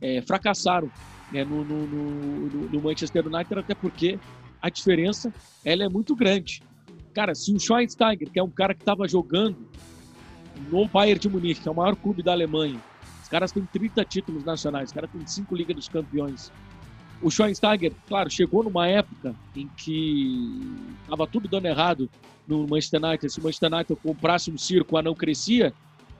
é, 0.00 0.22
fracassaram 0.22 0.90
né, 1.30 1.44
no, 1.44 1.62
no, 1.62 1.86
no, 1.86 2.70
no, 2.70 2.80
Manchester 2.80 3.26
United, 3.26 3.58
até 3.58 3.74
porque 3.74 4.18
a 4.62 4.70
diferença 4.70 5.30
ela 5.62 5.84
é 5.84 5.88
muito 5.90 6.16
grande. 6.16 6.62
Cara, 7.12 7.34
se 7.34 7.52
o 7.52 7.60
Schweinsteiger, 7.60 8.30
que 8.30 8.38
é 8.38 8.42
um 8.42 8.48
cara 8.48 8.72
que 8.72 8.80
estava 8.80 9.06
jogando 9.06 9.58
no 10.72 10.88
Bayern 10.88 11.20
de 11.20 11.28
Munique, 11.28 11.60
que 11.60 11.68
é 11.68 11.70
o 11.70 11.74
maior 11.74 11.96
clube 11.96 12.22
da 12.22 12.32
Alemanha, 12.32 12.80
os 13.22 13.28
caras 13.28 13.52
têm 13.52 13.66
30 13.66 14.06
títulos 14.06 14.42
nacionais, 14.42 14.88
os 14.88 14.94
caras 14.94 15.10
têm 15.10 15.26
5 15.26 15.54
Ligas 15.54 15.76
dos 15.76 15.88
Campeões. 15.90 16.50
O 17.22 17.30
Schweinsteiger, 17.30 17.92
claro, 18.06 18.30
chegou 18.30 18.62
numa 18.62 18.86
época 18.86 19.34
em 19.54 19.68
que 19.76 20.60
estava 21.02 21.26
tudo 21.26 21.48
dando 21.48 21.66
errado 21.66 22.10
no 22.46 22.66
Manchester 22.66 23.02
United. 23.02 23.32
Se 23.32 23.40
o 23.40 23.42
Manchester 23.42 23.72
United 23.72 24.00
comprasse 24.02 24.50
um 24.50 24.58
circo, 24.58 24.96
a 24.96 25.02
não 25.02 25.14
crescia, 25.14 25.72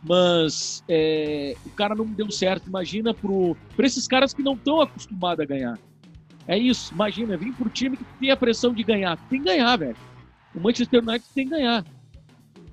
mas 0.02 0.82
é, 0.88 1.54
o 1.66 1.70
cara 1.70 1.94
não 1.94 2.06
deu 2.06 2.30
certo. 2.30 2.68
Imagina 2.68 3.12
para 3.12 3.86
esses 3.86 4.08
caras 4.08 4.32
que 4.32 4.42
não 4.42 4.54
estão 4.54 4.80
acostumados 4.80 5.42
a 5.42 5.46
ganhar. 5.46 5.78
É 6.48 6.56
isso, 6.56 6.94
imagina, 6.94 7.36
vir 7.36 7.52
pro 7.54 7.68
time 7.68 7.96
que 7.96 8.04
tem 8.20 8.30
a 8.30 8.36
pressão 8.36 8.72
de 8.72 8.82
ganhar. 8.82 9.16
Tem 9.28 9.40
que 9.40 9.46
ganhar, 9.46 9.76
velho. 9.76 9.96
O 10.54 10.60
Manchester 10.60 11.02
United 11.02 11.28
tem 11.34 11.44
que 11.44 11.50
ganhar. 11.50 11.84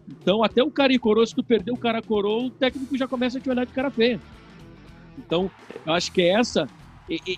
Então, 0.07 0.43
até 0.43 0.61
o 0.61 0.69
cara 0.69 0.97
coroa, 0.99 1.25
se 1.25 1.33
tu 1.33 1.43
perder 1.43 1.71
o 1.71 1.77
cara 1.77 2.01
coroa, 2.01 2.43
o 2.43 2.49
técnico 2.51 2.97
já 2.97 3.07
começa 3.07 3.37
a 3.37 3.41
te 3.41 3.49
olhar 3.49 3.65
de 3.65 3.73
cara 3.73 3.89
feia. 3.89 4.19
Então, 5.17 5.49
eu 5.85 5.93
acho 5.93 6.11
que 6.11 6.21
é 6.21 6.39
essa, 6.39 6.67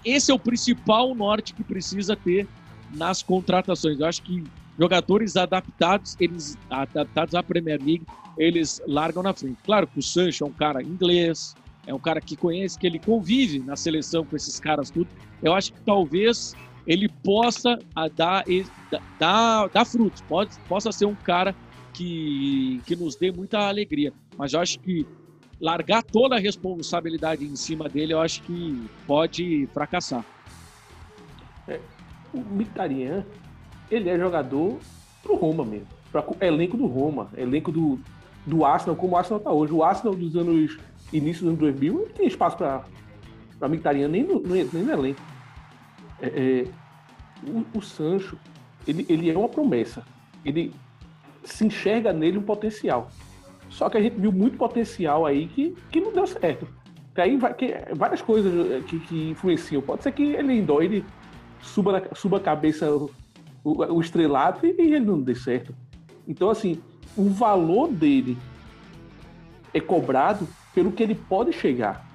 esse 0.04 0.32
é 0.32 0.34
o 0.34 0.40
principal 0.40 1.14
norte 1.16 1.54
que 1.54 1.64
precisa 1.64 2.16
ter 2.16 2.48
nas 2.94 3.24
contratações. 3.24 4.00
Eu 4.00 4.06
acho 4.06 4.22
que 4.22 4.44
jogadores 4.78 5.36
adaptados, 5.36 6.16
eles 6.20 6.58
adaptados 6.70 7.36
à 7.36 7.42
Premier 7.42 7.80
League, 7.80 8.06
eles 8.38 8.82
largam 8.88 9.24
na 9.24 9.34
frente. 9.34 9.58
Claro 9.64 9.88
que 9.88 10.00
o 10.00 10.04
Sancho 10.04 10.44
é 10.44 10.48
um 10.48 10.52
cara 10.52 10.84
inglês, 10.84 11.56
é 11.88 11.94
um 11.94 12.00
cara 12.00 12.20
que 12.20 12.36
conhece, 12.36 12.78
que 12.78 12.86
ele 12.86 13.00
convive 13.00 13.60
na 13.60 13.76
seleção 13.76 14.26
com 14.26 14.36
esses 14.36 14.60
caras 14.60 14.90
tudo. 14.90 15.08
Eu 15.42 15.54
acho 15.54 15.74
que 15.74 15.82
talvez 15.82 16.54
ele 16.86 17.10
possa 17.24 17.80
dar, 18.16 18.44
dar, 19.20 19.68
dar 19.68 19.86
frutos, 19.86 20.22
pode, 20.22 20.52
possa 20.68 20.92
ser 20.92 21.06
um 21.06 21.16
cara 21.16 21.56
que, 21.94 22.82
que 22.86 22.96
nos 22.96 23.16
dê 23.16 23.32
muita 23.32 23.60
alegria. 23.60 24.14
Mas 24.38 24.54
eu 24.54 24.60
acho 24.60 24.80
que 24.80 25.06
largar 25.60 26.04
toda 26.04 26.36
a 26.36 26.40
responsabilidade 26.40 27.46
em 27.46 27.56
cima 27.56 27.88
dele, 27.88 28.14
eu 28.14 28.22
acho 28.22 28.42
que 28.44 28.90
pode 29.08 29.68
fracassar. 29.74 30.26
É, 31.68 31.80
o 32.34 32.40
Mictarian, 32.40 33.26
ele 33.90 34.10
é 34.10 34.18
jogador 34.18 34.78
pro 35.24 35.36
Roma 35.36 35.64
mesmo. 35.66 35.88
Pra, 36.12 36.24
elenco 36.42 36.78
do 36.78 36.86
Roma, 36.86 37.30
elenco 37.36 37.72
do, 37.72 38.00
do 38.46 38.64
Arsenal, 38.64 38.96
como 38.96 39.14
o 39.14 39.18
Arsenal 39.18 39.40
tá 39.40 39.52
hoje. 39.52 39.74
O 39.74 39.84
Arsenal 39.84 40.16
dos 40.16 40.36
anos 40.36 40.78
início 41.12 41.44
dos 41.44 41.50
anos 41.50 41.60
2000, 41.60 41.94
não 41.94 42.06
tem 42.08 42.28
espaço 42.28 42.58
para 42.58 43.70
Mictarian 43.70 44.08
nem 44.08 44.24
no, 44.24 44.40
nem 44.42 44.66
no 44.66 44.92
elenco. 44.92 45.22
É, 46.22 46.28
é, 46.28 46.66
o, 47.48 47.78
o, 47.78 47.82
Sancho, 47.82 48.38
ele, 48.88 49.06
ele 49.10 49.30
é 49.30 49.38
uma 49.38 49.50
promessa. 49.50 50.06
Ele 50.44 50.74
se 51.44 51.66
enxerga 51.66 52.14
nele 52.14 52.38
um 52.38 52.44
potencial. 52.44 53.12
Só 53.70 53.90
que 53.90 53.98
a 53.98 54.02
gente 54.02 54.20
viu 54.20 54.32
muito 54.32 54.58
potencial 54.58 55.26
aí 55.26 55.48
que, 55.48 55.76
que 55.92 56.00
não 56.00 56.14
deu 56.14 56.28
certo. 56.28 56.68
Que 57.14 57.22
aí 57.22 57.38
vai, 57.38 57.54
que, 57.54 57.74
várias 57.96 58.22
coisas 58.22 58.72
é, 58.72 58.82
que, 58.82 59.00
que 59.00 59.30
influenciam. 59.30 59.82
Pode 59.82 60.04
ser 60.04 60.12
que 60.12 60.24
ele 60.24 60.66
ele 60.82 61.06
suba, 61.62 62.08
suba 62.14 62.38
a 62.38 62.42
cabeça 62.42 62.92
o, 62.92 63.12
o, 63.64 63.84
o 63.94 64.02
estrelado 64.02 64.66
e, 64.66 64.76
e 64.78 64.94
ele 64.94 65.00
não 65.00 65.22
dê 65.22 65.36
certo. 65.36 65.74
Então, 66.28 66.50
assim, 66.50 66.82
o 67.18 67.30
valor 67.30 67.88
dele 67.88 68.38
é 69.74 69.80
cobrado 69.80 70.48
pelo 70.74 70.92
que 70.92 71.04
ele 71.04 71.16
pode 71.16 71.54
chegar. 71.54 72.06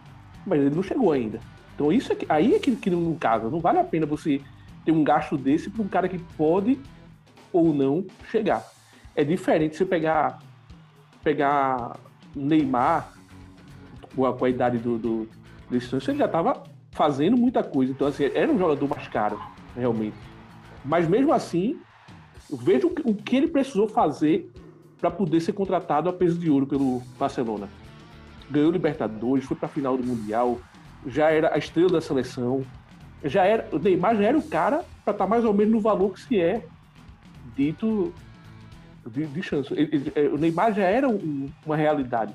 Mas 0.46 0.60
ele 0.60 0.74
não 0.74 0.82
chegou 0.82 1.12
ainda. 1.12 1.40
Então 1.74 1.90
isso 1.90 2.12
é 2.12 2.14
que, 2.14 2.26
aí 2.28 2.54
é 2.54 2.58
que, 2.58 2.76
que 2.76 2.90
não 2.90 3.14
casa. 3.14 3.48
Não 3.48 3.58
vale 3.58 3.78
a 3.78 3.84
pena 3.84 4.04
você 4.04 4.40
ter 4.84 4.92
um 4.92 5.02
gasto 5.02 5.36
desse 5.36 5.70
para 5.70 5.82
um 5.82 5.88
cara 5.88 6.08
que 6.08 6.18
pode 6.36 6.78
ou 7.52 7.72
não 7.74 8.04
chegar. 8.30 8.62
É 9.14 9.24
diferente 9.24 9.76
você 9.76 9.84
pegar 9.84 10.38
pegar 11.22 11.98
Neymar, 12.34 13.12
com 14.14 14.26
a, 14.26 14.32
com 14.32 14.44
a 14.44 14.50
idade 14.50 14.78
do, 14.78 14.98
do, 14.98 15.28
Sancho, 15.80 16.10
ele 16.10 16.18
já 16.18 16.26
estava 16.26 16.64
fazendo 16.90 17.36
muita 17.36 17.62
coisa. 17.62 17.92
Então, 17.92 18.06
assim, 18.06 18.24
era 18.34 18.50
um 18.50 18.58
jogador 18.58 18.88
mais 18.88 19.06
caro, 19.08 19.40
realmente. 19.76 20.16
Mas 20.84 21.08
mesmo 21.08 21.32
assim, 21.32 21.78
veja 22.50 22.86
o, 22.86 22.92
o 23.04 23.14
que 23.14 23.36
ele 23.36 23.48
precisou 23.48 23.88
fazer 23.88 24.50
para 25.00 25.10
poder 25.10 25.40
ser 25.40 25.52
contratado 25.52 26.08
a 26.08 26.12
peso 26.12 26.38
de 26.38 26.50
ouro 26.50 26.66
pelo 26.66 27.00
Barcelona. 27.18 27.68
Ganhou 28.50 28.70
Libertadores, 28.70 29.44
foi 29.44 29.56
para 29.56 29.66
a 29.66 29.70
final 29.70 29.96
do 29.96 30.04
Mundial, 30.04 30.58
já 31.06 31.30
era 31.30 31.54
a 31.54 31.58
estrela 31.58 31.90
da 31.90 32.00
seleção, 32.00 32.64
já 33.24 33.44
era, 33.44 33.68
o 33.72 33.78
Neymar 33.78 34.16
já 34.16 34.24
era 34.24 34.38
o 34.38 34.42
cara 34.42 34.84
para 35.04 35.12
estar 35.12 35.24
tá 35.24 35.26
mais 35.26 35.44
ou 35.44 35.54
menos 35.54 35.72
no 35.72 35.80
valor 35.80 36.12
que 36.12 36.20
se 36.20 36.38
é 36.38 36.64
dito 37.56 38.12
de, 39.06 39.26
de 39.26 39.42
chance. 39.42 39.72
Ele, 39.72 39.88
ele, 39.92 40.12
é, 40.14 40.28
o 40.28 40.36
Neymar 40.36 40.74
já 40.74 40.84
era 40.84 41.08
um, 41.08 41.48
uma 41.64 41.76
realidade. 41.76 42.34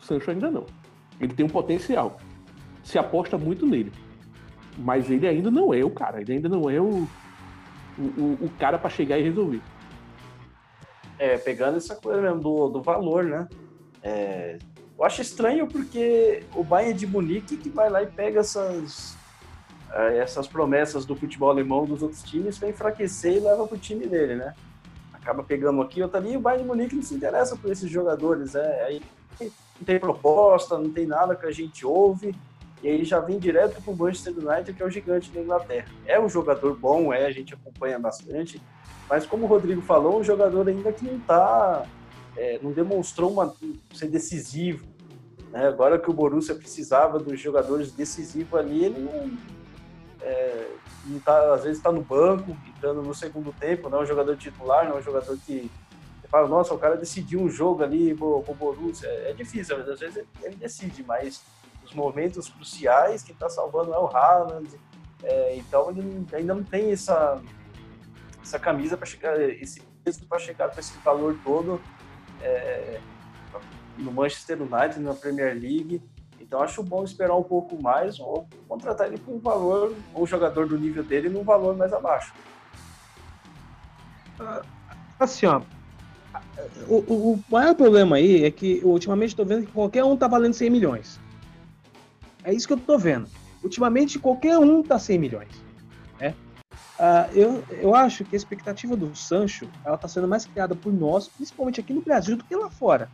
O 0.00 0.04
Sancho 0.04 0.30
ainda 0.30 0.50
não. 0.50 0.66
Ele 1.20 1.32
tem 1.32 1.46
um 1.46 1.48
potencial. 1.48 2.18
Se 2.82 2.98
aposta 2.98 3.38
muito 3.38 3.66
nele. 3.66 3.92
Mas 4.78 5.10
ele 5.10 5.26
ainda 5.26 5.50
não 5.50 5.72
é 5.72 5.84
o 5.84 5.90
cara. 5.90 6.20
Ele 6.20 6.32
ainda 6.32 6.48
não 6.48 6.68
é 6.68 6.80
o, 6.80 7.06
o, 7.98 8.38
o 8.40 8.50
cara 8.58 8.78
para 8.78 8.90
chegar 8.90 9.18
e 9.18 9.22
resolver. 9.22 9.60
É, 11.18 11.38
pegando 11.38 11.76
essa 11.76 11.94
coisa 11.94 12.20
mesmo 12.20 12.40
do, 12.40 12.68
do 12.68 12.82
valor, 12.82 13.24
né? 13.24 13.48
É, 14.02 14.58
eu 14.98 15.04
acho 15.04 15.22
estranho 15.22 15.66
porque 15.66 16.44
o 16.54 16.64
Bayern 16.64 16.94
de 16.98 17.06
Munique 17.06 17.56
que 17.56 17.68
vai 17.68 17.88
lá 17.88 18.02
e 18.02 18.06
pega 18.06 18.40
essas, 18.40 19.16
é, 19.92 20.18
essas 20.18 20.48
promessas 20.48 21.04
do 21.04 21.14
futebol 21.14 21.50
alemão 21.50 21.84
dos 21.84 22.02
outros 22.02 22.22
times 22.22 22.58
para 22.58 22.70
enfraquecer 22.70 23.36
e 23.36 23.40
leva 23.40 23.66
para 23.66 23.76
o 23.76 23.78
time 23.78 24.06
dele, 24.06 24.36
né? 24.36 24.54
Acaba 25.22 25.42
pegando 25.42 25.80
aqui, 25.80 26.02
outro 26.02 26.18
ali, 26.18 26.32
e 26.32 26.36
o 26.36 26.40
Bayern 26.40 26.64
de 26.64 26.68
Munique 26.68 26.96
não 26.96 27.02
se 27.02 27.14
interessa 27.14 27.56
por 27.56 27.70
esses 27.70 27.88
jogadores, 27.88 28.54
né? 28.54 28.82
Aí 28.82 29.02
não 29.40 29.86
tem 29.86 29.98
proposta, 29.98 30.76
não 30.76 30.90
tem 30.90 31.06
nada 31.06 31.34
que 31.34 31.46
a 31.46 31.50
gente 31.50 31.86
ouve, 31.86 32.34
e 32.82 32.88
aí 32.88 33.04
já 33.04 33.20
vem 33.20 33.38
direto 33.38 33.80
para 33.80 33.92
o 33.92 33.96
Manchester 33.96 34.34
United, 34.36 34.72
que 34.72 34.82
é 34.82 34.86
o 34.86 34.90
gigante 34.90 35.30
da 35.30 35.40
Inglaterra. 35.40 35.86
É 36.04 36.20
um 36.20 36.28
jogador 36.28 36.76
bom, 36.76 37.12
é, 37.12 37.26
a 37.26 37.30
gente 37.30 37.54
acompanha 37.54 37.98
bastante, 37.98 38.60
mas 39.08 39.24
como 39.24 39.44
o 39.44 39.48
Rodrigo 39.48 39.80
falou, 39.82 40.18
um 40.18 40.24
jogador 40.24 40.68
ainda 40.68 40.92
que 40.92 41.04
não 41.04 41.16
está, 41.16 41.86
é, 42.36 42.58
não 42.60 42.72
demonstrou 42.72 43.30
uma, 43.30 43.54
ser 43.94 44.08
decisivo. 44.08 44.84
Né? 45.52 45.68
Agora 45.68 45.98
que 45.98 46.10
o 46.10 46.12
Borussia 46.12 46.56
precisava 46.56 47.20
dos 47.20 47.38
jogadores 47.38 47.92
decisivos 47.92 48.58
ali, 48.58 48.84
ele 48.84 48.98
não, 48.98 49.38
é, 50.22 50.68
tá, 51.24 51.54
às 51.54 51.62
vezes 51.62 51.78
está 51.78 51.90
no 51.90 52.02
banco, 52.02 52.56
entrando 52.66 53.02
no 53.02 53.14
segundo 53.14 53.52
tempo, 53.52 53.88
não 53.88 53.98
é 53.98 54.02
um 54.02 54.06
jogador 54.06 54.36
titular, 54.36 54.88
não 54.88 54.96
é 54.96 54.98
um 55.00 55.02
jogador 55.02 55.36
que 55.38 55.70
fala, 56.32 56.48
nossa, 56.48 56.72
o 56.72 56.78
cara 56.78 56.96
decidiu 56.96 57.42
um 57.42 57.50
jogo 57.50 57.82
ali 57.82 58.16
com 58.16 58.42
o 58.46 58.54
Borussia. 58.54 59.06
É, 59.06 59.30
é 59.30 59.32
difícil, 59.34 59.76
às 59.76 60.00
vezes 60.00 60.24
ele 60.42 60.56
decide, 60.56 61.04
mas 61.04 61.44
os 61.84 61.92
momentos 61.92 62.48
cruciais, 62.48 63.22
quem 63.22 63.34
está 63.34 63.50
salvando 63.50 63.92
é 63.92 63.98
o 63.98 64.06
Haaland. 64.06 64.68
É, 65.22 65.56
então 65.56 65.90
ele 65.90 66.26
ainda 66.32 66.54
não 66.54 66.64
tem 66.64 66.90
essa, 66.90 67.40
essa 68.42 68.58
camisa 68.58 68.96
para 68.96 69.06
chegar, 69.06 69.38
esse 69.40 69.82
peso 70.02 70.26
para 70.26 70.38
chegar 70.38 70.70
com 70.70 70.80
esse 70.80 70.96
valor 70.98 71.38
todo 71.44 71.80
é, 72.40 72.98
no 73.98 74.10
Manchester 74.10 74.58
United, 74.60 75.00
na 75.00 75.14
Premier 75.14 75.52
League. 75.52 76.02
Então 76.52 76.62
acho 76.62 76.82
bom 76.82 77.02
esperar 77.02 77.34
um 77.34 77.42
pouco 77.42 77.82
mais 77.82 78.20
ou 78.20 78.46
contratar 78.68 79.06
ele 79.06 79.16
com 79.16 79.36
um 79.36 79.38
valor, 79.38 79.96
ou 80.12 80.26
jogador 80.26 80.68
do 80.68 80.78
nível 80.78 81.02
dele 81.02 81.30
num 81.30 81.42
valor 81.42 81.74
mais 81.74 81.94
abaixo. 81.94 82.34
Assim, 85.18 85.46
ó, 85.46 85.62
o, 86.86 86.96
o, 86.96 87.32
o 87.32 87.44
maior 87.48 87.74
problema 87.74 88.16
aí 88.16 88.44
é 88.44 88.50
que 88.50 88.82
ultimamente 88.84 89.30
estou 89.30 89.46
vendo 89.46 89.64
que 89.64 89.72
qualquer 89.72 90.04
um 90.04 90.14
tá 90.14 90.28
valendo 90.28 90.52
100 90.52 90.68
milhões. 90.68 91.18
É 92.44 92.52
isso 92.52 92.66
que 92.66 92.74
eu 92.74 92.78
tô 92.78 92.98
vendo. 92.98 93.26
Ultimamente, 93.64 94.18
qualquer 94.18 94.58
um 94.58 94.82
tá 94.82 94.98
100 94.98 95.18
milhões. 95.18 95.48
Né? 96.20 96.34
Uh, 97.00 97.32
eu, 97.34 97.64
eu 97.70 97.94
acho 97.94 98.26
que 98.26 98.36
a 98.36 98.38
expectativa 98.38 98.94
do 98.94 99.16
Sancho 99.16 99.70
ela 99.86 99.96
tá 99.96 100.06
sendo 100.06 100.28
mais 100.28 100.44
criada 100.44 100.74
por 100.74 100.92
nós, 100.92 101.28
principalmente 101.28 101.80
aqui 101.80 101.94
no 101.94 102.02
Brasil, 102.02 102.36
do 102.36 102.44
que 102.44 102.54
lá 102.54 102.68
fora. 102.68 103.08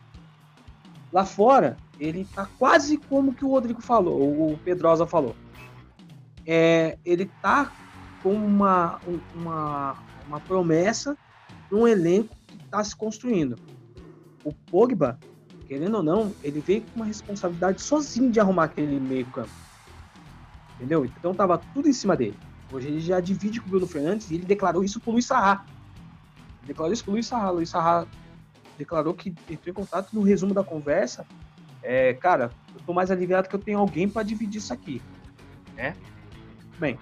Lá 1.12 1.24
fora, 1.24 1.76
ele 1.98 2.24
tá 2.34 2.48
quase 2.58 2.96
como 2.96 3.34
que 3.34 3.44
o 3.44 3.50
Rodrigo 3.50 3.80
falou, 3.80 4.52
o 4.52 4.58
Pedrosa 4.58 5.06
falou. 5.06 5.34
É, 6.46 6.98
ele 7.04 7.30
tá 7.42 7.72
com 8.22 8.32
uma, 8.32 9.00
uma, 9.34 9.96
uma 10.26 10.40
promessa 10.40 11.16
num 11.70 11.86
elenco 11.86 12.34
que 12.46 12.56
está 12.64 12.82
se 12.82 12.96
construindo. 12.96 13.56
O 14.44 14.52
Pogba 14.52 15.18
querendo 15.68 15.98
ou 15.98 16.02
não, 16.02 16.32
ele 16.42 16.60
veio 16.60 16.80
com 16.80 16.96
uma 16.96 17.04
responsabilidade 17.04 17.82
sozinho 17.82 18.32
de 18.32 18.40
arrumar 18.40 18.64
aquele 18.64 18.98
meio 18.98 19.26
campo. 19.26 19.50
Entendeu? 20.76 21.04
Então 21.04 21.34
tava 21.34 21.58
tudo 21.58 21.86
em 21.88 21.92
cima 21.92 22.16
dele. 22.16 22.36
Hoje 22.72 22.88
ele 22.88 23.00
já 23.00 23.20
divide 23.20 23.60
com 23.60 23.66
o 23.66 23.70
Bruno 23.70 23.86
Fernandes 23.86 24.30
e 24.30 24.36
ele 24.36 24.46
declarou 24.46 24.82
isso 24.82 24.98
pro 24.98 25.12
Luiz 25.12 25.26
Sarra. 25.26 25.66
Declarou 26.64 26.92
isso 26.92 27.04
pro 27.04 27.12
Luiz 27.12 27.26
Sarra. 27.26 27.50
Luiz 27.50 27.68
Sarra 27.68 28.06
declarou 28.78 29.12
que 29.12 29.34
entrou 29.50 29.70
em 29.70 29.74
contato 29.74 30.08
no 30.14 30.22
resumo 30.22 30.54
da 30.54 30.64
conversa. 30.64 31.26
É, 31.90 32.12
cara, 32.12 32.50
eu 32.74 32.80
tô 32.84 32.92
mais 32.92 33.10
aliviado 33.10 33.48
que 33.48 33.54
eu 33.56 33.58
tenho 33.58 33.78
alguém 33.78 34.06
para 34.06 34.22
dividir 34.22 34.58
isso 34.58 34.74
aqui. 34.74 35.00
Né? 35.74 35.96
Bem, 36.78 36.98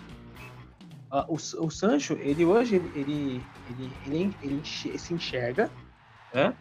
uh, 1.11 1.25
o, 1.27 1.35
o 1.35 1.71
Sancho, 1.71 2.13
ele 2.21 2.45
hoje, 2.45 2.77
ele, 2.95 3.43
ele, 3.69 3.93
ele, 4.07 4.37
ele, 4.41 4.63
se 4.65 5.13
enxerga 5.13 5.69
né? 6.33 6.55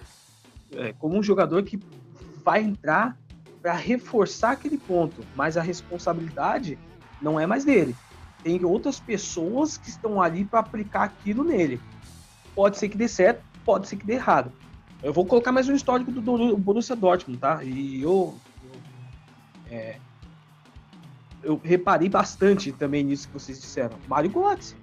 é, 0.74 0.92
como 0.94 1.16
um 1.16 1.22
jogador 1.22 1.62
que 1.62 1.80
vai 2.44 2.64
entrar 2.64 3.16
para 3.62 3.74
reforçar 3.74 4.54
aquele 4.54 4.80
ponto, 4.80 5.24
mas 5.36 5.56
a 5.56 5.62
responsabilidade 5.62 6.80
não 7.22 7.40
é 7.40 7.46
mais 7.46 7.64
dele. 7.64 7.96
Tem 8.44 8.66
outras 8.66 9.00
pessoas 9.00 9.78
que 9.78 9.90
estão 9.90 10.20
ali 10.20 10.44
para 10.44 10.62
aplicar 10.62 11.04
aquilo 11.04 11.44
nele. 11.44 11.80
Pode 12.56 12.80
ser 12.80 12.90
que 12.90 12.98
dê 12.98 13.08
certo, 13.08 13.44
pode 13.64 13.88
ser 13.88 13.98
que 13.98 14.06
dê 14.06 14.14
errado. 14.14 14.52
Eu 15.04 15.14
vou 15.14 15.26
colocar 15.26 15.52
mais 15.52 15.70
um 15.70 15.76
histórico 15.76 16.12
do, 16.12 16.58
Borussia 16.58 16.96
Dortmund, 16.96 17.40
tá? 17.40 17.64
E 17.64 18.02
eu, 18.02 18.36
eu, 18.64 19.72
é, 19.72 19.98
eu 21.44 21.62
reparei 21.64 22.10
bastante 22.10 22.72
também 22.72 23.04
nisso 23.04 23.28
que 23.28 23.34
vocês 23.34 23.60
disseram. 23.60 23.98
Mário 24.08 24.32
Götze. 24.32 24.76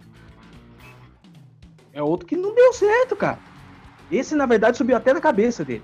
É 1.93 2.03
outro 2.03 2.27
que 2.27 2.37
não 2.37 2.55
deu 2.55 2.73
certo, 2.73 3.17
cara. 3.17 3.39
Esse, 4.11 4.35
na 4.35 4.47
verdade, 4.47 4.77
subiu 4.77 4.97
até 4.97 5.13
na 5.13 5.21
cabeça 5.21 5.65
dele. 5.65 5.83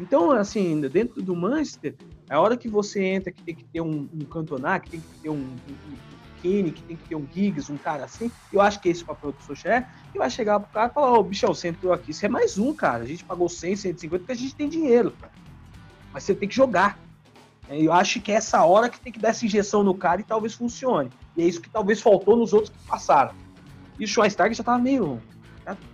Então, 0.00 0.30
assim, 0.30 0.80
dentro 0.82 1.20
do 1.20 1.34
Manchester, 1.34 1.94
a 2.30 2.40
hora 2.40 2.56
que 2.56 2.68
você 2.68 3.02
entra 3.02 3.32
que 3.32 3.42
tem 3.42 3.54
que 3.54 3.64
ter 3.64 3.80
um, 3.80 4.08
um 4.12 4.24
Cantona, 4.24 4.78
que 4.78 4.90
tem 4.90 5.00
que 5.00 5.20
ter 5.22 5.30
um, 5.30 5.34
um 5.34 6.17
Que 6.38 6.82
tem 6.82 6.96
que 6.96 7.08
ter 7.08 7.14
um 7.14 7.26
Giggs, 7.32 7.70
um 7.72 7.76
cara 7.76 8.04
assim, 8.04 8.30
eu 8.52 8.60
acho 8.60 8.80
que 8.80 8.88
esse 8.88 9.00
é 9.00 9.04
o 9.04 9.06
papel 9.06 9.32
do 9.32 9.42
Solskjaer, 9.42 9.86
e 10.14 10.18
vai 10.18 10.30
chegar 10.30 10.60
pro 10.60 10.72
cara 10.72 10.90
e 10.90 10.94
falar, 10.94 11.12
ô, 11.12 11.18
oh, 11.18 11.22
bichão, 11.22 11.54
você 11.54 11.68
entrou 11.68 11.92
aqui, 11.92 12.12
você 12.12 12.26
é 12.26 12.28
mais 12.28 12.58
um, 12.58 12.74
cara, 12.74 13.02
a 13.02 13.06
gente 13.06 13.24
pagou 13.24 13.48
100, 13.48 13.76
150 13.76 14.18
porque 14.18 14.32
a 14.32 14.36
gente 14.36 14.54
tem 14.54 14.68
dinheiro, 14.68 15.14
mas 16.12 16.24
você 16.24 16.34
tem 16.34 16.48
que 16.48 16.54
jogar. 16.54 16.98
É, 17.68 17.80
eu 17.80 17.92
acho 17.92 18.20
que 18.20 18.32
é 18.32 18.36
essa 18.36 18.64
hora 18.64 18.88
que 18.88 18.98
tem 19.00 19.12
que 19.12 19.18
dar 19.18 19.28
essa 19.28 19.44
injeção 19.44 19.82
no 19.82 19.94
cara 19.94 20.20
e 20.20 20.24
talvez 20.24 20.54
funcione. 20.54 21.10
E 21.36 21.42
é 21.42 21.46
isso 21.46 21.60
que 21.60 21.68
talvez 21.68 22.00
faltou 22.00 22.36
nos 22.36 22.52
outros 22.52 22.70
que 22.70 22.88
passaram. 22.88 23.34
E 23.98 24.04
o 24.04 24.08
Schweinsteiger 24.08 24.54
já 24.54 24.64
tava 24.64 24.78
meio 24.78 25.20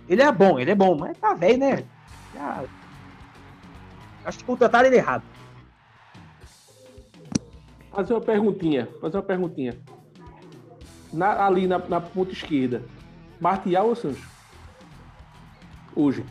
ele 0.07 0.21
é 0.21 0.31
bom, 0.31 0.59
ele 0.59 0.71
é 0.71 0.75
bom, 0.75 0.95
mas 0.97 1.17
tá 1.17 1.33
velho, 1.33 1.57
né? 1.57 1.83
Já... 2.33 2.63
Acho 4.23 4.37
que 4.39 4.43
contrataram 4.43 4.87
ele 4.87 4.97
errado. 4.97 5.23
Fazer 7.91 8.13
uma 8.13 8.21
perguntinha, 8.21 8.87
fazer 9.01 9.17
uma 9.17 9.23
perguntinha. 9.23 9.77
Na, 11.15 11.45
ali 11.45 11.65
na, 11.65 11.79
na 11.79 12.01
ponta 12.01 12.33
esquerda, 12.33 12.83
Martial 13.39 13.87
ou 13.87 13.95
Sancho? 13.95 14.29
Hoje. 15.95 16.25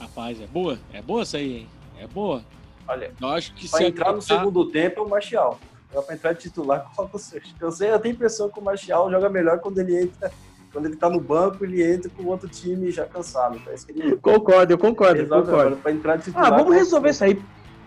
Rapaz, 0.00 0.40
é 0.40 0.46
boa? 0.46 0.78
É 0.92 1.02
boa 1.02 1.22
essa 1.22 1.36
aí, 1.36 1.58
hein? 1.58 1.68
É 1.98 2.06
boa. 2.06 2.42
Olha, 2.88 3.12
eu 3.20 3.28
acho 3.28 3.54
que 3.54 3.68
se 3.68 3.84
entrar 3.84 4.12
no 4.12 4.22
segundo 4.22 4.70
tempo 4.70 5.00
é 5.00 5.02
o 5.02 5.08
Martial. 5.08 5.60
Para 5.92 6.14
entrar 6.14 6.34
titular, 6.34 6.90
coloca 6.94 7.16
o 7.16 7.20
Sancho. 7.20 7.54
Eu 7.60 7.70
sei, 7.70 7.92
eu 7.92 7.98
tenho 8.00 8.14
impressão 8.14 8.48
que 8.48 8.58
o 8.58 8.62
Martial 8.62 9.10
joga 9.10 9.28
melhor 9.28 9.60
quando 9.60 9.78
ele 9.78 10.02
entra 10.02 10.32
quando 10.72 10.86
ele 10.86 10.96
tá 10.96 11.08
no 11.08 11.20
banco, 11.20 11.64
ele 11.64 11.84
entra 11.84 12.10
com 12.10 12.24
o 12.24 12.26
outro 12.26 12.48
time 12.48 12.90
já 12.90 13.06
cansado. 13.06 13.60
Parece 13.64 13.86
que 13.86 13.92
ele... 13.92 14.16
Concordo, 14.16 14.72
eu 14.72 14.78
concordo. 14.78 15.20
Resolve 15.20 15.48
concordo. 15.48 15.76
Pra 15.76 15.92
entrar 15.92 16.16
de 16.16 16.24
titular, 16.24 16.52
ah, 16.52 16.56
vamos 16.56 16.74
resolver 16.74 17.10
isso 17.10 17.22
aí. 17.22 17.40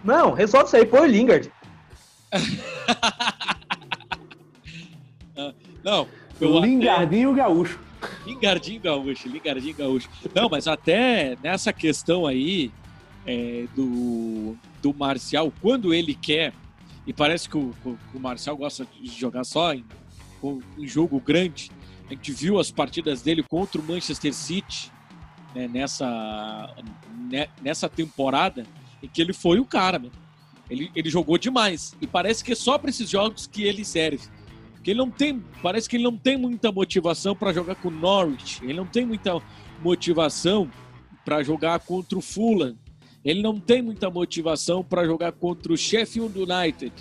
Não, 0.05 0.32
resolve 0.32 0.67
isso 0.67 0.78
aí, 0.78 0.86
põe 0.86 1.01
o 1.01 1.05
Lingard. 1.05 1.51
Não, 5.84 6.07
Lingardinho 6.39 7.32
até... 7.32 7.41
Gaúcho. 7.41 7.80
Lingardinho 8.25 8.82
Gaúcho, 8.82 9.28
Lingardinho 9.28 9.75
Gaúcho. 9.75 10.09
Não, 10.34 10.49
mas 10.49 10.67
até 10.67 11.38
nessa 11.41 11.73
questão 11.73 12.25
aí 12.25 12.71
é, 13.25 13.65
do, 13.75 14.55
do 14.82 14.93
Marcial, 14.93 15.51
quando 15.61 15.93
ele 15.93 16.13
quer, 16.13 16.53
e 17.05 17.13
parece 17.13 17.49
que 17.49 17.57
o, 17.57 17.73
o 17.86 18.19
Marcial 18.19 18.55
gosta 18.55 18.86
de 18.86 19.07
jogar 19.07 19.43
só 19.43 19.73
em, 19.73 19.84
em 20.78 20.88
jogo 20.88 21.19
grande, 21.19 21.71
a 22.09 22.13
gente 22.13 22.32
viu 22.32 22.59
as 22.59 22.71
partidas 22.71 23.21
dele 23.21 23.43
contra 23.43 23.82
o 23.82 23.84
Manchester 23.84 24.34
City, 24.34 24.91
né, 25.53 25.67
nessa, 25.67 26.73
né, 27.30 27.47
nessa 27.61 27.89
temporada 27.89 28.65
em 29.01 29.07
que 29.07 29.21
ele 29.21 29.34
foi 29.34 29.59
o 29.59 29.65
cara, 29.65 29.99
meu. 29.99 30.11
Ele, 30.69 30.91
ele 30.95 31.09
jogou 31.09 31.38
demais. 31.38 31.95
E 32.01 32.07
parece 32.07 32.43
que 32.43 32.51
é 32.51 32.55
só 32.55 32.78
para 32.78 32.89
esses 32.89 33.09
jogos 33.09 33.47
que 33.47 33.63
ele 33.63 33.86
serve. 33.86 34.28
Porque 34.88 34.91
ele 34.91 34.99
não 34.99 35.11
tem. 35.11 35.43
Parece 35.61 35.89
que 35.89 35.97
ele 35.97 36.05
não 36.05 36.15
tem 36.15 36.38
muita 36.38 36.71
motivação 36.71 37.35
para 37.35 37.51
jogar 37.51 37.75
com 37.75 37.89
o 37.89 37.91
Norwich. 37.91 38.63
Ele 38.63 38.73
não 38.75 38.85
tem 38.85 39.05
muita 39.05 39.41
motivação 39.83 40.71
para 41.25 41.43
jogar 41.43 41.77
contra 41.79 42.17
o 42.17 42.21
Fulham. 42.21 42.73
Ele 43.25 43.41
não 43.41 43.59
tem 43.59 43.81
muita 43.81 44.09
motivação 44.09 44.81
para 44.81 45.05
jogar 45.05 45.33
contra 45.33 45.73
o 45.73 45.77
Sheffield 45.77 46.39
United. 46.39 46.93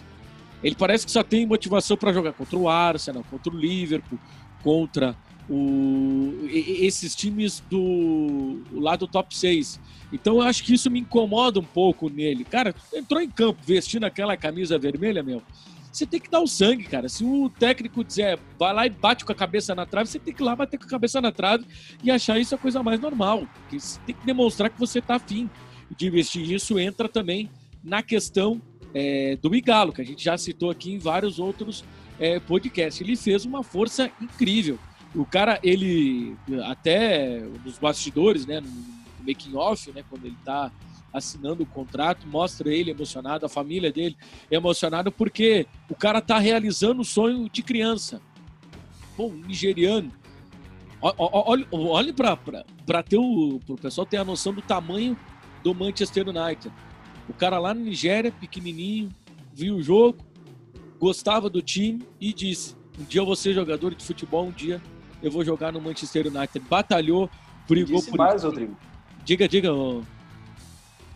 Ele 0.64 0.74
parece 0.74 1.07
que 1.07 1.12
só 1.12 1.22
tem 1.22 1.47
motivação 1.47 1.97
para 1.97 2.12
jogar 2.12 2.32
contra 2.32 2.59
o 2.59 2.68
Arsenal, 2.68 3.22
contra 3.30 3.53
o 3.53 3.57
Liverpool, 3.57 4.18
contra 4.64 5.16
o, 5.49 6.34
esses 6.49 7.14
times 7.14 7.62
do 7.70 8.62
lado 8.72 9.07
top 9.07 9.37
6. 9.37 9.78
Então 10.12 10.39
eu 10.39 10.43
acho 10.43 10.64
que 10.64 10.74
isso 10.74 10.91
me 10.91 10.99
incomoda 10.99 11.61
um 11.61 11.64
pouco 11.64 12.11
nele. 12.11 12.43
Cara, 12.43 12.74
entrou 12.93 13.20
em 13.20 13.30
campo 13.30 13.61
vestindo 13.64 14.03
aquela 14.03 14.37
camisa 14.37 14.76
vermelha, 14.76 15.22
meu. 15.22 15.41
Você 15.97 16.05
tem 16.05 16.21
que 16.21 16.29
dar 16.29 16.41
o 16.41 16.47
sangue, 16.47 16.85
cara. 16.85 17.09
Se 17.09 17.25
o 17.25 17.49
técnico 17.49 18.05
dizer, 18.05 18.39
vai 18.59 18.75
lá 18.75 18.87
e 18.87 18.91
bate 18.91 19.25
com 19.25 19.33
a 19.33 19.35
cabeça 19.35 19.75
na 19.75 19.87
trave, 19.87 20.11
você 20.11 20.19
tem 20.19 20.35
que 20.35 20.43
ir 20.43 20.45
lá 20.45 20.55
bater 20.55 20.77
com 20.79 20.85
a 20.85 20.89
cabeça 20.89 21.23
na 21.23 21.33
trave 21.33 21.65
e 22.05 22.11
achar 22.11 22.39
isso 22.39 22.55
a 22.55 22.59
coisa 22.59 22.83
mais 22.83 23.01
normal. 23.01 23.49
Você 23.73 23.99
tem 24.05 24.15
que 24.15 24.27
demonstrar 24.27 24.69
que 24.69 24.79
você 24.79 24.99
está 24.99 25.15
afim 25.15 25.49
de 25.97 26.07
investir. 26.07 26.51
Isso 26.51 26.79
entra 26.79 27.09
também 27.09 27.49
na 27.83 28.03
questão 28.03 28.61
é, 28.93 29.37
do 29.37 29.55
Igalo, 29.55 29.91
que 29.91 30.03
a 30.03 30.05
gente 30.05 30.23
já 30.23 30.37
citou 30.37 30.69
aqui 30.69 30.93
em 30.93 30.99
vários 30.99 31.39
outros 31.39 31.83
é, 32.21 32.39
podcasts. 32.41 33.01
Ele 33.01 33.17
fez 33.17 33.47
uma 33.47 33.63
força 33.63 34.11
incrível. 34.21 34.79
O 35.15 35.25
cara, 35.25 35.59
ele 35.63 36.37
até 36.67 37.41
nos 37.65 37.79
bastidores, 37.79 38.45
né, 38.45 38.61
no 38.61 38.71
making 39.27 39.57
off, 39.57 39.91
né, 39.93 40.05
quando 40.11 40.27
ele 40.27 40.37
está 40.39 40.71
assinando 41.13 41.63
o 41.63 41.67
contrato, 41.67 42.27
mostra 42.27 42.73
ele 42.73 42.91
emocionado, 42.91 43.47
a 43.47 43.49
família 43.49 43.93
dele 43.93 44.17
emocionada, 44.51 45.11
porque 45.11 45.67
o 45.89 45.95
cara 45.95 46.19
está 46.19 46.39
realizando 46.39 47.01
o 47.03 47.05
sonho 47.05 47.49
de 47.49 47.63
criança. 47.63 48.21
Bom, 49.17 49.33
nigeriano. 49.33 50.13
Olhe, 51.01 51.67
olhe 51.71 52.13
para 52.13 53.03
ter 53.03 53.19
o 53.19 53.61
pro 53.65 53.77
pessoal 53.77 54.07
ter 54.07 54.17
a 54.17 54.25
noção 54.25 54.53
do 54.53 54.63
tamanho 54.63 55.17
do 55.63 55.75
Manchester 55.75 56.29
United. 56.29 56.73
O 57.29 57.33
cara 57.33 57.59
lá 57.59 57.75
na 57.75 57.81
Nigéria, 57.81 58.33
pequenininho, 58.33 59.11
viu 59.53 59.77
o 59.77 59.83
jogo, 59.83 60.19
gostava 60.99 61.49
do 61.51 61.63
time 61.63 62.07
e 62.21 62.33
disse: 62.33 62.77
um 62.99 63.05
dia 63.05 63.21
eu 63.21 63.27
vou 63.27 63.37
ser 63.37 63.53
jogador 63.53 63.95
de 63.95 64.05
futebol, 64.05 64.47
um 64.47 64.51
dia 64.51 64.81
eu 65.23 65.31
vou 65.31 65.45
jogar 65.45 65.73
no 65.73 65.81
Manchester 65.81 66.27
United. 66.27 66.61
Batalhou, 66.69 67.31
brigou 67.69 67.97
disse 67.97 68.11
por 68.11 68.19
mais, 68.19 68.37
isso. 68.37 68.47
Rodrigo. 68.47 68.77
Diga, 69.25 69.49
diga. 69.49 69.71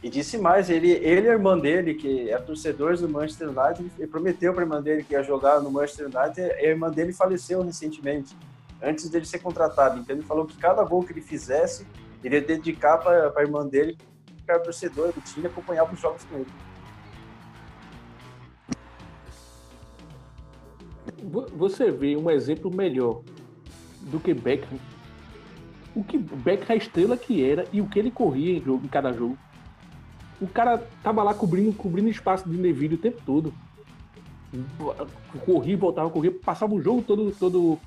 E 0.03 0.09
disse 0.09 0.39
mais, 0.39 0.71
ele, 0.71 0.93
ele 0.93 1.27
e 1.27 1.29
a 1.29 1.33
irmã 1.33 1.59
dele, 1.59 1.93
que 1.95 2.31
é 2.31 2.39
torcedor 2.39 2.97
do 2.97 3.07
Manchester 3.07 3.49
United, 3.49 3.93
ele 3.99 4.09
prometeu 4.09 4.55
para 4.55 4.63
a 4.63 4.65
irmã 4.65 4.81
dele 4.81 5.05
que 5.05 5.13
ia 5.13 5.23
jogar 5.23 5.61
no 5.61 5.71
Manchester 5.71 6.07
United, 6.07 6.41
e 6.41 6.67
a 6.67 6.71
irmã 6.71 6.91
dele 6.91 7.13
faleceu 7.13 7.63
recentemente, 7.63 8.35
antes 8.83 9.11
dele 9.11 9.27
ser 9.27 9.41
contratado. 9.41 10.01
Então 10.01 10.17
ele 10.17 10.25
falou 10.25 10.47
que 10.47 10.57
cada 10.57 10.83
gol 10.85 11.05
que 11.05 11.13
ele 11.13 11.21
fizesse, 11.21 11.87
ele 12.25 12.37
ia 12.37 12.41
dedicar 12.41 12.97
para 12.97 13.31
a 13.37 13.43
irmã 13.43 13.67
dele, 13.67 13.99
que 14.43 14.51
era 14.51 14.59
torcedor 14.59 15.13
do 15.13 15.21
time, 15.21 15.47
acompanhava 15.47 15.93
os 15.93 16.01
jogos 16.01 16.25
com 16.25 16.37
ele. 16.37 16.51
Você 21.55 21.91
vê 21.91 22.17
um 22.17 22.31
exemplo 22.31 22.75
melhor 22.75 23.21
do 24.01 24.19
que 24.19 24.33
Beckham. 24.33 24.79
O 25.95 26.03
que 26.03 26.17
Beckham 26.17 26.75
a 26.75 26.77
estrela 26.77 27.19
que 27.19 27.45
era 27.45 27.67
e 27.71 27.83
o 27.83 27.87
que 27.87 27.99
ele 27.99 28.11
corria 28.11 28.57
em, 28.57 28.63
jogo, 28.63 28.87
em 28.87 28.89
cada 28.89 29.13
jogo. 29.13 29.37
O 30.41 30.47
cara 30.47 30.79
tava 31.03 31.23
lá 31.23 31.35
cobrindo, 31.35 31.73
cobrindo 31.73 32.09
espaço 32.09 32.49
de 32.49 32.57
Neville 32.57 32.95
o 32.95 32.99
tempo 32.99 33.21
todo. 33.25 33.53
Corria, 35.45 35.77
voltava, 35.77 36.11
corria, 36.11 36.33
passava 36.33 36.75
o 36.75 36.83
jogo 36.83 37.03
todo, 37.03 37.31
todo 37.33 37.79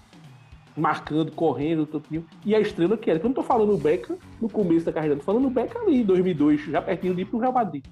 marcando, 0.75 1.31
correndo, 1.31 1.85
todo, 1.85 2.03
e 2.45 2.55
a 2.55 2.59
estrela 2.59 2.97
que 2.97 3.09
era. 3.09 3.19
Quando 3.19 3.31
eu 3.31 3.41
tô 3.41 3.43
falando 3.43 3.73
o 3.73 3.77
Beckham 3.77 4.17
no 4.41 4.49
começo 4.49 4.85
da 4.85 4.93
carreira, 4.93 5.15
tô 5.15 5.23
falando 5.23 5.47
o 5.47 5.49
Beckham 5.49 5.83
ali 5.83 6.01
em 6.01 6.05
2002, 6.05 6.65
já 6.65 6.81
pertinho 6.81 7.19
ir 7.19 7.25
pro 7.25 7.39
Real 7.39 7.53
Madrid. 7.53 7.83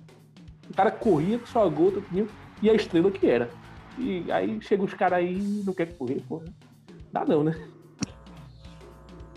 O 0.69 0.73
cara 0.73 0.89
corria, 0.89 1.39
só 1.45 1.67
gol, 1.69 1.91
todo, 1.91 2.05
e 2.61 2.69
a 2.69 2.73
estrela 2.73 3.11
que 3.11 3.27
era. 3.27 3.49
E 3.97 4.31
aí 4.31 4.59
chega 4.61 4.83
os 4.83 4.93
caras 4.93 5.19
aí 5.19 5.33
e 5.33 5.63
não 5.65 5.73
quer 5.73 5.93
correr, 5.95 6.21
porra. 6.27 6.45
Dá 7.11 7.25
não, 7.25 7.43
né? 7.43 7.55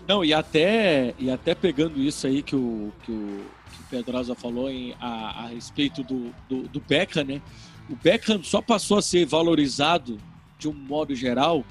Não, 0.07 0.23
e 0.23 0.33
até, 0.33 1.13
e 1.17 1.29
até 1.29 1.55
pegando 1.55 1.99
isso 1.99 2.27
aí 2.27 2.41
que 2.41 2.55
o, 2.55 2.91
que 3.03 3.11
o, 3.11 3.41
que 3.71 3.81
o 3.81 3.85
Pedrosa 3.89 4.35
falou 4.35 4.69
em, 4.69 4.93
a, 4.99 5.43
a 5.43 5.47
respeito 5.47 6.03
do, 6.03 6.33
do, 6.47 6.67
do 6.67 6.79
Beckham, 6.79 7.23
né? 7.23 7.41
O 7.89 7.95
Beckham 7.95 8.43
só 8.43 8.61
passou 8.61 8.97
a 8.97 9.01
ser 9.01 9.25
valorizado 9.25 10.19
de 10.57 10.67
um 10.67 10.73
modo 10.73 11.13
geral, 11.13 11.63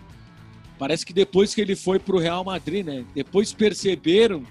parece 0.79 1.05
que 1.05 1.13
depois 1.13 1.55
que 1.55 1.61
ele 1.61 1.75
foi 1.75 1.99
para 1.99 2.15
o 2.15 2.19
Real 2.19 2.45
Madrid, 2.45 2.85
né? 2.85 3.05
Depois 3.15 3.53
perceberam 3.53 4.45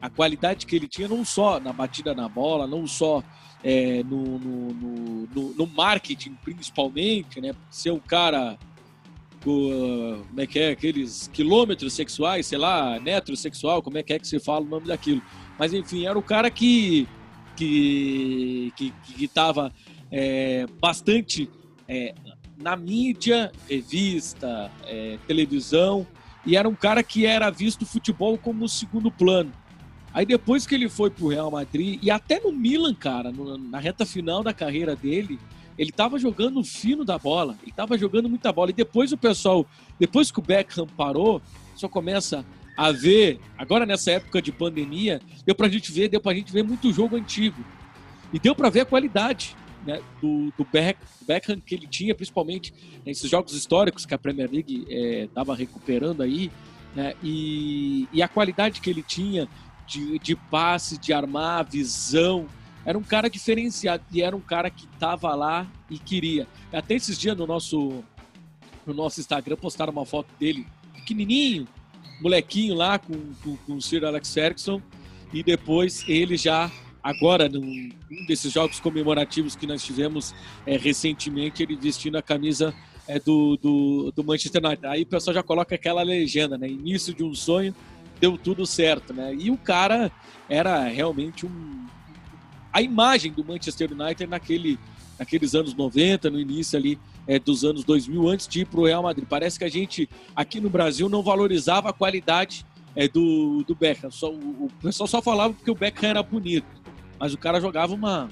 a 0.00 0.10
qualidade 0.10 0.66
que 0.66 0.76
ele 0.76 0.88
tinha, 0.88 1.08
não 1.08 1.24
só 1.24 1.58
na 1.58 1.72
batida 1.72 2.14
na 2.14 2.28
bola, 2.28 2.66
não 2.66 2.86
só 2.86 3.22
é, 3.62 4.02
no, 4.04 4.38
no, 4.38 5.26
no, 5.34 5.54
no, 5.54 5.66
marketing, 5.66 6.36
principalmente, 6.42 7.40
né? 7.40 7.54
Ser 7.70 7.90
um 7.90 7.98
cara 7.98 8.58
como 9.42 10.40
é 10.40 10.46
que 10.46 10.58
é, 10.58 10.70
aqueles 10.70 11.28
quilômetros 11.32 11.92
sexuais, 11.92 12.46
sei 12.46 12.58
lá, 12.58 12.98
netrosexual, 12.98 13.82
como 13.82 13.98
é 13.98 14.02
que 14.02 14.12
é 14.12 14.18
que 14.18 14.26
se 14.26 14.38
fala 14.40 14.64
o 14.64 14.68
nome 14.68 14.86
daquilo. 14.86 15.22
Mas 15.58 15.72
enfim, 15.72 16.06
era 16.06 16.18
o 16.18 16.22
cara 16.22 16.50
que 16.50 17.06
que 17.56 18.72
que 18.76 18.92
estava 19.24 19.72
é, 20.10 20.66
bastante 20.80 21.48
é, 21.88 22.14
na 22.58 22.76
mídia, 22.76 23.52
revista, 23.68 24.70
é, 24.86 25.18
televisão, 25.26 26.06
e 26.44 26.56
era 26.56 26.68
um 26.68 26.74
cara 26.74 27.02
que 27.02 27.26
era 27.26 27.50
visto 27.50 27.84
futebol 27.84 28.38
como 28.38 28.68
segundo 28.68 29.10
plano. 29.10 29.52
Aí 30.12 30.24
depois 30.24 30.66
que 30.66 30.74
ele 30.74 30.88
foi 30.88 31.10
pro 31.10 31.28
Real 31.28 31.50
Madrid 31.50 31.98
e 32.02 32.10
até 32.10 32.40
no 32.40 32.50
Milan, 32.50 32.94
cara, 32.94 33.30
no, 33.30 33.58
na 33.58 33.78
reta 33.78 34.06
final 34.06 34.42
da 34.42 34.54
carreira 34.54 34.96
dele, 34.96 35.38
ele 35.78 35.90
estava 35.90 36.18
jogando 36.18 36.62
fino 36.64 37.04
da 37.04 37.18
bola, 37.18 37.56
ele 37.62 37.70
estava 37.70 37.98
jogando 37.98 38.28
muita 38.28 38.52
bola. 38.52 38.70
E 38.70 38.74
depois 38.74 39.12
o 39.12 39.16
pessoal, 39.16 39.66
depois 39.98 40.30
que 40.30 40.38
o 40.38 40.42
Beckham 40.42 40.86
parou, 40.86 41.40
só 41.74 41.88
começa 41.88 42.44
a 42.76 42.92
ver, 42.92 43.40
agora 43.56 43.86
nessa 43.86 44.12
época 44.12 44.42
de 44.42 44.52
pandemia, 44.52 45.20
deu 45.44 45.54
pra 45.54 45.68
gente 45.68 45.90
ver, 45.90 46.08
deu 46.08 46.20
pra 46.20 46.34
gente 46.34 46.52
ver 46.52 46.62
muito 46.62 46.92
jogo 46.92 47.16
antigo. 47.16 47.64
E 48.32 48.38
deu 48.38 48.54
para 48.54 48.68
ver 48.68 48.80
a 48.80 48.84
qualidade 48.84 49.56
né, 49.86 50.02
do, 50.20 50.52
do 50.58 50.66
Beckham 51.26 51.60
que 51.60 51.74
ele 51.74 51.86
tinha, 51.86 52.14
principalmente 52.14 52.74
nesses 53.04 53.30
jogos 53.30 53.54
históricos 53.54 54.04
que 54.04 54.12
a 54.12 54.18
Premier 54.18 54.50
League 54.50 54.84
estava 54.88 55.54
é, 55.54 55.56
recuperando 55.56 56.22
aí, 56.22 56.50
né, 56.94 57.14
e, 57.22 58.08
e, 58.12 58.22
a 58.22 58.28
qualidade 58.28 58.80
que 58.80 58.90
ele 58.90 59.02
tinha 59.02 59.48
de, 59.86 60.18
de 60.18 60.34
passe, 60.34 60.98
de 60.98 61.12
armar, 61.12 61.64
visão, 61.64 62.46
era 62.86 62.96
um 62.96 63.02
cara 63.02 63.28
diferenciado 63.28 64.04
e 64.12 64.22
era 64.22 64.36
um 64.36 64.40
cara 64.40 64.70
que 64.70 64.86
tava 64.98 65.34
lá 65.34 65.66
e 65.90 65.98
queria. 65.98 66.46
Até 66.72 66.94
esses 66.94 67.18
dias 67.18 67.36
no 67.36 67.44
nosso, 67.44 68.04
no 68.86 68.94
nosso 68.94 69.18
Instagram 69.18 69.56
postaram 69.56 69.92
uma 69.92 70.06
foto 70.06 70.28
dele 70.38 70.64
pequenininho, 70.94 71.66
molequinho 72.20 72.74
lá 72.74 72.96
com, 72.96 73.14
com, 73.42 73.56
com 73.56 73.74
o 73.74 73.82
Sir 73.82 74.04
Alex 74.04 74.32
Ferguson 74.32 74.80
e 75.32 75.42
depois 75.42 76.04
ele 76.08 76.36
já 76.36 76.70
agora 77.02 77.48
num 77.48 77.90
um 78.10 78.26
desses 78.26 78.52
jogos 78.52 78.78
comemorativos 78.78 79.56
que 79.56 79.66
nós 79.66 79.82
tivemos 79.84 80.32
é, 80.64 80.76
recentemente 80.76 81.64
ele 81.64 81.74
vestindo 81.74 82.16
a 82.16 82.22
camisa 82.22 82.72
é, 83.08 83.18
do, 83.18 83.56
do, 83.56 84.12
do 84.14 84.24
Manchester 84.24 84.64
United. 84.64 84.86
Aí 84.86 85.02
o 85.02 85.06
pessoal 85.06 85.34
já 85.34 85.42
coloca 85.42 85.74
aquela 85.74 86.02
legenda, 86.02 86.56
né? 86.56 86.68
Início 86.68 87.12
de 87.12 87.24
um 87.24 87.34
sonho, 87.34 87.74
deu 88.20 88.38
tudo 88.38 88.64
certo, 88.64 89.12
né? 89.12 89.34
E 89.34 89.50
o 89.50 89.56
cara 89.56 90.10
era 90.48 90.84
realmente 90.84 91.46
um, 91.46 91.86
a 92.76 92.82
imagem 92.82 93.32
do 93.32 93.42
Manchester 93.42 93.90
United 93.90 94.26
naquele, 94.26 94.78
naqueles 95.18 95.54
anos 95.54 95.74
90, 95.74 96.28
no 96.28 96.38
início 96.38 96.78
ali 96.78 96.98
é, 97.26 97.38
dos 97.38 97.64
anos 97.64 97.84
2000, 97.84 98.28
antes 98.28 98.46
de 98.46 98.60
ir 98.60 98.66
para 98.66 98.78
o 98.78 98.84
Real 98.84 99.02
Madrid. 99.02 99.26
Parece 99.26 99.58
que 99.58 99.64
a 99.64 99.68
gente 99.68 100.06
aqui 100.34 100.60
no 100.60 100.68
Brasil 100.68 101.08
não 101.08 101.22
valorizava 101.22 101.88
a 101.88 101.92
qualidade 101.94 102.66
é, 102.94 103.08
do, 103.08 103.64
do 103.66 103.74
Beckham. 103.74 104.10
Só, 104.10 104.30
o, 104.30 104.66
o 104.66 104.70
pessoal 104.82 105.06
só 105.06 105.22
falava 105.22 105.54
porque 105.54 105.70
o 105.70 105.74
Beckham 105.74 106.10
era 106.10 106.22
bonito, 106.22 106.66
mas 107.18 107.32
o 107.32 107.38
cara 107.38 107.62
jogava 107.62 107.94
uma, 107.94 108.28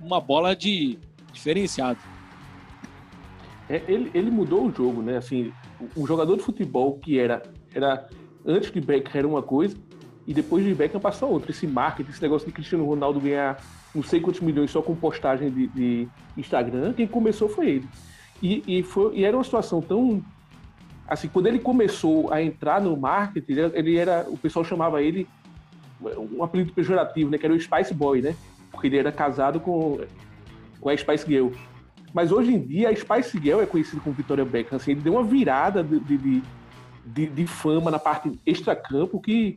uma 0.00 0.18
bola 0.18 0.56
de 0.56 0.98
diferenciado. 1.30 1.98
É, 3.68 3.82
ele, 3.86 4.10
ele 4.14 4.30
mudou 4.30 4.66
o 4.66 4.72
jogo, 4.74 5.02
né? 5.02 5.18
Assim, 5.18 5.52
um 5.94 6.06
jogador 6.06 6.38
de 6.38 6.42
futebol 6.42 6.98
que 6.98 7.18
era, 7.18 7.42
era 7.74 8.08
antes 8.46 8.72
de 8.72 8.80
Beckham 8.80 9.18
era 9.18 9.28
uma 9.28 9.42
coisa, 9.42 9.76
e 10.26 10.32
depois 10.32 10.64
de 10.64 10.74
Beckham 10.74 11.00
passou 11.00 11.30
outro. 11.30 11.50
Esse 11.50 11.66
marketing, 11.66 12.10
esse 12.10 12.22
negócio 12.22 12.46
de 12.46 12.52
Cristiano 12.52 12.84
Ronaldo 12.84 13.20
ganhar 13.20 13.60
não 13.94 14.02
sei 14.02 14.20
quantos 14.20 14.40
milhões 14.40 14.70
só 14.70 14.82
com 14.82 14.94
postagem 14.94 15.50
de, 15.50 15.68
de 15.68 16.08
Instagram, 16.36 16.92
quem 16.94 17.06
começou 17.06 17.48
foi 17.48 17.68
ele. 17.68 17.88
E, 18.42 18.62
e, 18.66 18.82
foi, 18.82 19.16
e 19.16 19.24
era 19.24 19.36
uma 19.36 19.44
situação 19.44 19.80
tão. 19.80 20.22
Assim, 21.06 21.28
quando 21.28 21.46
ele 21.46 21.58
começou 21.58 22.32
a 22.32 22.42
entrar 22.42 22.80
no 22.80 22.96
marketing, 22.96 23.52
ele 23.74 23.96
era, 23.96 24.26
o 24.28 24.36
pessoal 24.36 24.64
chamava 24.64 25.02
ele 25.02 25.28
um 26.30 26.42
apelido 26.42 26.72
pejorativo, 26.72 27.30
né? 27.30 27.38
Que 27.38 27.46
era 27.46 27.54
o 27.54 27.60
Spice 27.60 27.94
Boy, 27.94 28.20
né? 28.20 28.34
Porque 28.70 28.88
ele 28.88 28.98
era 28.98 29.12
casado 29.12 29.60
com, 29.60 30.00
com 30.80 30.88
a 30.88 30.96
Spice 30.96 31.26
Girl. 31.26 31.48
Mas 32.12 32.32
hoje 32.32 32.54
em 32.54 32.60
dia 32.60 32.90
a 32.90 32.96
Spice 32.96 33.38
Girl 33.38 33.60
é 33.60 33.66
conhecida 33.66 34.00
como 34.02 34.14
Victoria 34.14 34.44
Beckham. 34.44 34.76
Assim, 34.76 34.92
ele 34.92 35.00
deu 35.00 35.14
uma 35.14 35.24
virada 35.24 35.82
de, 35.82 35.98
de, 36.00 36.42
de, 37.04 37.26
de 37.26 37.46
fama 37.46 37.90
na 37.90 37.98
parte 37.98 38.32
extra-campo 38.46 39.20
que, 39.20 39.56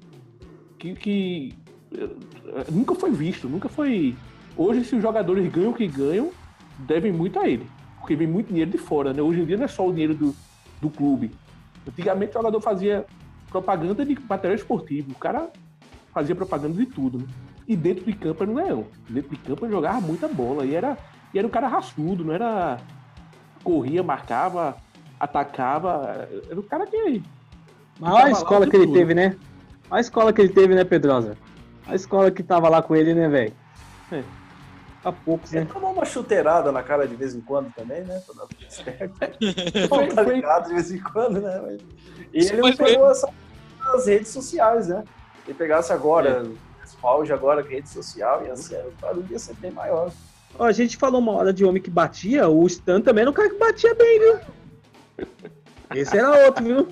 que, 0.78 0.96
que 0.96 1.54
eh, 1.94 2.10
nunca 2.72 2.96
foi 2.96 3.12
visto, 3.12 3.48
nunca 3.48 3.70
foi. 3.70 4.16
Hoje, 4.56 4.84
se 4.86 4.96
os 4.96 5.02
jogadores 5.02 5.52
ganham 5.52 5.72
o 5.72 5.74
que 5.74 5.88
ganham, 5.88 6.32
devem 6.80 7.12
muito 7.12 7.40
a 7.40 7.48
ele. 7.48 7.68
Porque 8.00 8.16
vem 8.16 8.28
muito 8.28 8.48
dinheiro 8.48 8.72
de 8.72 8.78
fora, 8.78 9.14
né? 9.14 9.22
Hoje 9.22 9.42
em 9.42 9.46
dia 9.46 9.58
não 9.58 9.66
é 9.66 9.68
só 9.68 9.88
o 9.88 9.92
dinheiro 9.92 10.16
do, 10.16 10.36
do 10.82 10.90
clube. 10.90 11.32
Antigamente 11.88 12.32
o 12.32 12.34
jogador 12.34 12.62
fazia 12.62 13.06
propaganda 13.50 14.06
de 14.06 14.18
material 14.28 14.56
esportivo. 14.56 15.12
O 15.12 15.16
cara 15.16 15.50
fazia 16.14 16.36
propaganda 16.36 16.76
de 16.76 16.86
tudo, 16.86 17.20
né? 17.20 17.26
E 17.68 17.76
dentro 17.76 18.06
de 18.06 18.14
campo 18.14 18.44
era 18.44 18.52
um 18.52 18.56
leão. 18.56 18.86
Dentro 19.10 19.30
de 19.30 19.38
campo 19.38 19.66
ele 19.66 19.74
jogava 19.74 20.00
muita 20.00 20.28
bola. 20.28 20.66
E 20.66 20.74
era, 20.74 20.98
e 21.34 21.38
era 21.38 21.46
um 21.46 21.52
cara 21.52 21.68
raçudo, 21.68 22.24
não 22.24 22.34
era. 22.34 22.78
Corria, 23.64 24.02
marcava, 24.02 24.78
atacava. 25.20 26.30
Era 26.50 26.60
o 26.60 26.64
cara 26.64 26.86
que. 26.86 27.22
A 28.02 28.30
escola 28.30 28.68
que 28.68 28.76
ele 28.76 28.86
tudo. 28.86 28.98
teve, 28.98 29.14
né? 29.14 29.36
Olha 29.90 29.98
a 29.98 30.02
escola 30.02 30.34
que 30.34 30.42
ele 30.42 30.54
teve, 30.54 30.76
né, 30.76 30.84
Pedrosa? 30.84 31.38
A 31.86 31.96
escola 31.96 32.30
que 32.30 32.44
tava 32.44 32.68
lá 32.70 32.82
com 32.82 32.96
ele, 32.96 33.14
né, 33.14 33.28
velho? 33.30 33.54
É. 34.12 34.24
Há 35.04 35.12
poucos, 35.12 35.52
né? 35.52 35.62
Ele 35.62 35.70
tomou 35.70 35.94
uma 35.94 36.04
chuteirada 36.04 36.72
na 36.72 36.84
cara 36.84 37.08
de 37.08 37.16
vez 37.16 37.34
em 37.34 37.42
quando 37.42 37.74
também, 37.74 38.04
né? 38.04 38.22
Pra 38.26 38.36
dar 38.36 38.48
tudo 38.48 38.70
certo. 38.70 39.14
foi, 39.88 40.08
tá 40.08 40.22
ligado 40.22 40.68
de 40.68 40.74
vez 40.74 40.92
em 40.92 41.00
quando, 41.00 41.40
né? 41.40 41.62
Mas... 41.62 41.82
E 42.34 42.50
ele 42.52 42.62
não 42.62 42.76
pegou 42.76 43.10
essa 43.10 43.30
nas 43.86 44.06
redes 44.06 44.30
sociais, 44.30 44.88
né? 44.88 45.04
Se 45.46 45.54
pegasse 45.54 45.94
agora, 45.94 46.44
é. 46.44 47.34
agora 47.34 47.64
com 47.64 47.70
rede 47.70 47.88
social, 47.88 48.46
ia 48.46 48.56
ser, 48.58 48.86
o 48.86 48.92
barulho 49.00 49.28
ia 49.30 49.40
ser 49.40 49.56
bem 49.56 49.72
maior. 49.72 50.12
Ó, 50.60 50.66
a 50.66 50.72
gente 50.74 50.98
falou 50.98 51.22
uma 51.22 51.32
hora 51.34 51.54
de 51.54 51.64
homem 51.64 51.82
que 51.82 51.90
batia, 51.90 52.50
o 52.50 52.66
Stan 52.68 53.00
também 53.00 53.22
era 53.22 53.30
um 53.30 53.34
cara 53.34 53.50
que 53.50 53.58
batia 53.58 53.96
bem, 53.96 54.20
viu? 54.20 54.40
Esse 55.96 56.18
era 56.18 56.46
outro, 56.46 56.64
viu? 56.64 56.88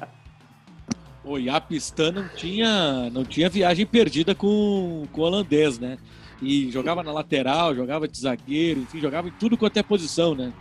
O 1.26 1.38
Yapistan 1.38 2.11
não 2.11 2.28
tinha, 2.30 3.09
não 3.09 3.26
tinha 3.26 3.49
viagem 3.49 3.86
perdida 3.86 4.36
com, 4.36 5.07
com 5.11 5.21
o 5.21 5.23
holandês, 5.23 5.80
né? 5.80 5.97
E 6.41 6.69
jogava 6.71 7.01
na 7.01 7.11
lateral, 7.11 7.76
jogava 7.76 8.07
de 8.07 8.19
zagueiro, 8.19 8.82
enfim, 8.82 8.99
jogava 8.99 9.28
em 9.28 9.32
tudo 9.32 9.57
quanto 9.57 9.78
é 9.78 9.84
posição, 9.84 10.36
né? 10.36 10.53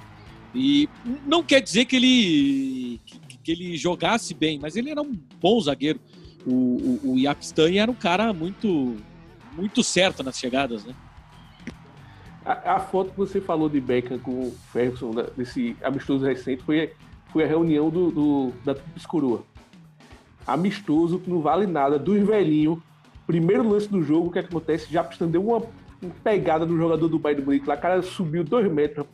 E 0.55 0.89
não 1.27 1.43
quer 1.43 1.61
dizer 1.61 1.85
que 1.85 1.97
ele, 1.97 3.01
que, 3.05 3.39
que 3.39 3.53
ele 3.53 3.77
jogasse 3.77 4.33
bem, 4.33 4.59
mas 4.59 4.77
ele 4.77 4.91
era 4.91 5.03
um 5.03 5.13
bom 5.41 5.61
zagueiro 5.61 6.01
o, 6.47 7.01
o, 7.03 7.15
o 7.15 7.77
era 7.77 7.91
um 7.91 7.95
cara 7.95 8.33
muito, 8.33 8.97
muito 9.53 9.83
certo 9.83 10.23
nas 10.23 10.39
chegadas, 10.39 10.85
né? 10.85 10.95
A, 12.45 12.75
a, 12.75 12.81
foto 12.81 13.13
que 13.13 13.17
você 13.17 13.41
falou 13.41 13.71
de 13.71 13.81
Beckham 13.81 14.19
com 14.19 14.49
o 14.49 14.57
Ferguson, 14.71 15.13
desse 15.35 15.75
amistoso 15.83 16.27
recente, 16.27 16.63
foi, 16.63 16.93
foi 17.33 17.45
a 17.45 17.47
reunião 17.47 17.89
do, 17.89 18.11
do 18.11 18.53
da 18.63 18.77
Coroa. 19.09 19.43
Amistoso 20.47 21.19
que 21.19 21.31
não 21.31 21.41
vale 21.41 21.67
nada, 21.67 21.99
dos 21.99 22.23
velhinhos. 22.23 22.79
Primeiro 23.27 23.69
lance 23.69 23.89
do 23.89 24.03
jogo, 24.03 24.29
o 24.29 24.31
que 24.31 24.39
acontece? 24.39 24.95
Yapistan 24.95 25.29
deu 25.29 25.47
uma, 25.47 25.63
pegada 26.23 26.67
no 26.67 26.77
jogador 26.77 27.09
do 27.09 27.19
Bayern 27.19 27.41
de 27.41 27.47
Munique 27.47 27.67
lá, 27.67 27.75
o 27.75 27.81
cara 27.81 28.03
subiu 28.03 28.45
dois 28.45 28.71
metros. 28.71 29.07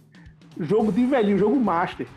Jogo 0.58 0.90
de 0.90 1.06
velhinho, 1.06 1.38
jogo 1.38 1.58
master. 1.58 2.06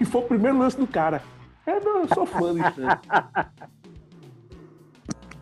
E 0.00 0.04
foi 0.04 0.20
o 0.20 0.24
primeiro 0.24 0.58
lance 0.58 0.76
do 0.76 0.86
cara. 0.86 1.22
É, 1.66 1.76
eu 1.76 2.08
sou 2.12 2.26
fã 2.26 2.54
disso. 2.54 2.80
Né? 2.80 3.00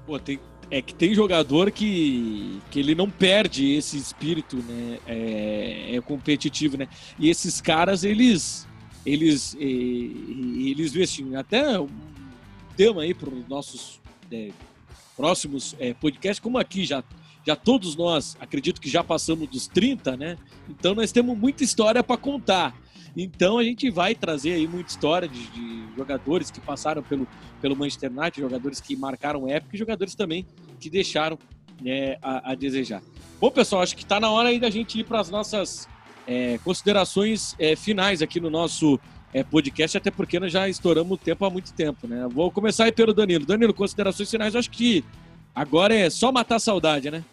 Pô, 0.07 0.19
tem, 0.19 0.39
é 0.71 0.81
que 0.81 0.95
tem 0.95 1.15
jogador 1.15 1.71
que, 1.71 2.61
que 2.71 2.79
ele 2.79 2.95
não 2.95 3.11
perde 3.11 3.75
esse 3.75 3.97
espírito, 3.97 4.57
né? 4.57 4.99
É, 5.07 5.97
é 5.97 6.01
competitivo, 6.01 6.77
né? 6.77 6.89
E 7.19 7.29
esses 7.29 7.61
caras, 7.61 8.05
eles 8.05 8.69
eles 9.05 9.57
eles 9.59 10.93
vestem 10.93 11.35
até 11.35 11.81
um 11.81 11.89
tema 12.77 13.03
aí 13.03 13.15
para 13.15 13.29
os 13.29 13.47
nossos 13.49 14.01
é, 14.31 14.51
próximos 15.17 15.75
é, 15.79 15.95
podcasts, 15.95 16.41
como 16.41 16.59
aqui 16.59 16.85
já 16.85 17.03
já 17.47 17.57
todos 17.57 17.97
nós, 17.97 18.37
acredito 18.39 18.81
que 18.81 18.89
já 18.89 19.03
passamos 19.03 19.49
dos 19.49 19.67
30, 19.67 20.17
né? 20.17 20.37
Então 20.69 20.95
nós 20.95 21.11
temos 21.11 21.37
muita 21.37 21.65
história 21.65 22.03
para 22.03 22.17
contar. 22.17 22.75
Então 23.17 23.59
a 23.59 23.65
gente 23.65 23.91
vai 23.91 24.15
trazer 24.15 24.53
aí 24.53 24.69
muita 24.69 24.91
história 24.91 25.29
de, 25.29 25.47
de, 25.49 25.81
jogadores 25.97 26.51
que 26.51 26.61
passaram 26.61 27.03
pelo, 27.03 27.27
pelo 27.61 27.75
Manchester 27.75 28.11
United, 28.11 28.41
jogadores 28.41 28.81
que 28.81 28.95
marcaram 28.95 29.49
época 29.49 29.75
e 29.75 29.79
jogadores 29.79 30.15
também 30.15 30.47
que 30.79 30.89
deixaram 30.89 31.39
né, 31.81 32.17
a, 32.23 32.53
a, 32.53 32.55
desejar. 32.55 33.03
Bom, 33.41 33.51
pessoal, 33.51 33.83
acho 33.83 33.97
que 33.97 34.03
está 34.03 34.21
na 34.21 34.31
hora 34.31 34.51
aí 34.51 34.61
da 34.61 34.71
gente 34.71 35.01
ir 35.01 35.05
para 35.05 35.21
as 35.21 35.31
nossas 35.31 35.89
é, 36.27 36.59
considerações 36.59 37.57
é, 37.59 37.75
finais 37.75 38.23
aqui 38.23 38.39
no 38.39 38.51
nosso 38.51 39.01
é, 39.33 39.45
podcast, 39.45 39.97
até 39.97 40.11
porque 40.11 40.41
nós 40.41 40.53
já 40.53 40.69
estouramos 40.69 41.13
o 41.13 41.17
tempo 41.17 41.45
há 41.45 41.51
muito 41.51 41.73
tempo, 41.73 42.07
né? 42.07 42.27
Vou 42.31 42.51
começar 42.51 42.85
aí 42.85 42.93
pelo 42.93 43.15
Danilo. 43.15 43.47
Danilo, 43.47 43.73
considerações 43.73 44.31
finais, 44.31 44.57
acho 44.57 44.71
que 44.71 45.05
agora 45.55 45.95
é 45.95 46.11
só 46.11 46.33
matar 46.33 46.57
a 46.57 46.61
saudade, 46.61 47.11
né? 47.11 47.25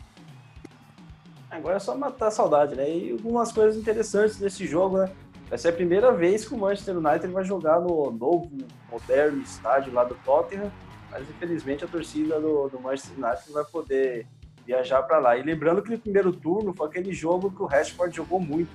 Agora 1.50 1.78
é 1.78 1.80
só 1.80 1.96
matar 1.96 2.28
a 2.28 2.32
saudade, 2.32 2.76
né? 2.76 2.90
E 2.90 3.12
algumas 3.12 3.52
coisas 3.52 3.80
interessantes 3.80 4.38
desse 4.38 4.68
jogo, 4.68 5.00
né? 5.00 5.10
Vai 5.50 5.58
ser 5.58 5.70
a 5.70 5.74
primeira 5.74 6.12
vez 6.12 6.48
que 6.48 6.54
o 6.54 6.58
Manchester 6.58 6.98
United 6.98 7.28
vai 7.28 7.44
jogar 7.44 7.80
no 7.80 8.12
novo, 8.12 8.52
moderno 8.92 9.42
estádio 9.42 9.94
lá 9.94 10.04
do 10.04 10.14
Tottenham, 10.16 10.72
mas 11.10 11.28
infelizmente 11.30 11.86
a 11.86 11.88
torcida 11.88 12.40
do, 12.40 12.68
do 12.68 12.80
Manchester 12.80 13.18
United 13.18 13.52
vai 13.54 13.64
poder 13.64 14.28
viajar 14.66 15.02
para 15.04 15.20
lá. 15.20 15.38
E 15.38 15.42
lembrando 15.42 15.82
que 15.82 15.90
no 15.90 15.98
primeiro 15.98 16.34
turno 16.34 16.74
foi 16.76 16.88
aquele 16.88 17.14
jogo 17.14 17.50
que 17.50 17.62
o 17.62 17.66
Rashford 17.66 18.14
jogou 18.14 18.42
muito. 18.42 18.70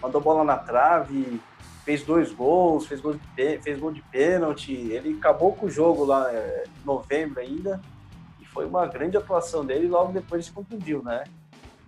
Mandou 0.00 0.20
bola 0.20 0.42
na 0.42 0.56
trave, 0.56 1.38
fez 1.88 2.02
dois 2.02 2.30
gols, 2.30 2.86
fez 2.86 3.00
gol 3.00 3.14
de, 3.14 3.58
fez 3.60 3.78
gol 3.78 3.90
de 3.90 4.02
pênalti. 4.02 4.74
Ele 4.74 5.16
acabou 5.16 5.54
com 5.54 5.64
o 5.64 5.70
jogo 5.70 6.04
lá 6.04 6.30
é, 6.30 6.64
em 6.66 6.84
novembro 6.84 7.40
ainda. 7.40 7.80
E 8.38 8.44
foi 8.44 8.66
uma 8.66 8.84
grande 8.84 9.16
atuação 9.16 9.64
dele 9.64 9.88
logo 9.88 10.12
depois 10.12 10.44
se 10.44 10.52
contundiu, 10.52 11.02
né? 11.02 11.24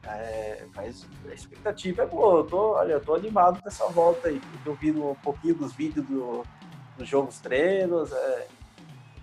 É, 0.02 0.64
mas 0.74 1.06
a 1.30 1.34
expectativa 1.34 2.04
é 2.04 2.06
boa. 2.06 2.38
Eu 2.38 2.44
tô, 2.44 2.72
olha, 2.76 2.92
eu 2.94 3.00
tô 3.02 3.14
animado 3.14 3.60
com 3.60 3.68
essa 3.68 3.86
volta 3.88 4.28
aí. 4.28 4.40
Eu 4.64 4.74
vi 4.74 4.90
um 4.90 5.14
pouquinho 5.16 5.54
dos 5.54 5.74
vídeos 5.74 6.06
do, 6.06 6.46
dos 6.96 7.06
jogos 7.06 7.38
treinos. 7.38 8.10
É, 8.10 8.46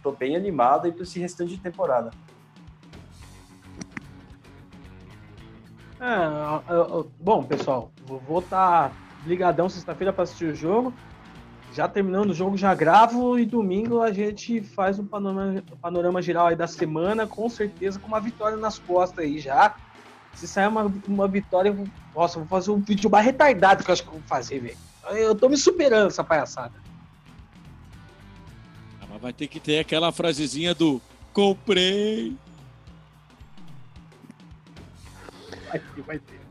tô 0.03 0.11
bem 0.11 0.36
animado 0.36 0.86
aí 0.86 0.91
para 0.91 1.01
esse 1.01 1.19
restante 1.19 1.55
de 1.55 1.59
temporada. 1.59 2.11
É, 5.99 7.07
bom, 7.19 7.41
pessoal, 7.41 7.91
vou 8.05 8.41
estar 8.41 8.93
ligadão 9.28 9.69
sexta-feira 9.69 10.13
para 10.13 10.23
assistir 10.23 10.45
o 10.45 10.55
jogo. 10.55 10.93
Já 11.73 11.88
terminando 11.88 12.32
o 12.32 12.34
jogo, 12.34 12.57
já 12.57 12.73
gravo 12.73 13.38
e 13.38 13.45
domingo 13.45 14.01
a 14.01 14.11
gente 14.11 14.61
faz 14.61 14.97
um 14.97 15.05
panorama, 15.05 15.61
panorama 15.82 16.21
geral 16.21 16.47
aí 16.47 16.55
da 16.55 16.65
semana, 16.65 17.28
com 17.28 17.47
certeza 17.49 17.99
com 17.99 18.07
uma 18.07 18.19
vitória 18.19 18.57
nas 18.57 18.80
costas 18.80 19.25
aí 19.25 19.38
já 19.38 19.75
se 20.38 20.47
sair 20.47 20.67
uma, 20.67 20.93
uma 21.07 21.28
vitória, 21.28 21.69
eu, 21.69 21.88
nossa, 22.15 22.38
vou 22.38 22.47
fazer 22.47 22.69
um 22.69 22.80
vídeo 22.80 23.09
mais 23.09 23.25
retardado 23.25 23.84
que 23.84 23.89
eu 23.89 23.93
acho 23.93 24.03
que 24.03 24.09
vou 24.09 24.21
fazer, 24.21 24.59
velho. 24.59 24.78
Eu 25.09 25.34
tô 25.34 25.49
me 25.49 25.57
superando 25.57 26.07
essa 26.07 26.23
palhaçada. 26.23 26.75
Ah, 29.01 29.05
mas 29.09 29.21
vai 29.21 29.34
ter 29.34 29.47
que 29.47 29.59
ter 29.59 29.80
aquela 29.80 30.11
frasezinha 30.11 30.75
do 30.75 31.01
comprei. 31.34 32.38
Vai 35.69 35.80
ter, 35.80 36.01
vai 36.03 36.19
ter. 36.19 36.46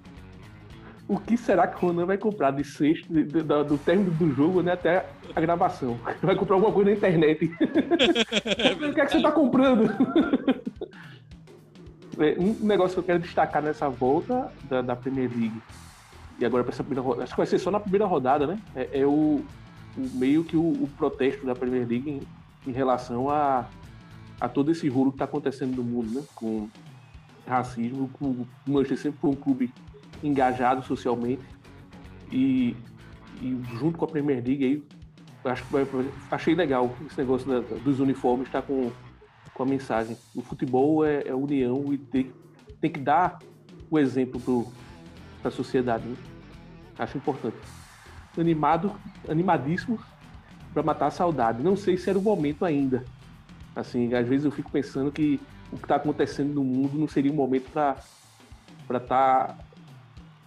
O 1.09 1.19
que 1.21 1.37
será 1.37 1.69
que 1.69 1.77
o 1.77 1.89
Ronan 1.89 2.05
vai 2.05 2.19
comprar 2.19 2.51
de 2.51 2.65
sexto, 2.65 3.13
de, 3.13 3.23
de, 3.23 3.43
do, 3.43 3.65
do 3.65 3.79
término 3.79 4.11
do 4.11 4.35
jogo, 4.35 4.61
né, 4.61 4.73
até 4.73 5.07
a 5.35 5.41
gravação? 5.41 5.97
Vai 6.21 6.35
comprar 6.35 6.57
alguma 6.57 6.73
coisa 6.73 6.91
na 6.91 6.97
internet. 6.97 7.45
o 7.55 8.93
que 8.93 9.01
é 9.01 9.07
que 9.07 9.13
você 9.13 9.23
tá 9.23 9.31
comprando? 9.33 9.89
É, 12.19 12.35
um 12.41 12.65
negócio 12.67 12.95
que 12.95 13.01
eu 13.01 13.05
quero 13.05 13.19
destacar 13.19 13.63
nessa 13.63 13.91
volta 13.91 14.51
da, 14.71 14.81
da 14.81 14.97
Premier 14.97 15.29
League, 15.31 15.63
e 16.39 16.47
agora 16.47 16.65
para 16.65 16.73
essa 16.73 16.83
primeira 16.83 17.03
rodada, 17.03 17.25
acho 17.25 17.35
que 17.35 17.37
vai 17.37 17.47
ser 17.47 17.59
só 17.59 17.71
na 17.71 17.79
primeira 17.79 18.07
rodada, 18.07 18.47
né? 18.47 18.59
É, 18.75 19.01
é 19.01 19.07
o, 19.07 19.45
o, 19.97 20.11
meio 20.15 20.43
que 20.43 20.57
o, 20.57 20.63
o, 20.63 20.89
protesto 20.97 21.45
da 21.45 21.55
Premier 21.55 21.87
League 21.87 22.09
em, 22.09 22.21
em 22.67 22.73
relação 22.73 23.29
a, 23.29 23.67
a 24.41 24.49
todo 24.49 24.71
esse 24.71 24.89
rolo 24.89 25.11
que 25.11 25.17
está 25.17 25.27
acontecendo 25.27 25.77
no 25.77 25.83
mundo, 25.83 26.11
né? 26.11 26.23
Com 26.35 26.71
racismo, 27.47 28.09
com 28.15 28.27
o 28.27 28.47
Manchester 28.67 28.99
sempre 28.99 29.21
foi 29.21 29.31
um 29.31 29.37
clube 29.37 29.71
engajado 30.23 30.83
socialmente 30.83 31.43
e, 32.31 32.77
e 33.41 33.61
junto 33.79 33.99
com 33.99 34.05
a 34.05 34.09
Premier 34.09 34.43
League 34.45 34.65
aí, 34.65 34.83
acho 35.45 35.65
que 35.65 35.77
achei 36.31 36.55
legal 36.55 36.95
esse 37.07 37.19
negócio 37.19 37.47
da, 37.47 37.61
dos 37.79 38.01
uniformes, 38.01 38.47
está 38.47 38.61
com 38.61 38.91
com 39.57 39.63
a 39.63 39.67
mensagem. 39.67 40.17
O 40.35 40.43
futebol 40.43 41.05
é, 41.05 41.27
é 41.27 41.35
união 41.35 41.93
e 41.93 41.97
tem, 41.97 42.31
tem 42.79 42.91
que 42.91 43.01
dar 43.01 43.39
o 43.91 43.99
exemplo 43.99 44.71
para 45.41 45.49
a 45.49 45.51
sociedade. 45.51 46.07
Né? 46.07 46.17
Acho 46.99 47.17
importante. 47.17 47.57
Animado, 48.39 48.93
animadíssimo 49.27 49.99
para 50.75 50.83
matar 50.83 51.07
a 51.07 51.11
saudade. 51.11 51.63
Não 51.63 51.75
sei 51.75 51.97
se 51.97 52.11
era 52.11 52.19
o 52.19 52.23
momento 52.23 52.67
ainda. 52.67 53.03
Assim, 53.75 54.13
às 54.13 54.29
vezes 54.29 54.45
eu 54.45 54.51
fico 54.51 54.71
pensando 54.71 55.11
que 55.11 55.41
o 55.73 55.77
que 55.77 55.85
está 55.85 55.97
acontecendo 55.97 56.53
no 56.53 56.63
mundo 56.63 56.99
não 56.99 57.09
seria 57.09 57.33
um 57.33 57.35
momento 57.35 57.71
para 57.71 57.97
para 58.87 59.01
tá 59.01 59.59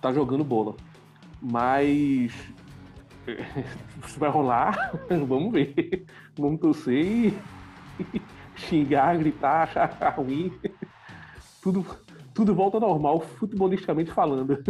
tá 0.02 0.14
jogando 0.14 0.43
bola. 0.43 0.76
Mas 1.41 2.34
se 4.08 4.20
vai 4.20 4.30
rolar, 4.30 4.93
vamos 5.10 5.52
ver. 5.52 6.06
Vamos 6.38 6.60
torcer 6.60 7.06
e 7.06 7.34
xingar, 8.56 9.18
gritar, 9.18 9.64
achar 9.64 10.10
ruim. 10.16 10.52
Tudo, 11.62 11.86
tudo 12.34 12.56
volta 12.56 12.80
normal, 12.80 13.20
futebolisticamente 13.38 14.12
falando. 14.12 14.64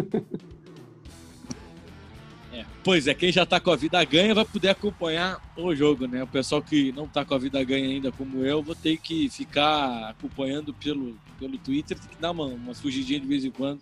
É, 2.52 2.66
pois 2.84 3.08
é, 3.08 3.14
quem 3.14 3.32
já 3.32 3.46
tá 3.46 3.60
com 3.60 3.70
a 3.72 3.76
vida 3.76 4.04
ganha 4.04 4.34
vai 4.34 4.46
poder 4.46 4.70
acompanhar 4.70 5.40
o 5.56 5.76
jogo, 5.76 6.08
né? 6.08 6.24
O 6.24 6.28
pessoal 6.28 6.62
que 6.62 6.92
não 6.92 7.08
tá 7.08 7.24
com 7.24 7.36
a 7.36 7.38
vida 7.38 7.64
ganha 7.64 7.88
ainda, 7.88 8.12
como 8.12 8.44
eu, 8.44 8.64
vou 8.64 8.76
ter 8.76 8.98
que 8.98 9.30
ficar 9.30 10.10
acompanhando 10.10 10.74
pelo, 10.74 11.16
pelo 11.38 11.58
Twitter, 11.60 12.00
tem 12.00 12.10
que 12.10 12.20
dar 12.20 12.32
uma, 12.32 12.46
uma 12.46 12.74
fugidinha 12.74 13.20
de 13.20 13.28
vez 13.28 13.46
em 13.46 13.52
quando 13.52 13.80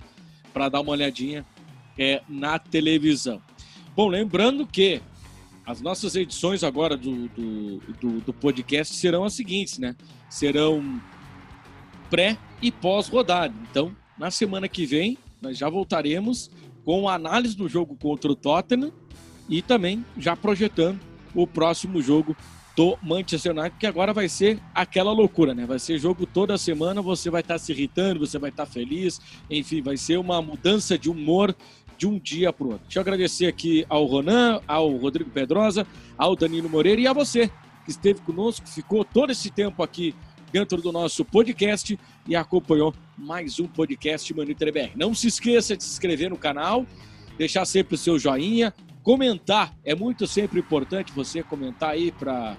para 0.58 0.70
dar 0.70 0.82
uma 0.82 0.90
olhadinha 0.90 1.46
é, 2.00 2.20
na 2.28 2.58
televisão. 2.58 3.40
Bom, 3.96 4.08
lembrando 4.08 4.66
que 4.66 5.00
as 5.64 5.82
nossas 5.82 6.16
edições 6.16 6.64
agora 6.64 6.98
do, 6.98 7.28
do, 7.28 7.78
do, 8.02 8.22
do 8.22 8.34
podcast 8.34 8.96
serão 8.96 9.24
as 9.24 9.34
seguintes, 9.34 9.78
né? 9.78 9.96
Serão 10.28 11.00
pré 12.10 12.40
e 12.60 12.72
pós-rodada. 12.72 13.54
Então, 13.70 13.96
na 14.18 14.32
semana 14.32 14.68
que 14.68 14.84
vem, 14.84 15.16
nós 15.40 15.56
já 15.60 15.70
voltaremos 15.70 16.50
com 16.84 17.08
a 17.08 17.14
análise 17.14 17.56
do 17.56 17.70
jogo 17.70 17.96
contra 17.96 18.32
o 18.32 18.36
Tottenham 18.36 18.92
e 19.48 19.62
também 19.62 20.04
já 20.18 20.36
projetando 20.36 21.00
o 21.36 21.46
próximo 21.46 22.02
jogo 22.02 22.36
do 22.78 22.96
Manchester 23.02 23.58
United, 23.58 23.76
que 23.80 23.88
agora 23.88 24.14
vai 24.14 24.30
ser 24.30 24.60
aquela 24.74 25.12
loucura, 25.12 25.56
né? 25.56 25.66
Vai 25.66 25.80
ser 25.80 25.98
jogo 25.98 26.28
toda 26.28 26.56
semana, 26.60 27.02
você 27.02 27.28
vai 27.28 27.42
estar 27.42 27.58
se 27.58 27.72
irritando, 27.72 28.20
você 28.20 28.38
vai 28.38 28.52
estar 28.52 28.68
feliz, 28.68 29.20
enfim, 29.50 29.82
vai 29.82 29.98
ser 29.98 30.18
uma 30.20 30.40
mudança 30.44 30.96
de 30.96 31.10
humor 31.10 31.56
de 31.98 32.06
um 32.06 32.20
dia 32.20 32.54
para 32.54 32.68
o 32.68 32.70
outro. 32.74 32.84
Deixa 32.84 33.00
eu 33.00 33.02
agradecer 33.02 33.48
aqui 33.48 33.84
ao 33.90 34.06
Ronan, 34.06 34.62
ao 34.68 34.96
Rodrigo 34.96 35.32
Pedrosa, 35.32 35.88
ao 36.16 36.36
Danilo 36.36 36.70
Moreira 36.70 37.02
e 37.02 37.08
a 37.08 37.14
você 37.14 37.50
que 37.84 37.90
esteve 37.90 38.22
conosco, 38.22 38.68
ficou 38.68 39.04
todo 39.04 39.32
esse 39.32 39.50
tempo 39.50 39.82
aqui 39.82 40.14
dentro 40.52 40.80
do 40.80 40.92
nosso 40.92 41.26
podcast 41.26 41.98
e 42.28 42.36
acompanhou 42.36 42.94
mais 43.18 43.60
um 43.60 43.68
podcast 43.68 44.32
Maniter 44.36 44.72
BR. 44.72 44.92
Não 44.96 45.16
se 45.16 45.28
esqueça 45.28 45.76
de 45.76 45.84
se 45.84 45.94
inscrever 45.94 46.30
no 46.30 46.38
canal, 46.38 46.86
deixar 47.40 47.66
sempre 47.66 47.96
o 47.96 47.98
seu 47.98 48.20
joinha, 48.20 48.72
comentar. 49.08 49.74
É 49.86 49.96
muito 49.96 50.28
sempre 50.28 50.60
importante 50.60 51.14
você 51.14 51.42
comentar 51.42 51.92
aí 51.92 52.12
para 52.12 52.58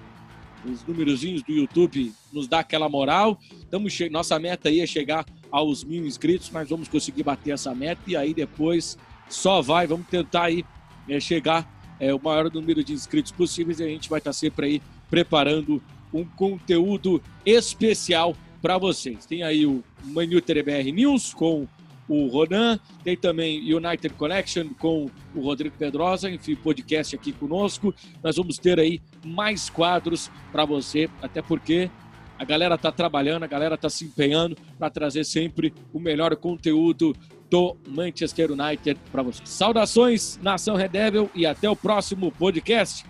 os 0.65 0.83
númerozinhos 0.83 1.43
do 1.43 1.51
YouTube 1.51 2.11
nos 2.33 2.47
dar 2.47 2.61
aquela 2.61 2.89
moral. 2.89 3.37
Estamos 3.51 3.95
Nossa 4.09 4.39
meta 4.39 4.67
aí 4.67 4.79
é 4.79 4.87
chegar 4.87 5.27
aos 5.51 5.83
mil 5.83 6.03
inscritos, 6.07 6.49
mas 6.49 6.67
vamos 6.67 6.87
conseguir 6.87 7.21
bater 7.21 7.51
essa 7.51 7.75
meta 7.75 8.01
e 8.07 8.17
aí 8.17 8.33
depois 8.33 8.97
só 9.29 9.61
vai. 9.61 9.85
Vamos 9.85 10.07
tentar 10.07 10.45
aí 10.45 10.65
é, 11.07 11.19
chegar 11.19 11.71
é, 11.99 12.11
o 12.15 12.19
maior 12.19 12.51
número 12.51 12.83
de 12.83 12.93
inscritos 12.93 13.31
possíveis 13.31 13.79
e 13.79 13.83
a 13.83 13.87
gente 13.87 14.09
vai 14.09 14.17
estar 14.17 14.33
sempre 14.33 14.65
aí 14.65 14.81
preparando 15.07 15.79
um 16.11 16.25
conteúdo 16.25 17.21
especial 17.45 18.35
para 18.59 18.75
vocês. 18.79 19.23
Tem 19.23 19.43
aí 19.43 19.67
o 19.67 19.83
Manu 20.03 20.41
TBR 20.41 20.91
News 20.91 21.31
com 21.31 21.67
o 22.09 22.27
Ronan, 22.27 22.79
tem 23.03 23.15
também 23.15 23.73
United 23.73 24.15
Connection 24.15 24.69
com 24.79 25.09
o 25.35 25.41
Rodrigo 25.41 25.77
Pedrosa, 25.77 26.29
enfim, 26.29 26.55
podcast 26.55 27.15
aqui 27.15 27.31
conosco. 27.31 27.93
Nós 28.23 28.35
vamos 28.35 28.57
ter 28.57 28.79
aí 28.79 28.99
mais 29.23 29.69
quadros 29.69 30.31
para 30.51 30.65
você, 30.65 31.07
até 31.21 31.41
porque 31.41 31.89
a 32.37 32.43
galera 32.43 32.75
está 32.75 32.91
trabalhando, 32.91 33.43
a 33.43 33.47
galera 33.47 33.75
está 33.75 33.89
se 33.89 34.05
empenhando 34.05 34.57
para 34.77 34.89
trazer 34.89 35.23
sempre 35.23 35.73
o 35.93 35.99
melhor 35.99 36.35
conteúdo 36.35 37.15
do 37.49 37.77
Manchester 37.87 38.51
United 38.51 38.99
para 39.11 39.21
você. 39.21 39.41
Saudações, 39.45 40.39
nação 40.41 40.75
Red 40.75 40.89
Devil, 40.89 41.29
e 41.35 41.45
até 41.45 41.69
o 41.69 41.75
próximo 41.75 42.31
podcast. 42.31 43.05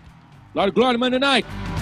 Glória, 0.54 0.74
glória, 0.74 0.98
Man 0.98 1.08
United! 1.08 1.79